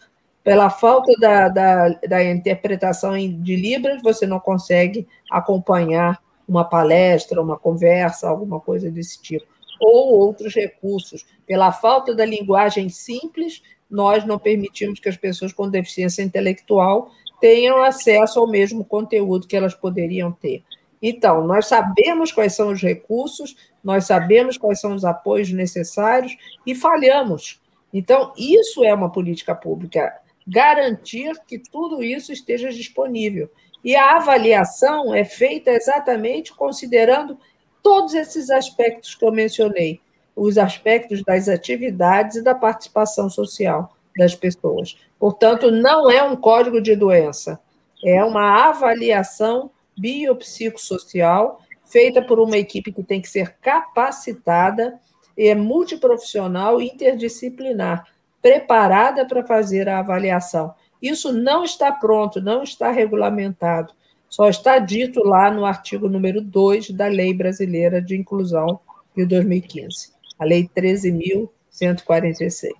Pela 0.43 0.69
falta 0.69 1.11
da, 1.19 1.47
da, 1.47 1.89
da 1.89 2.23
interpretação 2.23 3.13
de 3.17 3.55
Libras, 3.55 4.01
você 4.01 4.27
não 4.27 4.39
consegue 4.39 5.07
acompanhar 5.31 6.21
uma 6.47 6.65
palestra, 6.65 7.41
uma 7.41 7.57
conversa, 7.57 8.27
alguma 8.27 8.59
coisa 8.59 8.91
desse 8.91 9.21
tipo. 9.21 9.45
Ou 9.79 10.13
outros 10.13 10.53
recursos. 10.53 11.25
Pela 11.45 11.71
falta 11.71 12.13
da 12.13 12.25
linguagem 12.25 12.89
simples, 12.89 13.61
nós 13.89 14.25
não 14.25 14.39
permitimos 14.39 14.99
que 14.99 15.07
as 15.07 15.15
pessoas 15.15 15.53
com 15.53 15.69
deficiência 15.69 16.23
intelectual 16.23 17.11
tenham 17.39 17.83
acesso 17.83 18.39
ao 18.39 18.47
mesmo 18.47 18.83
conteúdo 18.83 19.47
que 19.47 19.55
elas 19.55 19.73
poderiam 19.73 20.31
ter. 20.31 20.63
Então, 21.01 21.45
nós 21.45 21.67
sabemos 21.67 22.31
quais 22.31 22.55
são 22.55 22.71
os 22.71 22.81
recursos, 22.81 23.55
nós 23.83 24.05
sabemos 24.05 24.57
quais 24.57 24.79
são 24.79 24.95
os 24.95 25.03
apoios 25.03 25.51
necessários 25.51 26.35
e 26.65 26.73
falhamos. 26.73 27.61
Então, 27.93 28.33
isso 28.37 28.83
é 28.83 28.93
uma 28.93 29.11
política 29.11 29.53
pública, 29.53 30.13
garantir 30.47 31.33
que 31.47 31.59
tudo 31.59 32.01
isso 32.01 32.31
esteja 32.31 32.69
disponível. 32.69 33.49
E 33.83 33.95
a 33.95 34.17
avaliação 34.17 35.13
é 35.13 35.25
feita 35.25 35.69
exatamente 35.71 36.53
considerando 36.53 37.37
todos 37.81 38.13
esses 38.13 38.49
aspectos 38.49 39.13
que 39.13 39.25
eu 39.25 39.31
mencionei, 39.31 39.99
os 40.35 40.57
aspectos 40.57 41.21
das 41.23 41.47
atividades 41.47 42.37
e 42.37 42.43
da 42.43 42.55
participação 42.55 43.29
social 43.29 43.95
das 44.17 44.33
pessoas. 44.33 44.97
Portanto, 45.19 45.69
não 45.69 46.09
é 46.09 46.23
um 46.23 46.35
código 46.35 46.81
de 46.81 46.95
doença, 46.95 47.59
é 48.03 48.23
uma 48.23 48.69
avaliação 48.69 49.69
biopsicossocial, 49.97 51.61
feita 51.93 52.21
por 52.23 52.39
uma 52.39 52.57
equipe 52.57 52.91
que 52.91 53.03
tem 53.03 53.21
que 53.21 53.29
ser 53.29 53.55
capacitada, 53.61 54.99
é 55.37 55.53
multiprofissional 55.53 56.81
e 56.81 56.87
interdisciplinar, 56.87 58.07
preparada 58.41 59.27
para 59.27 59.45
fazer 59.45 59.87
a 59.87 59.99
avaliação. 59.99 60.73
Isso 60.99 61.31
não 61.31 61.63
está 61.63 61.91
pronto, 61.91 62.41
não 62.41 62.63
está 62.63 62.89
regulamentado, 62.89 63.93
só 64.27 64.49
está 64.49 64.79
dito 64.79 65.23
lá 65.23 65.51
no 65.51 65.63
artigo 65.65 66.09
número 66.09 66.41
2 66.41 66.89
da 66.89 67.05
Lei 67.05 67.31
Brasileira 67.31 68.01
de 68.01 68.17
Inclusão 68.17 68.79
de 69.15 69.23
2015, 69.27 70.13
a 70.39 70.45
Lei 70.45 70.67
13.146. 70.75 72.71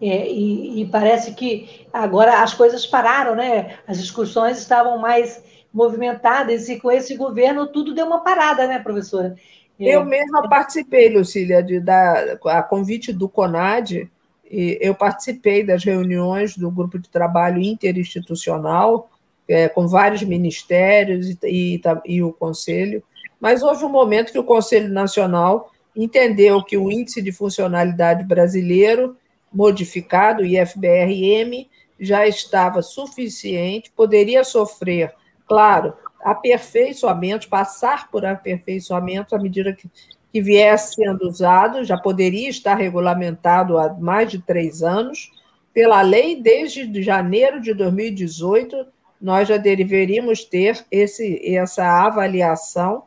É, 0.00 0.30
e, 0.30 0.82
e, 0.82 0.86
parece 0.86 1.32
que 1.32 1.86
agora 1.92 2.42
as 2.42 2.52
coisas 2.52 2.84
pararam, 2.84 3.34
né? 3.34 3.78
As 3.86 3.98
discussões 3.98 4.58
estavam 4.58 4.98
mais 4.98 5.42
movimentadas 5.76 6.70
e 6.70 6.80
com 6.80 6.90
esse 6.90 7.14
governo 7.14 7.66
tudo 7.66 7.94
deu 7.94 8.06
uma 8.06 8.20
parada, 8.20 8.66
né, 8.66 8.78
professora? 8.78 9.36
Eu 9.78 10.06
mesma 10.06 10.48
participei, 10.48 11.10
Lucília, 11.10 11.62
de, 11.62 11.78
da, 11.78 12.38
a 12.46 12.62
convite 12.62 13.12
do 13.12 13.28
CONAD, 13.28 14.10
e 14.50 14.78
eu 14.80 14.94
participei 14.94 15.62
das 15.62 15.84
reuniões 15.84 16.56
do 16.56 16.70
grupo 16.70 16.98
de 16.98 17.10
trabalho 17.10 17.60
interinstitucional, 17.60 19.10
é, 19.46 19.68
com 19.68 19.86
vários 19.86 20.22
ministérios 20.22 21.28
e, 21.28 21.38
e, 21.44 21.80
e 22.06 22.22
o 22.22 22.32
Conselho, 22.32 23.02
mas 23.38 23.62
houve 23.62 23.84
um 23.84 23.90
momento 23.90 24.32
que 24.32 24.38
o 24.38 24.44
Conselho 24.44 24.88
Nacional 24.88 25.70
entendeu 25.94 26.62
que 26.62 26.78
o 26.78 26.90
Índice 26.90 27.20
de 27.20 27.30
Funcionalidade 27.30 28.24
Brasileiro, 28.24 29.14
modificado, 29.52 30.42
IFBRM, 30.42 31.68
já 32.00 32.26
estava 32.26 32.80
suficiente, 32.80 33.92
poderia 33.94 34.42
sofrer, 34.42 35.12
claro, 35.46 35.94
aperfeiçoamento, 36.22 37.48
passar 37.48 38.10
por 38.10 38.24
aperfeiçoamento 38.24 39.34
à 39.34 39.38
medida 39.38 39.72
que, 39.72 39.88
que 40.32 40.40
viesse 40.40 40.94
sendo 40.94 41.26
usado, 41.26 41.84
já 41.84 41.96
poderia 41.96 42.48
estar 42.48 42.74
regulamentado 42.74 43.78
há 43.78 43.92
mais 43.94 44.30
de 44.30 44.40
três 44.40 44.82
anos. 44.82 45.30
Pela 45.72 46.02
lei, 46.02 46.40
desde 46.40 47.02
janeiro 47.02 47.60
de 47.60 47.72
2018, 47.74 48.86
nós 49.20 49.48
já 49.48 49.56
deveríamos 49.56 50.44
ter 50.44 50.84
esse, 50.90 51.40
essa 51.54 51.84
avaliação 52.04 53.04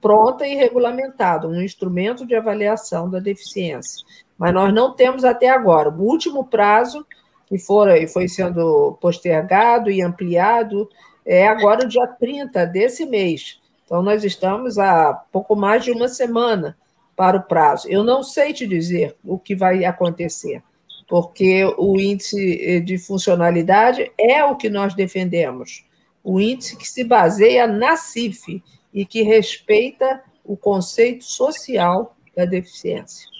pronta 0.00 0.46
e 0.46 0.56
regulamentada, 0.56 1.46
um 1.46 1.62
instrumento 1.62 2.26
de 2.26 2.34
avaliação 2.34 3.08
da 3.08 3.20
deficiência. 3.20 4.04
Mas 4.36 4.52
nós 4.52 4.74
não 4.74 4.92
temos 4.92 5.24
até 5.24 5.48
agora. 5.48 5.88
O 5.88 6.02
último 6.02 6.44
prazo, 6.44 7.06
que 7.46 7.56
foi, 7.56 8.08
foi 8.08 8.26
sendo 8.26 8.98
postergado 9.00 9.88
e 9.88 10.02
ampliado, 10.02 10.88
é 11.24 11.46
agora 11.46 11.84
o 11.84 11.88
dia 11.88 12.06
30 12.06 12.66
desse 12.66 13.06
mês. 13.06 13.60
Então, 13.84 14.02
nós 14.02 14.24
estamos 14.24 14.78
a 14.78 15.12
pouco 15.30 15.54
mais 15.54 15.84
de 15.84 15.90
uma 15.90 16.08
semana 16.08 16.76
para 17.14 17.36
o 17.36 17.42
prazo. 17.42 17.88
Eu 17.88 18.02
não 18.02 18.22
sei 18.22 18.52
te 18.52 18.66
dizer 18.66 19.16
o 19.24 19.38
que 19.38 19.54
vai 19.54 19.84
acontecer, 19.84 20.62
porque 21.08 21.64
o 21.76 22.00
índice 22.00 22.80
de 22.80 22.98
funcionalidade 22.98 24.10
é 24.18 24.42
o 24.44 24.56
que 24.56 24.70
nós 24.70 24.94
defendemos, 24.94 25.84
o 26.24 26.40
índice 26.40 26.76
que 26.76 26.88
se 26.88 27.04
baseia 27.04 27.66
na 27.66 27.96
CIF 27.96 28.62
e 28.94 29.04
que 29.04 29.22
respeita 29.22 30.22
o 30.44 30.56
conceito 30.56 31.24
social 31.24 32.16
da 32.34 32.44
deficiência. 32.44 33.31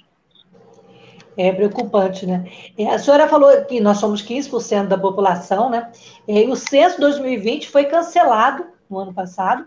É 1.37 1.51
preocupante, 1.53 2.27
né? 2.27 2.45
É, 2.77 2.89
a 2.89 2.99
senhora 2.99 3.27
falou 3.27 3.65
que 3.65 3.81
nós 3.81 3.99
somos 3.99 4.23
15% 4.23 4.87
da 4.87 4.99
população, 4.99 5.71
né? 5.71 5.91
É, 6.29 6.45
e 6.45 6.49
o 6.49 6.57
censo 6.57 7.01
2020 7.01 7.71
foi 7.71 7.85
cancelado 7.87 8.67
no 8.89 8.99
ano 8.99 9.15
passado 9.15 9.67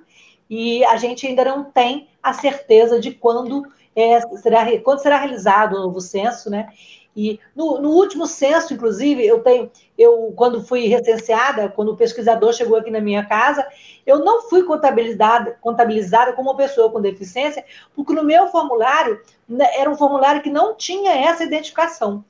e 0.50 0.86
a 0.86 0.98
gente 0.98 1.26
ainda 1.26 1.44
não 1.44 1.64
tem 1.64 2.08
a 2.22 2.34
certeza 2.34 3.00
de 3.00 3.12
quando, 3.12 3.66
é, 3.96 4.20
será, 4.38 4.66
quando 4.82 5.00
será 5.00 5.18
realizado 5.18 5.76
o 5.76 5.80
novo 5.80 6.00
censo, 6.00 6.50
né? 6.50 6.70
E 7.16 7.40
no, 7.56 7.80
no, 7.80 7.92
último 7.92 8.28
censo, 8.28 8.74
inclusive, 8.74 9.26
eu 9.26 9.40
tenho, 9.40 9.72
eu 9.98 10.34
quando 10.36 10.62
fui 10.62 10.88
recenseada, 10.88 11.70
quando 11.70 11.94
o 11.94 11.96
pesquisador 11.96 12.52
chegou 12.52 12.78
aqui 12.78 12.92
na 12.92 13.00
minha 13.00 13.26
casa, 13.26 13.66
eu 14.06 14.20
não 14.20 14.42
fui 14.50 14.64
contabilizada, 14.64 15.58
contabilizada 15.62 16.34
como 16.34 16.50
uma 16.50 16.58
pessoa 16.58 16.92
com 16.92 17.00
deficiência, 17.00 17.64
porque 17.96 18.14
no 18.14 18.24
meu 18.24 18.48
formulário 18.48 19.22
né, 19.48 19.66
era 19.78 19.90
um 19.90 19.96
formulário 19.96 20.42
que 20.42 20.50
não 20.50 20.76
tinha 20.76 21.14
essa 21.14 21.44
identificação. 21.44 22.24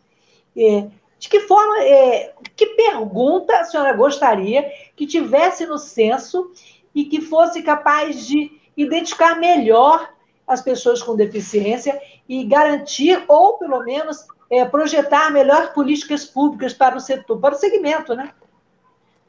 É, 0.55 0.87
de 1.17 1.29
que 1.29 1.39
forma, 1.39 1.81
é, 1.81 2.33
que 2.55 2.67
pergunta 2.67 3.57
a 3.57 3.63
senhora 3.63 3.93
gostaria 3.93 4.71
que 4.95 5.07
tivesse 5.07 5.65
no 5.65 5.79
censo 5.79 6.51
e 6.93 7.05
que 7.05 7.21
fosse 7.21 7.63
capaz 7.63 8.27
de 8.27 8.51
identificar 8.77 9.39
melhor 9.39 10.13
as 10.47 10.61
pessoas 10.61 11.01
com 11.01 11.15
deficiência 11.15 11.99
e 12.29 12.43
garantir, 12.43 13.23
ou 13.27 13.57
pelo 13.57 13.83
menos 13.83 14.27
é, 14.49 14.63
projetar 14.65 15.31
melhor 15.31 15.73
políticas 15.73 16.25
públicas 16.25 16.73
para 16.73 16.95
o 16.95 16.99
setor, 16.99 17.39
para 17.39 17.55
o 17.55 17.57
segmento, 17.57 18.15
né? 18.15 18.31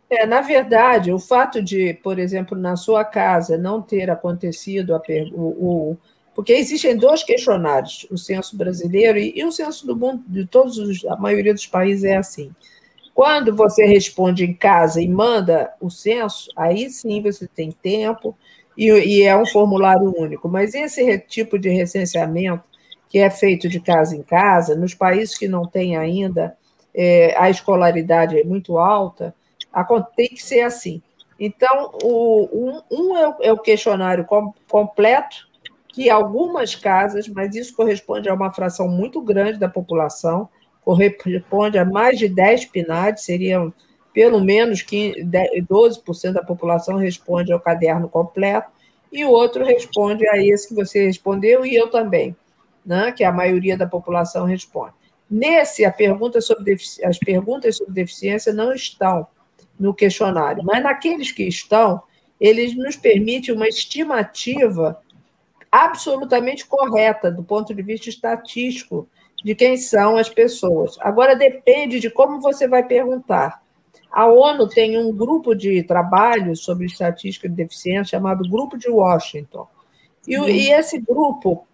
É, 0.08 0.24
na 0.24 0.40
verdade, 0.40 1.12
o 1.12 1.18
fato 1.18 1.60
de, 1.60 1.94
por 1.94 2.18
exemplo, 2.18 2.56
na 2.56 2.76
sua 2.76 3.04
casa 3.04 3.58
não 3.58 3.82
ter 3.82 4.08
acontecido 4.08 4.94
a 4.94 5.02
o, 5.32 5.42
o, 5.42 5.96
porque 6.34 6.52
existem 6.52 6.96
dois 6.96 7.24
questionários, 7.24 8.06
o 8.10 8.16
censo 8.16 8.56
brasileiro 8.56 9.18
e, 9.18 9.32
e 9.36 9.44
o 9.44 9.50
censo 9.50 9.86
do 9.86 9.96
mundo, 9.96 10.22
de 10.28 10.46
todos 10.46 10.78
os, 10.78 11.04
a 11.06 11.16
maioria 11.16 11.52
dos 11.52 11.66
países 11.66 12.04
é 12.04 12.16
assim. 12.16 12.54
Quando 13.12 13.56
você 13.56 13.84
responde 13.84 14.44
em 14.44 14.52
casa 14.52 15.00
e 15.00 15.08
manda 15.08 15.72
o 15.80 15.90
censo, 15.90 16.50
aí 16.54 16.88
sim 16.90 17.22
você 17.22 17.48
tem 17.48 17.72
tempo 17.72 18.36
e, 18.76 18.90
e 18.90 19.22
é 19.22 19.36
um 19.36 19.46
formulário 19.46 20.12
único. 20.16 20.48
Mas 20.48 20.74
esse 20.74 21.18
tipo 21.20 21.58
de 21.58 21.70
recenseamento 21.70 22.62
que 23.08 23.18
é 23.18 23.30
feito 23.30 23.68
de 23.68 23.80
casa 23.80 24.16
em 24.16 24.22
casa, 24.22 24.74
nos 24.74 24.94
países 24.94 25.36
que 25.36 25.48
não 25.48 25.66
têm 25.66 25.96
ainda 25.96 26.56
é, 26.94 27.34
a 27.36 27.50
escolaridade 27.50 28.38
é 28.38 28.44
muito 28.44 28.78
alta, 28.78 29.34
tem 30.16 30.28
que 30.28 30.42
ser 30.42 30.62
assim. 30.62 31.02
Então, 31.38 31.92
o, 32.02 32.48
um, 32.52 32.80
um 32.90 33.16
é, 33.16 33.28
o, 33.28 33.36
é, 33.42 33.52
o, 33.52 33.58
questionário 33.58 34.24
com, 34.24 34.54
completo, 34.68 35.46
que 35.88 36.08
algumas 36.08 36.74
casas, 36.74 37.28
mas 37.28 37.54
isso 37.54 37.76
corresponde 37.76 38.28
a 38.28 38.34
uma 38.34 38.52
fração 38.52 38.88
muito 38.88 39.20
grande 39.20 39.58
da 39.58 39.68
população, 39.68 40.48
corresponde 40.82 41.78
a 41.78 41.84
mais 41.84 42.18
de 42.18 42.28
10 42.28 42.66
PNAD, 42.66 43.20
seriam 43.20 43.72
pelo 44.14 44.40
menos 44.40 44.80
15, 44.80 45.22
12% 45.24 46.32
da 46.32 46.42
população 46.42 46.96
responde 46.96 47.52
ao 47.52 47.60
caderno 47.60 48.08
completo, 48.08 48.70
e 49.12 49.24
o 49.24 49.30
outro 49.30 49.62
responde 49.62 50.26
a 50.26 50.38
esse 50.38 50.68
que 50.68 50.74
você 50.74 51.04
respondeu, 51.04 51.66
e 51.66 51.74
eu 51.74 51.90
também 51.90 52.34
né, 52.86 53.10
que 53.10 53.24
a 53.24 53.32
maioria 53.32 53.76
da 53.76 53.86
população 53.86 54.46
responde. 54.46 54.94
Nesse, 55.28 55.84
a 55.84 55.90
pergunta 55.90 56.40
sobre 56.40 56.76
as 57.04 57.18
perguntas 57.18 57.76
sobre 57.76 57.92
deficiência 57.92 58.52
não 58.52 58.72
estão 58.72 59.26
no 59.78 59.92
questionário, 59.92 60.62
mas 60.64 60.82
naqueles 60.82 61.32
que 61.32 61.42
estão, 61.42 62.00
eles 62.40 62.76
nos 62.76 62.96
permitem 62.96 63.54
uma 63.54 63.66
estimativa 63.66 65.00
absolutamente 65.70 66.64
correta 66.64 67.30
do 67.30 67.42
ponto 67.42 67.74
de 67.74 67.82
vista 67.82 68.08
estatístico 68.08 69.08
de 69.44 69.54
quem 69.54 69.76
são 69.76 70.16
as 70.16 70.28
pessoas. 70.28 70.96
Agora 71.00 71.34
depende 71.34 71.98
de 71.98 72.08
como 72.08 72.40
você 72.40 72.68
vai 72.68 72.84
perguntar. 72.84 73.60
A 74.10 74.26
ONU 74.26 74.68
tem 74.68 74.96
um 74.96 75.14
grupo 75.14 75.54
de 75.54 75.82
trabalho 75.82 76.56
sobre 76.56 76.86
estatística 76.86 77.48
de 77.48 77.54
deficiência 77.54 78.16
chamado 78.16 78.48
Grupo 78.48 78.78
de 78.78 78.88
Washington. 78.88 79.66
E, 80.26 80.38
uhum. 80.38 80.48
e 80.48 80.70
esse 80.70 80.98
grupo 80.98 81.66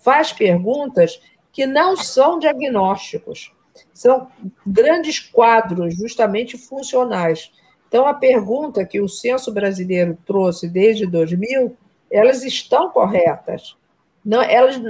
faz 0.00 0.32
perguntas 0.32 1.20
que 1.52 1.66
não 1.66 1.96
são 1.96 2.38
diagnósticos, 2.38 3.52
são 3.92 4.28
grandes 4.66 5.18
quadros, 5.18 5.96
justamente 5.96 6.56
funcionais. 6.56 7.52
Então, 7.88 8.06
a 8.06 8.14
pergunta 8.14 8.84
que 8.84 9.00
o 9.00 9.08
censo 9.08 9.52
brasileiro 9.52 10.16
trouxe 10.26 10.68
desde 10.68 11.06
2000, 11.06 11.76
elas 12.10 12.44
estão 12.44 12.90
corretas. 12.90 13.76
Não, 14.24 14.42
elas 14.42 14.80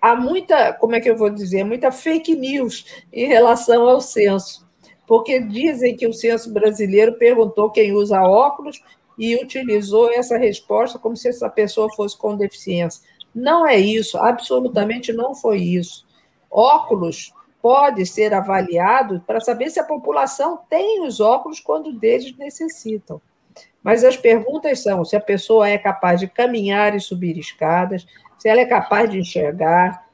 há 0.00 0.14
muita, 0.14 0.72
como 0.74 0.94
é 0.94 1.00
que 1.00 1.10
eu 1.10 1.16
vou 1.16 1.30
dizer, 1.30 1.64
muita 1.64 1.90
fake 1.90 2.36
news 2.36 2.86
em 3.12 3.26
relação 3.26 3.88
ao 3.88 4.00
censo, 4.00 4.66
porque 5.06 5.40
dizem 5.40 5.96
que 5.96 6.06
o 6.06 6.12
censo 6.12 6.52
brasileiro 6.52 7.14
perguntou 7.14 7.70
quem 7.70 7.92
usa 7.92 8.22
óculos 8.22 8.80
e 9.18 9.36
utilizou 9.36 10.12
essa 10.12 10.38
resposta 10.38 10.98
como 10.98 11.16
se 11.16 11.28
essa 11.28 11.48
pessoa 11.48 11.92
fosse 11.94 12.16
com 12.16 12.36
deficiência. 12.36 13.02
Não 13.34 13.66
é 13.66 13.76
isso, 13.76 14.18
absolutamente 14.18 15.12
não 15.12 15.34
foi 15.34 15.58
isso. 15.58 16.06
Óculos 16.50 17.32
pode 17.62 18.04
ser 18.04 18.34
avaliado 18.34 19.22
para 19.26 19.40
saber 19.40 19.70
se 19.70 19.78
a 19.78 19.84
população 19.84 20.58
tem 20.68 21.06
os 21.06 21.20
óculos 21.20 21.60
quando 21.60 21.92
deles 21.92 22.36
necessitam. 22.36 23.20
Mas 23.82 24.04
as 24.04 24.16
perguntas 24.16 24.82
são 24.82 25.04
se 25.04 25.16
a 25.16 25.20
pessoa 25.20 25.68
é 25.68 25.78
capaz 25.78 26.20
de 26.20 26.26
caminhar 26.26 26.94
e 26.94 27.00
subir 27.00 27.38
escadas, 27.38 28.06
se 28.38 28.48
ela 28.48 28.60
é 28.60 28.66
capaz 28.66 29.10
de 29.10 29.18
enxergar, 29.18 30.06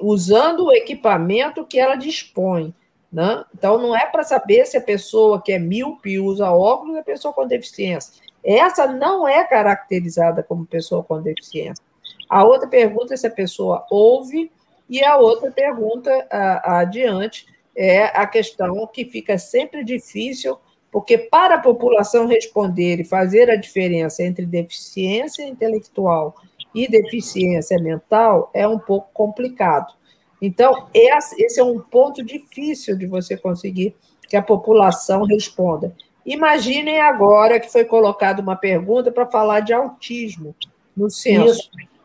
usando 0.00 0.66
o 0.66 0.72
equipamento 0.72 1.64
que 1.66 1.78
ela 1.78 1.96
dispõe. 1.96 2.74
Né? 3.12 3.44
Então, 3.54 3.78
não 3.78 3.96
é 3.96 4.06
para 4.06 4.24
saber 4.24 4.66
se 4.66 4.76
a 4.76 4.80
pessoa 4.80 5.40
que 5.40 5.52
é 5.52 5.58
míope 5.58 6.18
usa 6.18 6.50
óculos 6.50 6.96
é 6.96 7.02
pessoa 7.02 7.32
com 7.32 7.46
deficiência. 7.46 8.22
Essa 8.44 8.86
não 8.86 9.26
é 9.26 9.44
caracterizada 9.44 10.42
como 10.42 10.66
pessoa 10.66 11.02
com 11.02 11.20
deficiência. 11.20 11.84
A 12.28 12.44
outra 12.44 12.68
pergunta 12.68 13.14
é 13.14 13.16
se 13.16 13.26
a 13.26 13.30
pessoa 13.30 13.86
ouve, 13.90 14.50
e 14.88 15.02
a 15.02 15.16
outra 15.16 15.50
pergunta 15.50 16.10
a, 16.30 16.74
a 16.74 16.78
adiante 16.80 17.46
é 17.76 18.04
a 18.04 18.26
questão 18.26 18.86
que 18.86 19.04
fica 19.04 19.36
sempre 19.36 19.84
difícil, 19.84 20.56
porque 20.90 21.18
para 21.18 21.56
a 21.56 21.60
população 21.60 22.26
responder 22.26 23.00
e 23.00 23.04
fazer 23.04 23.50
a 23.50 23.56
diferença 23.56 24.22
entre 24.22 24.46
deficiência 24.46 25.42
intelectual 25.42 26.36
e 26.74 26.88
deficiência 26.88 27.78
mental 27.78 28.50
é 28.54 28.66
um 28.66 28.78
pouco 28.78 29.08
complicado. 29.12 29.92
Então, 30.40 30.88
esse 30.94 31.60
é 31.60 31.64
um 31.64 31.80
ponto 31.80 32.22
difícil 32.22 32.96
de 32.96 33.06
você 33.06 33.36
conseguir 33.36 33.94
que 34.28 34.36
a 34.36 34.42
população 34.42 35.24
responda. 35.24 35.94
Imaginem 36.24 37.00
agora 37.00 37.60
que 37.60 37.70
foi 37.70 37.84
colocada 37.84 38.42
uma 38.42 38.56
pergunta 38.56 39.10
para 39.10 39.26
falar 39.26 39.60
de 39.60 39.72
autismo 39.72 40.54
no 40.96 41.10
censo. 41.10 41.60
Isso. 41.60 41.95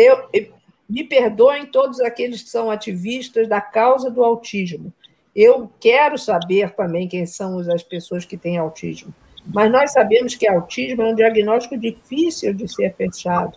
Eu, 0.00 0.28
me 0.88 1.04
perdoem 1.04 1.66
todos 1.66 2.00
aqueles 2.00 2.42
que 2.42 2.50
são 2.50 2.70
ativistas 2.70 3.48
da 3.48 3.60
causa 3.60 4.10
do 4.10 4.24
autismo. 4.24 4.92
Eu 5.34 5.70
quero 5.78 6.18
saber 6.18 6.70
também 6.74 7.06
quem 7.06 7.24
são 7.26 7.58
as 7.58 7.82
pessoas 7.82 8.24
que 8.24 8.36
têm 8.36 8.58
autismo. 8.58 9.14
Mas 9.46 9.70
nós 9.70 9.92
sabemos 9.92 10.34
que 10.34 10.48
autismo 10.48 11.02
é 11.02 11.12
um 11.12 11.14
diagnóstico 11.14 11.76
difícil 11.76 12.52
de 12.52 12.66
ser 12.66 12.94
fechado. 12.94 13.56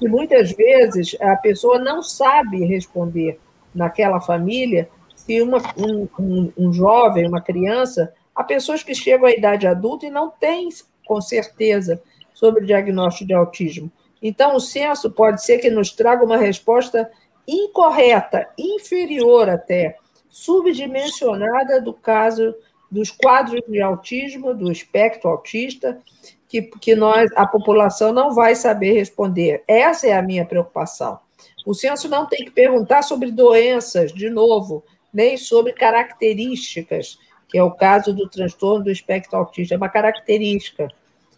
E 0.00 0.08
muitas 0.08 0.52
vezes 0.52 1.16
a 1.20 1.34
pessoa 1.36 1.78
não 1.78 2.02
sabe 2.02 2.64
responder 2.64 3.38
naquela 3.74 4.20
família 4.20 4.88
se 5.16 5.42
uma, 5.42 5.58
um, 5.76 6.08
um, 6.18 6.52
um 6.56 6.72
jovem, 6.72 7.26
uma 7.26 7.40
criança, 7.40 8.14
há 8.34 8.44
pessoas 8.44 8.82
que 8.82 8.94
chegam 8.94 9.26
à 9.26 9.32
idade 9.32 9.66
adulta 9.66 10.06
e 10.06 10.10
não 10.10 10.30
têm 10.30 10.68
com 11.04 11.20
certeza 11.20 12.00
sobre 12.32 12.62
o 12.62 12.66
diagnóstico 12.66 13.26
de 13.26 13.34
autismo. 13.34 13.90
Então, 14.22 14.56
o 14.56 14.60
censo 14.60 15.10
pode 15.10 15.44
ser 15.44 15.58
que 15.58 15.70
nos 15.70 15.92
traga 15.92 16.24
uma 16.24 16.36
resposta 16.36 17.10
incorreta, 17.46 18.48
inferior 18.58 19.48
até, 19.48 19.96
subdimensionada 20.28 21.80
do 21.80 21.92
caso 21.92 22.54
dos 22.90 23.10
quadros 23.10 23.62
de 23.68 23.80
autismo, 23.80 24.54
do 24.54 24.70
espectro 24.70 25.30
autista, 25.30 26.00
que, 26.48 26.62
que 26.62 26.96
nós, 26.96 27.30
a 27.36 27.46
população 27.46 28.12
não 28.12 28.34
vai 28.34 28.54
saber 28.54 28.92
responder. 28.92 29.62
Essa 29.68 30.08
é 30.08 30.12
a 30.12 30.22
minha 30.22 30.44
preocupação. 30.44 31.18
O 31.66 31.74
censo 31.74 32.08
não 32.08 32.26
tem 32.26 32.44
que 32.44 32.50
perguntar 32.50 33.02
sobre 33.02 33.30
doenças, 33.30 34.12
de 34.12 34.30
novo, 34.30 34.82
nem 35.12 35.36
sobre 35.36 35.72
características, 35.72 37.18
que 37.48 37.58
é 37.58 37.62
o 37.62 37.70
caso 37.70 38.14
do 38.14 38.28
transtorno 38.28 38.84
do 38.84 38.90
espectro 38.90 39.38
autista, 39.38 39.74
é 39.74 39.76
uma 39.76 39.88
característica. 39.88 40.88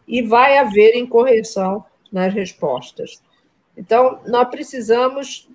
E 0.07 0.23
vai 0.23 0.59
haver 0.59 0.97
incorreção 0.97 1.85
nas 2.11 2.33
respostas. 2.33 3.23
Então, 3.77 4.21
nós 4.27 4.49
precisamos 4.49 5.49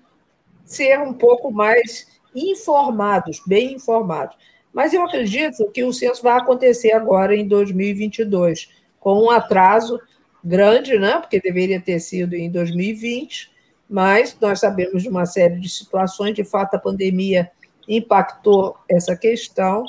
ser 0.64 0.98
um 1.00 1.12
pouco 1.12 1.50
mais 1.50 2.06
informados, 2.34 3.40
bem 3.46 3.74
informados. 3.74 4.36
Mas 4.72 4.92
eu 4.92 5.02
acredito 5.02 5.70
que 5.70 5.84
o 5.84 5.92
censo 5.92 6.22
vai 6.22 6.36
acontecer 6.36 6.92
agora 6.92 7.34
em 7.34 7.46
2022, 7.46 8.70
com 9.00 9.24
um 9.24 9.30
atraso 9.30 9.98
grande, 10.44 10.98
né? 10.98 11.18
porque 11.18 11.40
deveria 11.40 11.80
ter 11.80 11.98
sido 11.98 12.34
em 12.34 12.50
2020, 12.50 13.50
mas 13.88 14.36
nós 14.40 14.60
sabemos 14.60 15.02
de 15.02 15.08
uma 15.08 15.24
série 15.24 15.58
de 15.58 15.68
situações, 15.68 16.34
de 16.34 16.44
fato, 16.44 16.74
a 16.74 16.78
pandemia 16.78 17.50
impactou 17.88 18.76
essa 18.88 19.16
questão, 19.16 19.84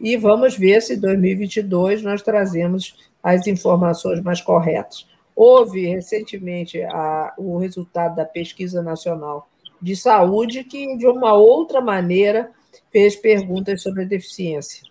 e 0.00 0.16
vamos 0.16 0.56
ver 0.56 0.82
se 0.82 0.94
em 0.94 1.00
2022 1.00 2.02
nós 2.02 2.22
trazemos 2.22 2.96
as 3.22 3.46
informações 3.46 4.20
mais 4.20 4.40
corretas. 4.40 5.06
Houve 5.34 5.86
recentemente 5.86 6.82
a, 6.82 7.34
o 7.38 7.58
resultado 7.58 8.16
da 8.16 8.24
pesquisa 8.24 8.82
nacional 8.82 9.48
de 9.80 9.96
saúde, 9.96 10.62
que, 10.62 10.96
de 10.96 11.06
uma 11.06 11.32
outra 11.32 11.80
maneira, 11.80 12.50
fez 12.92 13.16
perguntas 13.16 13.82
sobre 13.82 14.02
a 14.02 14.06
deficiência. 14.06 14.82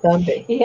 Também. 0.00 0.44
E 0.48 0.64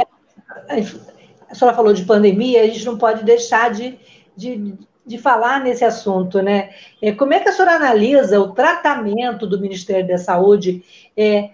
a 1.49 1.55
senhora 1.55 1.75
falou 1.75 1.93
de 1.93 2.05
pandemia, 2.05 2.61
a 2.61 2.67
gente 2.67 2.85
não 2.85 2.97
pode 2.97 3.23
deixar 3.23 3.71
de, 3.71 3.99
de, 4.35 4.73
de 5.05 5.17
falar 5.17 5.63
nesse 5.63 5.83
assunto, 5.83 6.41
né? 6.41 6.71
É, 7.01 7.11
como 7.11 7.33
é 7.33 7.39
que 7.39 7.49
a 7.49 7.51
senhora 7.51 7.75
analisa 7.75 8.39
o 8.39 8.53
tratamento 8.53 9.45
do 9.45 9.59
Ministério 9.59 10.07
da 10.07 10.17
Saúde 10.17 10.83
é, 11.15 11.51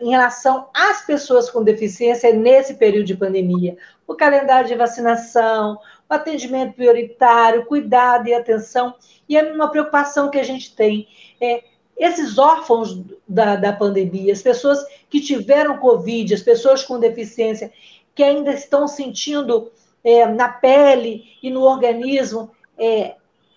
em 0.00 0.10
relação 0.10 0.68
às 0.74 1.04
pessoas 1.04 1.50
com 1.50 1.62
deficiência 1.62 2.32
nesse 2.32 2.74
período 2.74 3.06
de 3.06 3.16
pandemia? 3.16 3.76
O 4.06 4.14
calendário 4.14 4.68
de 4.68 4.74
vacinação, 4.74 5.78
atendimento 6.08 6.74
prioritário, 6.74 7.66
cuidado 7.66 8.28
e 8.28 8.34
atenção, 8.34 8.94
e 9.28 9.36
é 9.36 9.52
uma 9.52 9.70
preocupação 9.70 10.30
que 10.30 10.38
a 10.38 10.44
gente 10.44 10.74
tem. 10.74 11.08
É, 11.40 11.64
esses 11.96 12.38
órfãos 12.38 13.02
da, 13.26 13.56
da 13.56 13.72
pandemia, 13.72 14.32
as 14.32 14.42
pessoas 14.42 14.84
que 15.08 15.20
tiveram 15.20 15.78
Covid, 15.78 16.34
as 16.34 16.42
pessoas 16.42 16.84
com 16.84 17.00
deficiência, 17.00 17.72
que 18.14 18.22
ainda 18.22 18.52
estão 18.52 18.86
sentindo 18.86 19.70
é, 20.04 20.26
na 20.26 20.48
pele 20.48 21.24
e 21.42 21.50
no 21.50 21.62
organismo 21.62 22.50
é, 22.78 23.14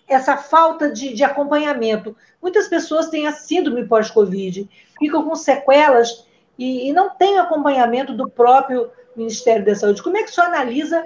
essa 0.08 0.36
falta 0.36 0.90
de, 0.90 1.14
de, 1.14 1.22
acompanhamento. 1.22 2.16
Muitas 2.42 2.66
pessoas 2.66 3.08
têm 3.08 3.26
a 3.26 3.32
síndrome 3.32 3.86
pós-Covid, 3.86 4.68
ficam 4.98 5.22
com 5.22 5.36
sequelas 5.36 6.26
e, 6.58 6.88
e, 6.88 6.92
não 6.92 7.10
têm 7.10 7.38
acompanhamento 7.38 8.12
do 8.12 8.28
próprio 8.28 8.90
Ministério 9.14 9.64
da 9.64 9.74
Saúde. 9.74 10.02
Como 10.02 10.16
é 10.16 10.22
que 10.22 10.30
o 10.30 10.32
senhor 10.32 10.48
analisa 10.48 11.02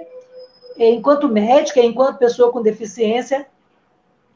enquanto 0.77 1.27
médica, 1.27 1.79
enquanto 1.79 2.17
pessoa 2.17 2.51
com 2.51 2.61
deficiência, 2.61 3.47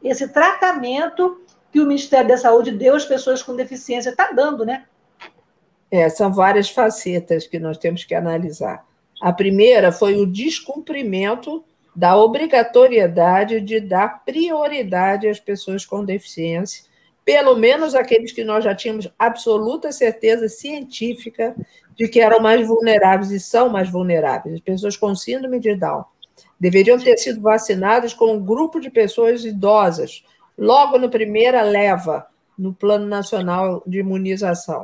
esse 0.03 0.27
tratamento 0.29 1.41
que 1.71 1.79
o 1.79 1.85
Ministério 1.85 2.29
da 2.29 2.37
Saúde 2.37 2.71
deu 2.71 2.95
às 2.95 3.05
pessoas 3.05 3.43
com 3.43 3.55
deficiência. 3.55 4.09
Está 4.09 4.31
dando, 4.31 4.65
né? 4.65 4.85
É, 5.91 6.07
são 6.09 6.31
várias 6.31 6.69
facetas 6.69 7.47
que 7.47 7.59
nós 7.59 7.77
temos 7.77 8.03
que 8.03 8.15
analisar. 8.15 8.85
A 9.21 9.33
primeira 9.33 9.91
foi 9.91 10.15
o 10.15 10.25
descumprimento 10.25 11.63
da 11.95 12.15
obrigatoriedade 12.15 13.59
de 13.59 13.79
dar 13.79 14.23
prioridade 14.23 15.27
às 15.27 15.39
pessoas 15.39 15.85
com 15.85 16.05
deficiência, 16.05 16.85
pelo 17.25 17.55
menos 17.55 17.93
aqueles 17.93 18.31
que 18.31 18.43
nós 18.43 18.63
já 18.63 18.73
tínhamos 18.73 19.11
absoluta 19.19 19.91
certeza 19.91 20.47
científica 20.47 21.55
de 21.95 22.07
que 22.07 22.21
eram 22.21 22.39
mais 22.39 22.65
vulneráveis 22.65 23.31
e 23.31 23.39
são 23.39 23.69
mais 23.69 23.89
vulneráveis, 23.89 24.55
as 24.55 24.61
pessoas 24.61 24.95
com 24.95 25.13
síndrome 25.13 25.59
de 25.59 25.75
Down 25.75 26.05
deveriam 26.59 26.99
ter 26.99 27.17
sido 27.17 27.41
vacinadas 27.41 28.13
com 28.13 28.33
um 28.33 28.43
grupo 28.43 28.79
de 28.79 28.89
pessoas 28.89 29.45
idosas, 29.45 30.23
logo 30.57 30.97
na 30.97 31.07
primeira 31.07 31.61
leva 31.61 32.27
no 32.57 32.73
Plano 32.73 33.05
Nacional 33.05 33.81
de 33.87 33.99
Imunização. 33.99 34.83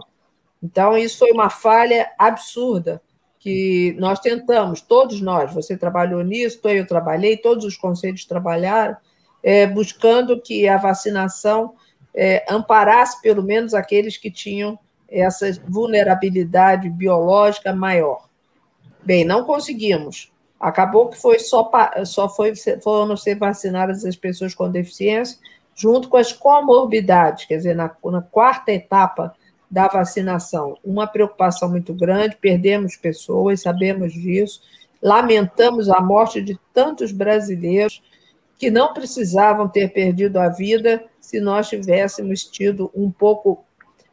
Então, 0.64 0.98
isso 0.98 1.20
foi 1.20 1.32
uma 1.32 1.50
falha 1.50 2.10
absurda 2.18 3.02
que 3.40 3.96
nós 4.00 4.20
tentamos, 4.20 4.82
todos 4.82 5.22
nós, 5.22 5.54
você 5.54 5.78
trabalhou 5.78 6.24
nisso, 6.24 6.60
eu 6.64 6.88
trabalhei, 6.88 7.38
todos 7.38 7.64
os 7.66 7.78
conselhos 7.78 8.26
trabalharam, 8.26 8.98
é, 9.44 9.68
buscando 9.68 10.42
que 10.42 10.68
a 10.68 10.78
vacinação 10.78 11.76
é, 12.16 12.44
amparasse 12.50 13.22
pelo 13.22 13.44
menos 13.44 13.76
aqueles 13.76 14.18
que 14.18 14.32
tinham 14.32 14.80
essa 15.08 15.52
vulnerabilidade 15.68 16.90
biológica 16.90 17.72
maior. 17.76 18.28
Bem, 19.04 19.24
não 19.24 19.44
conseguimos. 19.44 20.32
Acabou 20.60 21.10
que 21.10 21.18
foi 21.18 21.40
só, 21.40 21.70
só 22.06 22.30
foi, 22.30 22.54
foram 22.82 23.16
ser 23.18 23.36
vacinadas 23.36 24.06
as 24.06 24.16
pessoas 24.16 24.54
com 24.54 24.70
deficiência, 24.70 25.38
junto 25.76 26.08
com 26.08 26.18
as 26.18 26.32
comorbidades, 26.32 27.46
quer 27.46 27.58
dizer, 27.58 27.76
na, 27.76 27.92
na 28.06 28.22
quarta 28.22 28.72
etapa 28.72 29.36
da 29.70 29.88
vacinação. 29.88 30.78
Uma 30.84 31.06
preocupação 31.06 31.70
muito 31.70 31.94
grande, 31.94 32.38
perdemos 32.38 32.96
pessoas, 32.96 33.62
sabemos 33.62 34.14
disso, 34.14 34.62
lamentamos 35.02 35.90
a 35.90 36.00
morte 36.00 36.42
de 36.42 36.58
tantos 36.74 37.12
brasileiros 37.12 38.02
que 38.58 38.72
não 38.72 38.94
precisavam 38.94 39.68
ter 39.68 39.92
perdido 39.92 40.38
a 40.40 40.48
vida 40.48 41.04
se 41.20 41.42
nós 41.42 41.68
tivéssemos 41.68 42.46
tido 42.46 42.90
um 42.96 43.12
pouco, 43.12 43.66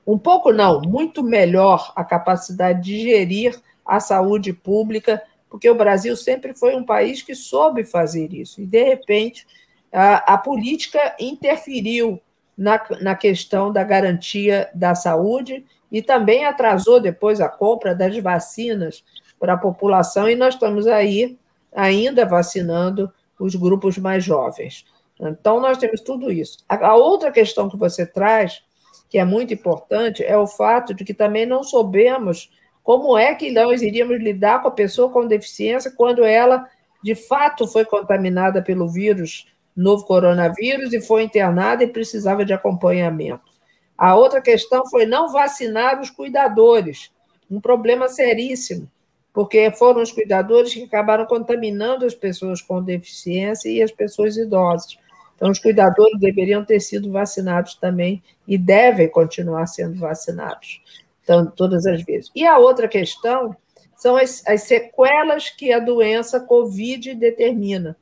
um 0.05 0.19
pouco 0.19 0.53
não, 0.53 0.81
muito 0.81 1.23
melhor 1.23 1.93
a 1.95 2.03
capacidade 2.03 2.83
de 2.83 3.01
gerir 3.01 3.61
a 3.87 4.01
saúde 4.01 4.53
pública 4.53 5.23
porque 5.53 5.69
o 5.69 5.75
Brasil 5.75 6.17
sempre 6.17 6.55
foi 6.55 6.75
um 6.75 6.83
país 6.83 7.21
que 7.21 7.35
soube 7.35 7.85
fazer 7.85 8.33
isso. 8.33 8.59
E, 8.59 8.67
de 8.67 8.83
repente, 8.85 9.47
a, 9.93 10.33
a 10.33 10.39
política 10.39 11.15
interferiu 11.21 12.19
na, 12.57 12.83
na 13.03 13.15
questão 13.15 13.71
da 13.71 13.85
garantia 13.85 14.71
da 14.73 14.95
saúde 14.95 15.63
e 15.91 16.01
também 16.01 16.47
atrasou 16.47 16.99
depois 16.99 17.39
a 17.39 17.51
compra 17.51 17.95
das 17.95 18.17
vacinas 18.17 19.05
para 19.39 19.53
a 19.53 19.59
população, 19.59 20.27
e 20.27 20.35
nós 20.35 20.55
estamos 20.55 20.87
aí 20.87 21.37
ainda 21.71 22.25
vacinando 22.25 23.13
os 23.39 23.55
grupos 23.55 23.99
mais 23.99 24.25
jovens. 24.25 24.87
Então, 25.21 25.61
nós 25.61 25.77
temos 25.77 26.01
tudo 26.01 26.33
isso. 26.33 26.65
A, 26.67 26.95
outra 26.95 27.31
questão 27.31 27.69
que 27.69 27.77
você 27.77 28.07
traz, 28.07 28.63
que 29.11 29.19
é 29.19 29.25
muito 29.25 29.53
importante, 29.53 30.25
é 30.25 30.39
o 30.39 30.47
fato 30.47 30.95
de 30.95 31.05
que 31.05 31.13
também 31.13 31.45
não 31.45 31.63
soubemos 31.63 32.51
como 32.83 33.17
é 33.17 33.35
que 33.35 33.51
nós 33.51 33.81
iríamos 33.81 34.19
lidar 34.21 34.61
com 34.61 34.69
a 34.69 34.73
pessoa 34.73 35.11
com 35.11 35.27
deficiência 35.27 35.93
quando 35.97 36.25
ela, 36.25 36.69
de 37.03 37.15
fato, 37.15 37.67
foi 37.67 37.85
contaminada 37.85 38.61
pelo 38.61 38.89
vírus, 38.89 39.47
novo 39.75 40.05
coronavírus, 40.05 40.93
e 40.93 41.01
foi 41.01 41.23
internada 41.23 41.85
e 41.85 41.87
precisava 41.87 42.45
de 42.45 42.53
acompanhamento? 42.53 43.53
A 43.97 44.17
outra 44.17 44.41
questão 44.41 44.85
foi 44.89 45.07
não 45.07 45.31
vacinar 45.31 46.01
os 46.01 46.11
cuidadores, 46.11 47.13
um 47.49 47.61
problema 47.61 48.09
seríssimo, 48.09 48.91
porque 49.33 49.71
foram 49.71 50.03
os 50.03 50.11
cuidadores 50.11 50.75
que 50.75 50.83
acabaram 50.83 51.25
contaminando 51.25 52.05
as 52.05 52.15
pessoas 52.15 52.61
com 52.61 52.83
deficiência 52.83 53.69
e 53.69 53.81
as 53.81 53.93
pessoas 53.93 54.37
idosas. 54.37 54.99
Então, 55.37 55.51
os 55.51 55.59
cuidadores 55.59 56.19
deveriam 56.19 56.65
ter 56.65 56.81
sido 56.81 57.11
vacinados 57.13 57.75
também 57.75 58.23
e 58.47 58.59
devem 58.59 59.09
continuar 59.09 59.67
sendo 59.67 59.99
vacinados 59.99 60.81
então, 61.23 61.47
todas 61.47 61.87
as 61.87 62.03
vezes. 62.03 62.31
E 62.35 62.47
a 62.47 62.59
outra 62.59 62.89
questão 62.89 63.57
são 63.97 64.17
as, 64.17 64.43
as 64.47 64.63
sequelas 64.63 65.51
que 65.51 65.73
a 65.73 65.79
doença 65.79 66.41
Covid 66.41 67.15
determina. 67.15 67.97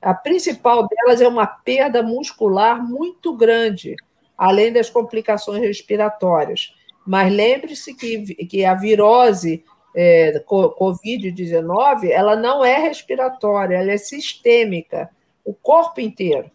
A 0.00 0.14
principal 0.14 0.86
delas 0.86 1.20
é 1.20 1.28
uma 1.28 1.46
perda 1.46 2.02
muscular 2.02 2.82
muito 2.82 3.34
grande, 3.34 3.94
além 4.36 4.72
das 4.72 4.90
complicações 4.90 5.60
respiratórias. 5.60 6.74
Mas 7.06 7.32
lembre-se 7.32 7.94
que, 7.94 8.34
que 8.46 8.64
a 8.64 8.74
virose 8.74 9.64
é, 9.94 10.42
Covid-19 10.46 12.10
ela 12.10 12.36
não 12.36 12.64
é 12.64 12.78
respiratória, 12.78 13.76
ela 13.76 13.92
é 13.92 13.96
sistêmica, 13.96 15.08
o 15.44 15.54
corpo 15.54 16.00
inteiro. 16.00 16.50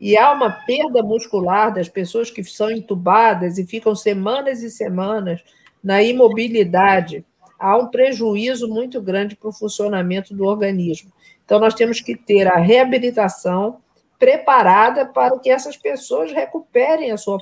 E 0.00 0.16
há 0.16 0.32
uma 0.32 0.50
perda 0.50 1.02
muscular 1.02 1.72
das 1.72 1.88
pessoas 1.88 2.30
que 2.30 2.44
são 2.44 2.70
entubadas 2.70 3.58
e 3.58 3.66
ficam 3.66 3.94
semanas 3.94 4.62
e 4.62 4.70
semanas 4.70 5.42
na 5.86 6.02
imobilidade. 6.02 7.24
Há 7.56 7.76
um 7.76 7.86
prejuízo 7.86 8.66
muito 8.66 9.00
grande 9.00 9.36
para 9.36 9.48
o 9.48 9.52
funcionamento 9.52 10.34
do 10.34 10.44
organismo. 10.44 11.12
Então, 11.44 11.60
nós 11.60 11.74
temos 11.74 12.00
que 12.00 12.16
ter 12.16 12.48
a 12.48 12.56
reabilitação 12.56 13.78
preparada 14.18 15.06
para 15.06 15.38
que 15.38 15.48
essas 15.48 15.76
pessoas 15.76 16.32
recuperem 16.32 17.12
a 17.12 17.16
sua, 17.16 17.38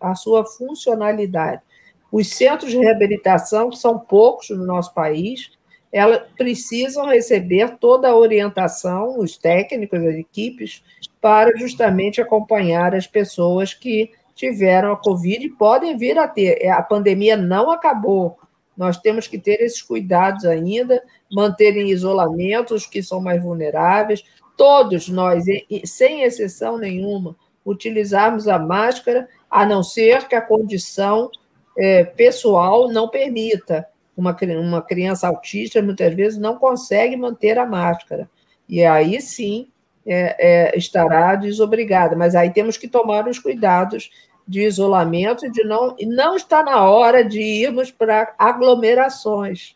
a 0.00 0.16
sua 0.16 0.44
funcionalidade. 0.44 1.62
Os 2.10 2.28
centros 2.30 2.72
de 2.72 2.78
reabilitação, 2.78 3.70
que 3.70 3.78
são 3.78 4.00
poucos 4.00 4.50
no 4.50 4.66
nosso 4.66 4.92
país, 4.92 5.52
elas 5.92 6.22
precisam 6.36 7.06
receber 7.06 7.76
toda 7.78 8.08
a 8.08 8.16
orientação, 8.16 9.16
os 9.20 9.38
técnicos, 9.38 10.00
as 10.00 10.16
equipes, 10.16 10.82
para 11.20 11.56
justamente 11.56 12.20
acompanhar 12.20 12.96
as 12.96 13.06
pessoas 13.06 13.72
que 13.72 14.10
tiveram 14.36 14.92
a 14.92 14.96
Covid 14.96 15.44
e 15.44 15.50
podem 15.50 15.96
vir 15.96 16.18
a 16.18 16.28
ter. 16.28 16.68
A 16.68 16.82
pandemia 16.82 17.36
não 17.36 17.70
acabou. 17.70 18.38
Nós 18.76 18.98
temos 18.98 19.26
que 19.26 19.38
ter 19.38 19.62
esses 19.62 19.80
cuidados 19.80 20.44
ainda, 20.44 21.02
manter 21.32 21.74
em 21.76 21.88
isolamento 21.88 22.74
os 22.74 22.86
que 22.86 23.02
são 23.02 23.20
mais 23.20 23.42
vulneráveis. 23.42 24.22
Todos 24.54 25.08
nós, 25.08 25.44
sem 25.84 26.22
exceção 26.22 26.76
nenhuma, 26.76 27.34
utilizarmos 27.64 28.46
a 28.46 28.58
máscara, 28.58 29.26
a 29.50 29.64
não 29.64 29.82
ser 29.82 30.28
que 30.28 30.34
a 30.34 30.42
condição 30.42 31.30
é, 31.76 32.04
pessoal 32.04 32.88
não 32.92 33.08
permita. 33.08 33.88
Uma, 34.14 34.36
uma 34.60 34.82
criança 34.82 35.28
autista, 35.28 35.80
muitas 35.82 36.14
vezes, 36.14 36.38
não 36.38 36.58
consegue 36.58 37.16
manter 37.16 37.58
a 37.58 37.66
máscara. 37.66 38.30
E 38.68 38.84
aí 38.84 39.20
sim 39.20 39.68
é, 40.06 40.36
é, 40.38 40.78
estará 40.78 41.34
desobrigada. 41.34 42.14
Mas 42.14 42.34
aí 42.34 42.50
temos 42.50 42.76
que 42.76 42.88
tomar 42.88 43.26
os 43.28 43.38
cuidados 43.38 44.10
de 44.46 44.62
isolamento, 44.62 45.50
de 45.50 45.64
não, 45.64 45.96
e 45.98 46.06
não 46.06 46.36
está 46.36 46.62
na 46.62 46.88
hora 46.88 47.24
de 47.24 47.40
irmos 47.40 47.90
para 47.90 48.34
aglomerações. 48.38 49.74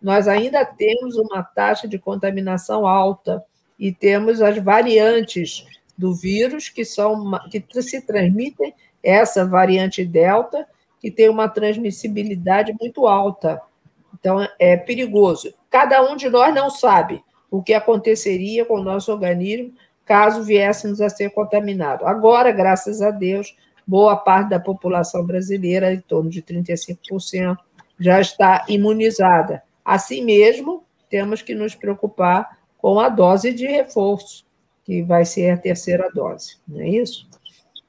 Nós 0.00 0.28
ainda 0.28 0.64
temos 0.64 1.16
uma 1.16 1.42
taxa 1.42 1.88
de 1.88 1.98
contaminação 1.98 2.86
alta 2.86 3.42
e 3.78 3.92
temos 3.92 4.42
as 4.42 4.58
variantes 4.58 5.66
do 5.96 6.14
vírus 6.14 6.68
que 6.68 6.84
são 6.84 7.30
que 7.50 7.82
se 7.82 8.00
transmitem 8.06 8.74
essa 9.02 9.46
variante 9.46 10.04
delta 10.04 10.66
que 11.00 11.10
tem 11.10 11.30
uma 11.30 11.48
transmissibilidade 11.48 12.74
muito 12.78 13.06
alta. 13.06 13.60
Então, 14.18 14.46
é 14.58 14.76
perigoso. 14.76 15.54
Cada 15.70 16.02
um 16.02 16.14
de 16.14 16.28
nós 16.28 16.54
não 16.54 16.68
sabe 16.68 17.22
o 17.50 17.62
que 17.62 17.74
aconteceria 17.74 18.64
com 18.64 18.74
o 18.74 18.82
nosso 18.82 19.10
organismo 19.12 19.72
caso 20.04 20.42
viéssemos 20.42 21.00
a 21.00 21.08
ser 21.08 21.30
contaminados. 21.30 22.06
Agora, 22.06 22.50
graças 22.50 23.00
a 23.00 23.10
Deus, 23.10 23.56
boa 23.86 24.16
parte 24.16 24.50
da 24.50 24.58
população 24.58 25.24
brasileira, 25.24 25.92
em 25.92 26.00
torno 26.00 26.28
de 26.28 26.42
35%, 26.42 27.56
já 27.98 28.20
está 28.20 28.64
imunizada. 28.68 29.62
Assim 29.84 30.24
mesmo, 30.24 30.82
temos 31.08 31.42
que 31.42 31.54
nos 31.54 31.74
preocupar 31.74 32.58
com 32.76 32.98
a 32.98 33.08
dose 33.08 33.52
de 33.52 33.66
reforço, 33.66 34.44
que 34.84 35.02
vai 35.02 35.24
ser 35.24 35.50
a 35.50 35.56
terceira 35.56 36.10
dose, 36.12 36.56
não 36.66 36.80
é 36.80 36.88
isso? 36.88 37.30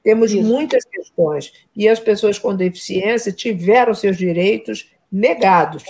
Temos 0.02 0.32
Isso. 0.32 0.42
muitas 0.42 0.84
questões. 0.84 1.52
E 1.76 1.88
as 1.88 2.00
pessoas 2.00 2.38
com 2.38 2.54
deficiência 2.54 3.32
tiveram 3.32 3.94
seus 3.94 4.16
direitos 4.16 4.90
negados 5.10 5.84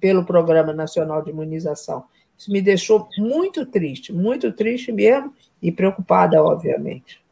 pelo 0.00 0.24
Programa 0.24 0.72
Nacional 0.72 1.22
de 1.22 1.30
Imunização. 1.30 2.04
Isso 2.36 2.50
me 2.50 2.60
deixou 2.60 3.08
muito 3.16 3.64
triste, 3.66 4.12
muito 4.12 4.52
triste 4.52 4.92
mesmo, 4.92 5.32
e 5.62 5.72
preocupada, 5.72 6.42
obviamente. 6.42 7.22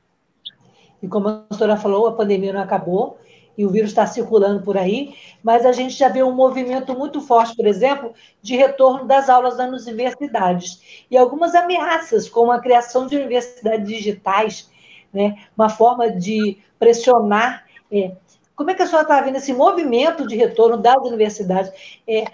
E 1.02 1.08
como 1.08 1.28
a 1.28 1.44
doutora 1.50 1.76
falou, 1.76 2.06
a 2.06 2.12
pandemia 2.12 2.52
não 2.52 2.62
acabou 2.62 3.18
e 3.56 3.66
o 3.66 3.70
vírus 3.70 3.90
está 3.90 4.06
circulando 4.06 4.62
por 4.62 4.78
aí, 4.78 5.14
mas 5.42 5.66
a 5.66 5.72
gente 5.72 5.94
já 5.94 6.08
vê 6.08 6.22
um 6.22 6.32
movimento 6.32 6.96
muito 6.96 7.20
forte, 7.20 7.54
por 7.54 7.66
exemplo, 7.66 8.14
de 8.40 8.56
retorno 8.56 9.04
das 9.04 9.28
aulas 9.28 9.58
nas 9.58 9.86
universidades. 9.86 11.04
E 11.10 11.16
algumas 11.16 11.54
ameaças, 11.54 12.28
como 12.28 12.50
a 12.50 12.60
criação 12.60 13.06
de 13.06 13.16
universidades 13.16 13.86
digitais, 13.86 14.70
né? 15.12 15.36
uma 15.56 15.68
forma 15.68 16.10
de 16.10 16.58
pressionar. 16.78 17.66
É, 17.90 18.12
como 18.56 18.70
é 18.70 18.74
que 18.74 18.82
a 18.82 18.86
senhora 18.86 19.04
está 19.04 19.20
vendo 19.20 19.36
esse 19.36 19.52
movimento 19.52 20.26
de 20.26 20.36
retorno 20.36 20.78
das 20.78 20.96
universidades? 21.04 21.70
É, 22.08 22.24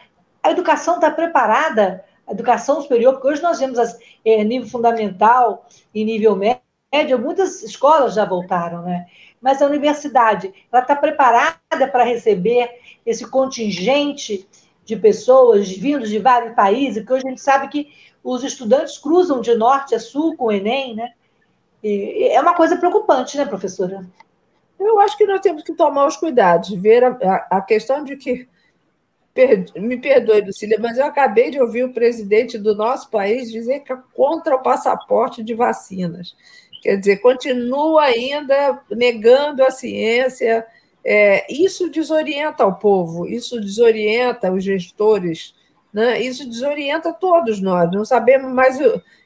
a 0.42 0.50
educação 0.50 0.96
está 0.96 1.10
preparada, 1.10 2.04
a 2.28 2.32
educação 2.32 2.80
superior, 2.82 3.14
porque 3.14 3.28
hoje 3.28 3.42
nós 3.42 3.58
vemos 3.58 3.78
as, 3.78 3.98
é, 4.24 4.44
nível 4.44 4.68
fundamental 4.68 5.66
e 5.94 6.04
nível 6.04 6.36
médio, 6.36 7.18
muitas 7.18 7.62
escolas 7.62 8.14
já 8.14 8.24
voltaram, 8.24 8.82
né? 8.82 9.06
Mas 9.40 9.62
a 9.62 9.66
universidade, 9.66 10.52
ela 10.70 10.82
está 10.82 10.94
preparada 10.94 11.88
para 11.90 12.04
receber 12.04 12.70
esse 13.06 13.28
contingente 13.28 14.46
de 14.84 14.96
pessoas 14.96 15.70
vindos 15.70 16.08
de 16.08 16.18
vários 16.18 16.54
países, 16.54 16.98
porque 16.98 17.14
hoje 17.14 17.26
a 17.26 17.30
gente 17.30 17.40
sabe 17.40 17.68
que 17.68 17.92
os 18.22 18.42
estudantes 18.42 18.98
cruzam 18.98 19.40
de 19.40 19.54
norte 19.54 19.94
a 19.94 20.00
sul 20.00 20.36
com 20.36 20.46
o 20.46 20.52
Enem, 20.52 20.94
né? 20.94 21.12
é 21.82 22.40
uma 22.40 22.54
coisa 22.54 22.76
preocupante, 22.76 23.36
né, 23.36 23.44
professora? 23.44 24.04
Eu 24.78 24.98
acho 25.00 25.16
que 25.16 25.26
nós 25.26 25.40
temos 25.40 25.62
que 25.62 25.74
tomar 25.74 26.06
os 26.06 26.16
cuidados, 26.16 26.70
ver 26.70 27.04
a, 27.04 27.46
a 27.50 27.60
questão 27.60 28.04
de 28.04 28.16
que. 28.16 28.48
Me 29.76 29.96
perdoe, 29.96 30.40
Lucília, 30.40 30.78
mas 30.80 30.98
eu 30.98 31.04
acabei 31.04 31.50
de 31.50 31.60
ouvir 31.60 31.84
o 31.84 31.92
presidente 31.92 32.58
do 32.58 32.74
nosso 32.74 33.08
país 33.10 33.50
dizer 33.50 33.80
que 33.80 33.92
é 33.92 33.98
contra 34.14 34.56
o 34.56 34.62
passaporte 34.62 35.42
de 35.42 35.54
vacinas. 35.54 36.34
Quer 36.82 36.96
dizer, 36.96 37.18
continua 37.18 38.04
ainda 38.04 38.80
negando 38.90 39.62
a 39.62 39.70
ciência. 39.70 40.66
É, 41.04 41.46
isso 41.52 41.88
desorienta 41.88 42.66
o 42.66 42.74
povo, 42.74 43.26
isso 43.26 43.60
desorienta 43.60 44.52
os 44.52 44.64
gestores, 44.64 45.54
né? 45.92 46.20
isso 46.20 46.48
desorienta 46.48 47.12
todos 47.12 47.60
nós. 47.60 47.90
Não 47.92 48.04
sabemos 48.04 48.52
mais 48.52 48.78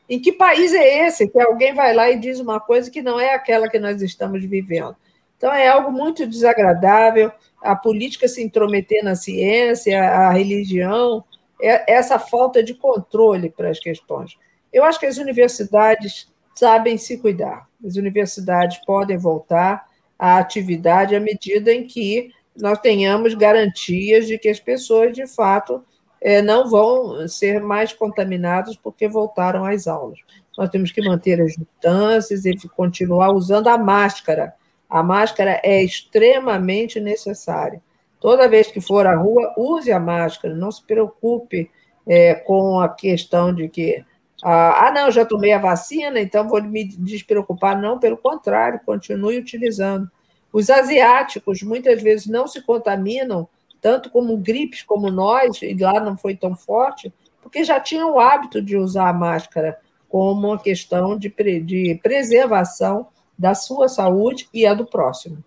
em 0.08 0.20
que 0.20 0.32
país 0.32 0.74
é 0.74 1.06
esse 1.06 1.28
que 1.28 1.40
alguém 1.40 1.74
vai 1.74 1.94
lá 1.94 2.10
e 2.10 2.18
diz 2.18 2.38
uma 2.38 2.60
coisa 2.60 2.90
que 2.90 3.00
não 3.00 3.18
é 3.18 3.34
aquela 3.34 3.68
que 3.68 3.78
nós 3.78 4.02
estamos 4.02 4.44
vivendo? 4.44 4.94
Então, 5.36 5.52
é 5.52 5.66
algo 5.66 5.90
muito 5.90 6.26
desagradável 6.26 7.32
a 7.62 7.76
política 7.76 8.28
se 8.28 8.42
intrometer 8.42 9.02
na 9.04 9.14
ciência, 9.14 10.02
a 10.02 10.30
religião, 10.32 11.24
é 11.60 11.92
essa 11.92 12.18
falta 12.18 12.62
de 12.62 12.74
controle 12.74 13.50
para 13.50 13.70
as 13.70 13.78
questões. 13.78 14.36
Eu 14.72 14.84
acho 14.84 14.98
que 14.98 15.06
as 15.06 15.18
universidades 15.18 16.32
sabem 16.54 16.98
se 16.98 17.18
cuidar. 17.18 17.68
As 17.84 17.96
universidades 17.96 18.78
podem 18.84 19.16
voltar 19.16 19.86
à 20.18 20.38
atividade 20.38 21.14
à 21.14 21.20
medida 21.20 21.72
em 21.72 21.86
que 21.86 22.30
nós 22.56 22.78
tenhamos 22.78 23.34
garantias 23.34 24.26
de 24.26 24.38
que 24.38 24.48
as 24.48 24.60
pessoas, 24.60 25.14
de 25.14 25.26
fato, 25.26 25.82
é, 26.20 26.42
não 26.42 26.68
vão 26.68 27.26
ser 27.26 27.60
mais 27.60 27.92
contaminados 27.92 28.76
porque 28.76 29.08
voltaram 29.08 29.64
às 29.64 29.86
aulas. 29.86 30.18
Nós 30.56 30.68
temos 30.68 30.92
que 30.92 31.02
manter 31.02 31.40
as 31.40 31.52
distâncias 31.52 32.44
e 32.44 32.68
continuar 32.68 33.32
usando 33.32 33.68
a 33.68 33.78
máscara. 33.78 34.54
A 34.92 35.02
máscara 35.02 35.58
é 35.64 35.82
extremamente 35.82 37.00
necessária. 37.00 37.80
Toda 38.20 38.46
vez 38.46 38.66
que 38.66 38.78
for 38.78 39.06
à 39.06 39.16
rua, 39.16 39.54
use 39.56 39.90
a 39.90 39.98
máscara, 39.98 40.54
não 40.54 40.70
se 40.70 40.84
preocupe 40.84 41.70
é, 42.06 42.34
com 42.34 42.78
a 42.78 42.90
questão 42.90 43.54
de 43.54 43.70
que, 43.70 44.04
ah, 44.44 44.88
ah, 44.88 44.92
não, 44.92 45.10
já 45.10 45.24
tomei 45.24 45.50
a 45.54 45.58
vacina, 45.58 46.20
então 46.20 46.46
vou 46.46 46.62
me 46.62 46.84
despreocupar. 46.84 47.80
Não, 47.80 47.98
pelo 47.98 48.18
contrário, 48.18 48.82
continue 48.84 49.38
utilizando. 49.38 50.10
Os 50.52 50.68
asiáticos 50.68 51.62
muitas 51.62 52.02
vezes 52.02 52.26
não 52.26 52.46
se 52.46 52.60
contaminam 52.60 53.48
tanto 53.80 54.10
como 54.10 54.36
gripes 54.36 54.82
como 54.82 55.10
nós, 55.10 55.62
e 55.62 55.74
lá 55.74 56.00
não 56.00 56.18
foi 56.18 56.36
tão 56.36 56.54
forte, 56.54 57.10
porque 57.40 57.64
já 57.64 57.80
tinham 57.80 58.12
o 58.12 58.20
hábito 58.20 58.60
de 58.60 58.76
usar 58.76 59.08
a 59.08 59.14
máscara 59.14 59.78
como 60.06 60.48
uma 60.48 60.58
questão 60.58 61.18
de, 61.18 61.30
de 61.62 61.98
preservação 62.02 63.08
da 63.42 63.56
sua 63.56 63.88
saúde 63.88 64.48
e 64.54 64.64
a 64.64 64.72
do 64.72 64.86
próximo. 64.86 65.42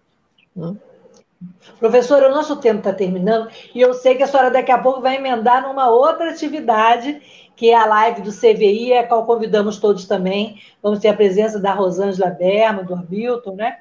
Né? 0.54 0.76
Professora, 1.80 2.28
o 2.28 2.36
nosso 2.36 2.58
tempo 2.58 2.80
está 2.80 2.92
terminando 2.92 3.50
e 3.74 3.80
eu 3.80 3.94
sei 3.94 4.16
que 4.16 4.24
a 4.24 4.28
senhora 4.28 4.52
daqui 4.52 4.72
a 4.72 4.78
pouco 4.78 5.00
vai 5.00 5.16
emendar 5.16 5.66
numa 5.66 5.90
outra 5.90 6.30
atividade, 6.30 7.22
que 7.56 7.70
é 7.70 7.76
a 7.76 7.86
live 7.86 8.22
do 8.22 8.32
CVI, 8.32 8.98
a 8.98 9.08
qual 9.08 9.26
convidamos 9.26 9.78
todos 9.78 10.06
também. 10.06 10.62
Vamos 10.84 11.00
ter 11.00 11.08
a 11.08 11.14
presença 11.14 11.58
da 11.58 11.74
Rosângela 11.74 12.30
Berma, 12.30 12.84
do 12.84 12.94
Hamilton, 12.94 13.56
né? 13.56 13.78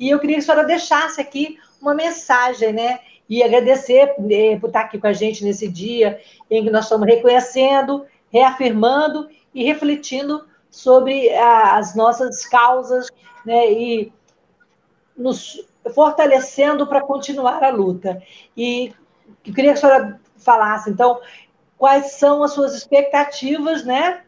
E 0.00 0.08
eu 0.08 0.18
queria 0.18 0.36
que 0.36 0.42
a 0.42 0.44
senhora 0.44 0.66
deixasse 0.66 1.20
aqui 1.20 1.58
uma 1.82 1.94
mensagem, 1.94 2.72
né? 2.72 3.00
e 3.28 3.42
agradecer 3.42 4.14
né, 4.18 4.58
por 4.58 4.68
estar 4.68 4.80
aqui 4.80 4.98
com 4.98 5.06
a 5.06 5.12
gente 5.12 5.44
nesse 5.44 5.68
dia 5.68 6.18
em 6.50 6.64
que 6.64 6.70
nós 6.70 6.84
estamos 6.84 7.06
reconhecendo, 7.06 8.06
reafirmando 8.32 9.28
e 9.54 9.64
refletindo 9.64 10.47
sobre 10.70 11.34
as 11.34 11.94
nossas 11.94 12.44
causas 12.46 13.08
né, 13.44 13.72
e 13.72 14.12
nos 15.16 15.66
fortalecendo 15.94 16.86
para 16.86 17.00
continuar 17.00 17.62
a 17.64 17.70
luta. 17.70 18.22
E 18.56 18.94
eu 19.46 19.54
queria 19.54 19.72
que 19.72 19.78
a 19.78 19.80
senhora 19.80 20.20
falasse, 20.36 20.90
então, 20.90 21.20
quais 21.76 22.12
são 22.12 22.42
as 22.42 22.52
suas 22.52 22.74
expectativas 22.74 23.84
né, 23.84 24.22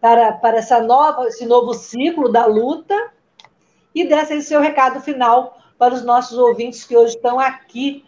para, 0.00 0.32
para 0.32 0.58
essa 0.58 0.80
nova, 0.80 1.26
esse 1.26 1.46
novo 1.46 1.74
ciclo 1.74 2.30
da 2.30 2.46
luta 2.46 2.94
e 3.94 4.06
desse 4.06 4.42
seu 4.42 4.60
recado 4.60 5.00
final 5.00 5.58
para 5.78 5.94
os 5.94 6.04
nossos 6.04 6.38
ouvintes 6.38 6.84
que 6.84 6.96
hoje 6.96 7.16
estão 7.16 7.38
aqui 7.38 8.04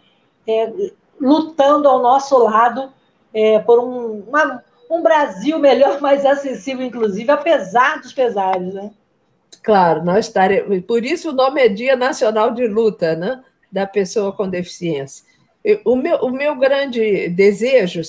é, 0.47 0.91
lutando 1.19 1.87
ao 1.87 2.01
nosso 2.01 2.37
lado 2.37 2.91
é, 3.33 3.59
por 3.59 3.79
um, 3.79 4.21
uma, 4.27 4.63
um 4.91 5.01
Brasil 5.01 5.57
melhor, 5.57 5.99
mais 6.01 6.25
acessível, 6.25 6.85
inclusive, 6.85 7.31
apesar 7.31 7.99
dos 8.01 8.13
pesares, 8.13 8.73
né? 8.73 8.91
Claro, 9.63 10.03
nós 10.03 10.27
estaremos. 10.27 10.81
Por 10.85 11.05
isso 11.05 11.29
o 11.29 11.33
nome 11.33 11.61
é 11.61 11.69
Dia 11.69 11.95
Nacional 11.95 12.51
de 12.51 12.67
Luta, 12.67 13.15
né? 13.15 13.43
Da 13.71 13.87
pessoa 13.87 14.33
com 14.33 14.49
deficiência. 14.49 15.25
O 15.85 15.95
meu, 15.95 16.17
o 16.17 16.31
meu 16.31 16.55
grande 16.55 17.29
desejo, 17.29 18.01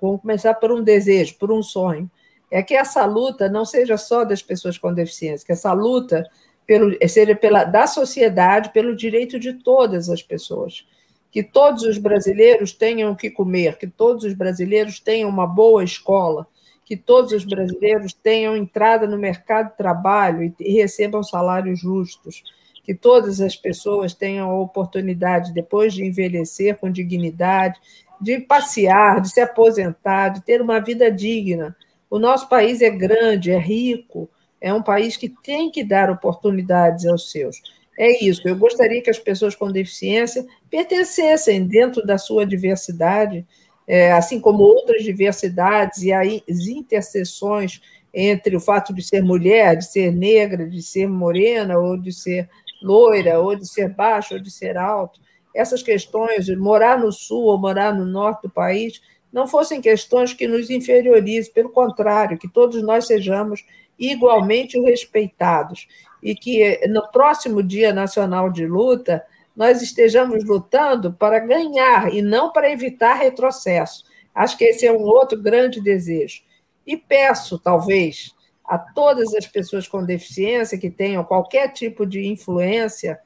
vamos 0.00 0.20
começar 0.20 0.54
por 0.54 0.70
um 0.70 0.82
desejo, 0.82 1.36
por 1.36 1.50
um 1.50 1.60
sonho, 1.60 2.08
é 2.48 2.62
que 2.62 2.74
essa 2.74 3.04
luta 3.04 3.48
não 3.48 3.64
seja 3.64 3.96
só 3.96 4.24
das 4.24 4.40
pessoas 4.40 4.78
com 4.78 4.94
deficiência, 4.94 5.44
que 5.44 5.52
essa 5.52 5.72
luta 5.72 6.24
pelo, 6.64 6.96
seja 7.08 7.34
pela, 7.34 7.64
da 7.64 7.88
sociedade 7.88 8.70
pelo 8.70 8.94
direito 8.94 9.40
de 9.40 9.54
todas 9.54 10.08
as 10.08 10.22
pessoas. 10.22 10.86
Que 11.32 11.42
todos 11.42 11.82
os 11.82 11.98
brasileiros 11.98 12.72
tenham 12.72 13.10
o 13.10 13.16
que 13.16 13.30
comer, 13.30 13.76
que 13.76 13.88
todos 13.88 14.22
os 14.24 14.34
brasileiros 14.34 15.00
tenham 15.00 15.28
uma 15.28 15.46
boa 15.46 15.82
escola, 15.82 16.46
que 16.84 16.96
todos 16.96 17.32
os 17.32 17.44
brasileiros 17.44 18.12
tenham 18.12 18.56
entrada 18.56 19.06
no 19.06 19.18
mercado 19.18 19.70
de 19.70 19.76
trabalho 19.76 20.54
e 20.60 20.72
recebam 20.74 21.22
salários 21.22 21.80
justos, 21.80 22.44
que 22.84 22.94
todas 22.94 23.40
as 23.40 23.56
pessoas 23.56 24.12
tenham 24.12 24.50
a 24.50 24.60
oportunidade, 24.60 25.54
depois 25.54 25.94
de 25.94 26.04
envelhecer 26.04 26.76
com 26.76 26.90
dignidade, 26.90 27.80
de 28.20 28.38
passear, 28.40 29.20
de 29.20 29.30
se 29.30 29.40
aposentar, 29.40 30.28
de 30.28 30.42
ter 30.42 30.60
uma 30.60 30.80
vida 30.80 31.10
digna. 31.10 31.74
O 32.10 32.18
nosso 32.18 32.48
país 32.48 32.82
é 32.82 32.90
grande, 32.90 33.50
é 33.50 33.58
rico, 33.58 34.28
é 34.60 34.72
um 34.72 34.82
país 34.82 35.16
que 35.16 35.28
tem 35.28 35.70
que 35.70 35.82
dar 35.82 36.10
oportunidades 36.10 37.06
aos 37.06 37.30
seus. 37.30 37.60
É 37.98 38.24
isso. 38.24 38.46
Eu 38.46 38.56
gostaria 38.56 39.02
que 39.02 39.10
as 39.10 39.18
pessoas 39.18 39.54
com 39.54 39.70
deficiência 39.70 40.46
pertencessem 40.70 41.66
dentro 41.66 42.04
da 42.04 42.16
sua 42.16 42.46
diversidade, 42.46 43.46
é, 43.86 44.12
assim 44.12 44.40
como 44.40 44.62
outras 44.62 45.02
diversidades 45.02 46.02
e 46.02 46.12
as 46.12 46.66
interseções 46.66 47.80
entre 48.14 48.56
o 48.56 48.60
fato 48.60 48.94
de 48.94 49.02
ser 49.02 49.22
mulher, 49.22 49.76
de 49.76 49.90
ser 49.90 50.12
negra, 50.12 50.68
de 50.68 50.82
ser 50.82 51.06
morena, 51.06 51.78
ou 51.78 51.96
de 51.96 52.12
ser 52.12 52.48
loira, 52.82 53.40
ou 53.40 53.54
de 53.56 53.66
ser 53.66 53.88
baixo, 53.88 54.34
ou 54.34 54.40
de 54.40 54.50
ser 54.50 54.76
alto. 54.76 55.20
Essas 55.54 55.82
questões, 55.82 56.46
de 56.46 56.56
morar 56.56 56.98
no 56.98 57.12
sul 57.12 57.44
ou 57.44 57.58
morar 57.58 57.94
no 57.94 58.04
norte 58.04 58.42
do 58.42 58.50
país, 58.50 59.00
não 59.32 59.46
fossem 59.46 59.80
questões 59.80 60.32
que 60.34 60.46
nos 60.46 60.68
inferiorizem, 60.68 61.52
pelo 61.52 61.70
contrário, 61.70 62.38
que 62.38 62.48
todos 62.48 62.82
nós 62.82 63.06
sejamos 63.06 63.64
igualmente 63.98 64.78
respeitados 64.80 65.86
e 66.22 66.34
que 66.34 66.86
no 66.86 67.10
próximo 67.10 67.62
Dia 67.62 67.92
Nacional 67.92 68.50
de 68.50 68.66
Luta 68.66 69.24
nós 69.54 69.82
estejamos 69.82 70.44
lutando 70.44 71.12
para 71.12 71.38
ganhar 71.38 72.14
e 72.14 72.22
não 72.22 72.52
para 72.52 72.70
evitar 72.70 73.14
retrocesso. 73.14 74.04
Acho 74.34 74.56
que 74.56 74.64
esse 74.64 74.86
é 74.86 74.92
um 74.92 75.02
outro 75.02 75.40
grande 75.40 75.80
desejo. 75.80 76.42
E 76.86 76.96
peço, 76.96 77.58
talvez, 77.58 78.34
a 78.64 78.78
todas 78.78 79.34
as 79.34 79.46
pessoas 79.46 79.86
com 79.86 80.04
deficiência 80.04 80.78
que 80.78 80.90
tenham 80.90 81.24
qualquer 81.24 81.68
tipo 81.72 82.06
de 82.06 82.26
influência, 82.26 83.20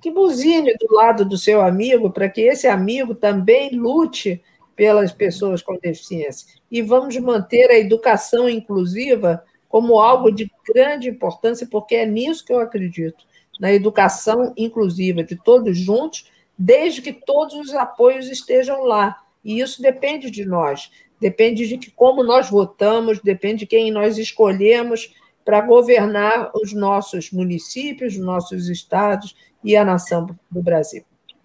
que 0.00 0.10
buzine 0.10 0.74
do 0.74 0.94
lado 0.94 1.24
do 1.24 1.36
seu 1.36 1.60
amigo 1.60 2.10
para 2.10 2.28
que 2.28 2.42
esse 2.42 2.66
amigo 2.68 3.14
também 3.14 3.70
lute 3.70 4.42
pelas 4.76 5.12
pessoas 5.12 5.62
com 5.62 5.78
deficiência. 5.78 6.46
E 6.70 6.82
vamos 6.82 7.16
manter 7.18 7.70
a 7.70 7.78
educação 7.78 8.48
inclusiva 8.48 9.42
como 9.72 9.98
algo 9.98 10.30
de 10.30 10.52
grande 10.68 11.08
importância, 11.08 11.66
porque 11.66 11.94
é 11.94 12.04
nisso 12.04 12.44
que 12.44 12.52
eu 12.52 12.60
acredito 12.60 13.24
na 13.58 13.72
educação 13.72 14.52
inclusiva 14.54 15.24
de 15.24 15.34
todos 15.34 15.78
juntos, 15.78 16.30
desde 16.58 17.00
que 17.00 17.10
todos 17.10 17.54
os 17.54 17.74
apoios 17.74 18.28
estejam 18.28 18.84
lá. 18.84 19.16
E 19.42 19.60
isso 19.60 19.80
depende 19.80 20.30
de 20.30 20.44
nós, 20.44 20.90
depende 21.18 21.66
de 21.66 21.78
que, 21.78 21.90
como 21.90 22.22
nós 22.22 22.50
votamos, 22.50 23.18
depende 23.20 23.60
de 23.60 23.66
quem 23.66 23.90
nós 23.90 24.18
escolhemos 24.18 25.14
para 25.42 25.62
governar 25.62 26.50
os 26.54 26.74
nossos 26.74 27.30
municípios, 27.30 28.12
os 28.12 28.20
nossos 28.20 28.68
estados 28.68 29.34
e 29.64 29.74
a 29.74 29.86
nação 29.86 30.26
do 30.50 30.62
Brasil. 30.62 31.02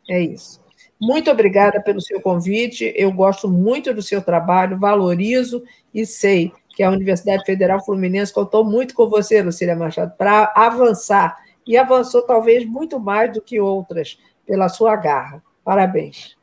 É 0.09 0.19
isso. 0.19 0.59
Muito 0.99 1.31
obrigada 1.31 1.81
pelo 1.81 2.01
seu 2.01 2.19
convite. 2.19 2.93
Eu 2.93 3.09
gosto 3.13 3.47
muito 3.47 3.93
do 3.93 4.01
seu 4.01 4.21
trabalho, 4.21 4.77
valorizo 4.77 5.63
e 5.93 6.05
sei 6.05 6.51
que 6.77 6.83
a 6.83 6.91
Universidade 6.91 7.43
Federal 7.43 7.83
Fluminense 7.83 8.31
contou 8.31 8.63
muito 8.63 8.93
com 8.93 9.09
você, 9.09 9.41
Lucília 9.41 9.75
Machado, 9.75 10.13
para 10.15 10.53
avançar 10.55 11.35
e 11.65 11.75
avançou 11.75 12.21
talvez 12.21 12.67
muito 12.67 12.99
mais 12.99 13.33
do 13.33 13.41
que 13.41 13.59
outras 13.59 14.19
pela 14.45 14.69
sua 14.69 14.95
garra. 14.95 15.41
Parabéns. 15.65 16.37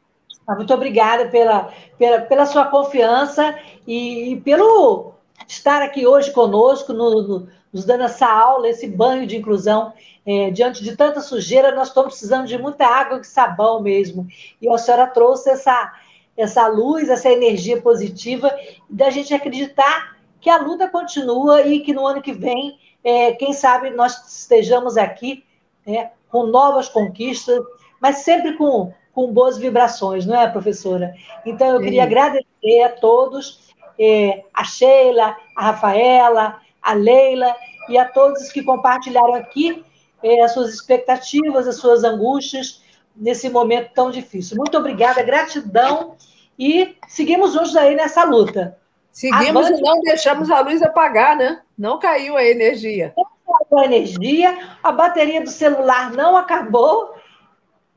Ah, 0.44 0.56
muito 0.56 0.74
obrigada 0.74 1.28
pela, 1.28 1.72
pela, 1.96 2.20
pela 2.22 2.46
sua 2.46 2.64
confiança 2.64 3.56
e, 3.86 4.32
e, 4.32 4.40
pelo 4.40 5.12
estar 5.46 5.80
aqui 5.82 6.04
hoje 6.04 6.32
conosco, 6.32 6.92
no, 6.92 7.22
no, 7.22 7.48
nos 7.72 7.84
dando 7.84 8.02
essa 8.02 8.26
aula, 8.26 8.68
esse 8.68 8.88
banho 8.88 9.28
de 9.28 9.36
inclusão. 9.36 9.92
É, 10.26 10.50
diante 10.50 10.82
de 10.82 10.96
tanta 10.96 11.20
sujeira, 11.20 11.72
nós 11.76 11.88
estamos 11.88 12.10
precisando 12.10 12.48
de 12.48 12.58
muita 12.58 12.84
água 12.84 13.20
e 13.20 13.24
sabão 13.24 13.80
mesmo. 13.80 14.26
E 14.60 14.68
a 14.68 14.76
senhora 14.78 15.06
trouxe 15.06 15.50
essa, 15.50 15.92
essa 16.36 16.66
luz, 16.66 17.08
essa 17.08 17.30
energia 17.30 17.80
positiva, 17.80 18.52
da 18.90 19.10
gente 19.10 19.32
acreditar 19.32 20.13
que 20.44 20.50
a 20.50 20.58
luta 20.58 20.86
continua 20.90 21.62
e 21.62 21.80
que 21.80 21.94
no 21.94 22.06
ano 22.06 22.20
que 22.20 22.32
vem 22.32 22.78
é, 23.02 23.32
quem 23.32 23.54
sabe 23.54 23.88
nós 23.88 24.40
estejamos 24.40 24.98
aqui 24.98 25.42
é, 25.86 26.10
com 26.30 26.46
novas 26.46 26.86
conquistas, 26.86 27.64
mas 27.98 28.18
sempre 28.18 28.52
com, 28.52 28.92
com 29.14 29.32
boas 29.32 29.56
vibrações, 29.56 30.26
não 30.26 30.38
é, 30.38 30.46
professora? 30.46 31.14
Então, 31.46 31.68
eu 31.68 31.80
queria 31.80 32.02
agradecer 32.02 32.82
a 32.84 32.90
todos, 32.90 33.72
é, 33.98 34.44
a 34.52 34.64
Sheila, 34.64 35.34
a 35.56 35.62
Rafaela, 35.62 36.60
a 36.82 36.92
Leila 36.92 37.56
e 37.88 37.96
a 37.96 38.04
todos 38.04 38.52
que 38.52 38.62
compartilharam 38.62 39.32
aqui 39.32 39.82
é, 40.22 40.42
as 40.42 40.52
suas 40.52 40.74
expectativas, 40.74 41.66
as 41.66 41.76
suas 41.76 42.04
angústias 42.04 42.82
nesse 43.16 43.48
momento 43.48 43.94
tão 43.94 44.10
difícil. 44.10 44.58
Muito 44.58 44.76
obrigada, 44.76 45.22
gratidão 45.22 46.16
e 46.58 46.96
seguimos 47.08 47.54
juntos 47.54 47.74
aí 47.74 47.94
nessa 47.94 48.24
luta. 48.24 48.76
Seguimos 49.14 49.70
e 49.70 49.80
não 49.80 50.00
deixamos 50.00 50.50
a 50.50 50.58
luz 50.58 50.82
apagar, 50.82 51.36
né? 51.36 51.62
Não 51.78 52.00
caiu 52.00 52.36
a 52.36 52.44
energia. 52.44 53.14
Não 53.16 53.24
caiu 53.24 53.78
a 53.78 53.84
energia, 53.84 54.58
a 54.82 54.90
bateria 54.90 55.40
do 55.40 55.50
celular 55.50 56.10
não 56.10 56.36
acabou. 56.36 57.14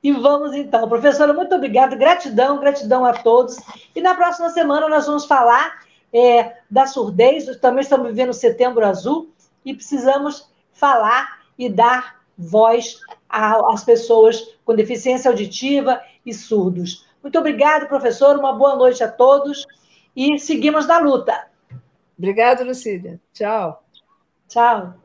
E 0.03 0.11
vamos 0.11 0.53
então. 0.53 0.88
Professora, 0.88 1.34
muito 1.34 1.55
obrigada, 1.55 1.95
gratidão, 1.95 2.59
gratidão 2.59 3.03
a 3.03 3.13
todos. 3.13 3.57
E 3.95 3.99
na 3.99 4.13
próxima 4.13 4.51
semana 4.51 4.88
nós 4.88 5.07
vamos 5.07 5.26
falar 5.26 5.80
é, 6.13 6.57
da 6.70 6.86
surdez, 6.86 7.47
também 7.57 7.82
estamos 7.82 8.05
vivendo 8.09 8.30
o 8.30 8.34
setembro 8.34 8.86
azul 8.86 9.32
e 9.65 9.74
precisamos 9.74 10.51
falar 10.72 11.39
e 11.57 11.68
dar 11.68 12.18
voz 12.38 12.99
às 13.28 13.84
pessoas 13.84 14.55
com 14.63 14.76
deficiência 14.76 15.32
auditiva 15.32 15.99
e 16.24 16.32
surdos. 16.32 17.07
Muito 17.24 17.39
obrigada, 17.39 17.88
professor, 17.88 18.38
uma 18.38 18.53
boa 18.53 18.76
noite 18.76 19.03
a 19.03 19.11
todos 19.11 19.65
e 20.18 20.38
seguimos 20.39 20.88
na 20.88 20.97
luta. 20.97 21.45
Obrigada, 22.18 22.63
Lucília. 22.63 23.22
Tchau. 23.32 23.84
Tchau. 24.49 24.95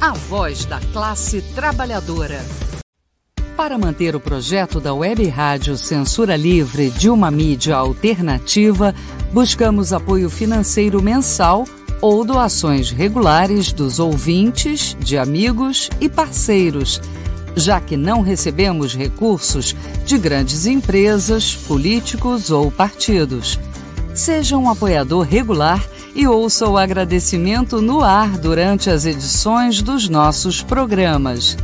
a 0.00 0.12
voz 0.12 0.64
da 0.66 0.78
classe 0.92 1.40
trabalhadora. 1.54 2.44
Para 3.56 3.78
manter 3.78 4.14
o 4.14 4.20
projeto 4.20 4.78
da 4.78 4.92
Web 4.92 5.26
Rádio 5.28 5.76
Censura 5.78 6.36
Livre 6.36 6.90
de 6.90 7.08
uma 7.08 7.30
mídia 7.30 7.76
alternativa, 7.76 8.94
buscamos 9.32 9.94
apoio 9.94 10.28
financeiro 10.28 11.02
mensal 11.02 11.64
ou 12.02 12.24
doações 12.24 12.90
regulares 12.90 13.72
dos 13.72 13.98
ouvintes, 13.98 14.94
de 15.00 15.16
amigos 15.16 15.88
e 15.98 16.10
parceiros, 16.10 17.00
já 17.56 17.80
que 17.80 17.96
não 17.96 18.20
recebemos 18.20 18.94
recursos 18.94 19.74
de 20.04 20.18
grandes 20.18 20.66
empresas, 20.66 21.54
políticos 21.54 22.50
ou 22.50 22.70
partidos. 22.70 23.58
Seja 24.14 24.58
um 24.58 24.68
apoiador 24.68 25.26
regular 25.26 25.82
e 26.16 26.26
ouça 26.26 26.66
o 26.66 26.78
agradecimento 26.78 27.82
no 27.82 28.02
ar 28.02 28.38
durante 28.38 28.88
as 28.88 29.04
edições 29.04 29.82
dos 29.82 30.08
nossos 30.08 30.62
programas. 30.62 31.58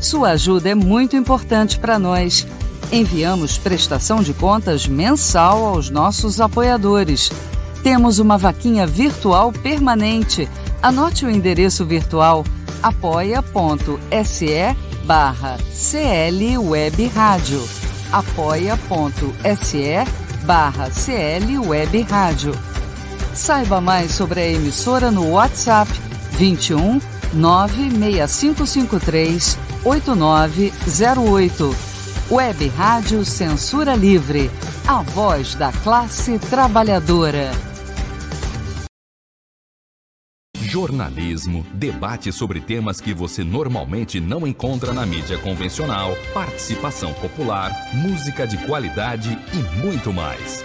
Sua 0.00 0.30
ajuda 0.30 0.70
é 0.70 0.74
muito 0.74 1.14
importante 1.14 1.78
para 1.78 1.98
nós. 1.98 2.46
Enviamos 2.90 3.58
prestação 3.58 4.22
de 4.22 4.32
contas 4.32 4.86
mensal 4.86 5.62
aos 5.66 5.90
nossos 5.90 6.40
apoiadores. 6.40 7.30
Temos 7.82 8.18
uma 8.18 8.38
vaquinha 8.38 8.86
virtual 8.86 9.52
permanente. 9.52 10.48
Anote 10.80 11.26
o 11.26 11.30
endereço 11.30 11.84
virtual 11.84 12.46
apoia.se 12.82 13.44
barra 15.04 15.58
CL 15.70 16.56
Web 16.56 17.08
Rádio. 17.08 17.62
apoia.se 18.10 19.84
barra 20.46 20.90
CL 20.90 21.58
Web 21.58 22.00
Rádio. 22.02 22.69
Saiba 23.34 23.80
mais 23.80 24.12
sobre 24.12 24.40
a 24.40 24.46
emissora 24.46 25.10
no 25.10 25.30
WhatsApp 25.30 25.90
21 26.32 27.00
96553 27.34 29.58
8908. 29.84 31.76
Web 32.30 32.68
Rádio 32.68 33.24
Censura 33.24 33.96
Livre, 33.96 34.48
a 34.86 35.02
voz 35.02 35.56
da 35.56 35.72
classe 35.72 36.38
trabalhadora. 36.38 37.50
Jornalismo, 40.60 41.66
debate 41.74 42.30
sobre 42.30 42.60
temas 42.60 43.00
que 43.00 43.12
você 43.12 43.42
normalmente 43.42 44.20
não 44.20 44.46
encontra 44.46 44.92
na 44.92 45.04
mídia 45.04 45.36
convencional, 45.38 46.16
participação 46.32 47.12
popular, 47.14 47.72
música 47.92 48.46
de 48.46 48.56
qualidade 48.58 49.36
e 49.52 49.56
muito 49.84 50.12
mais. 50.12 50.64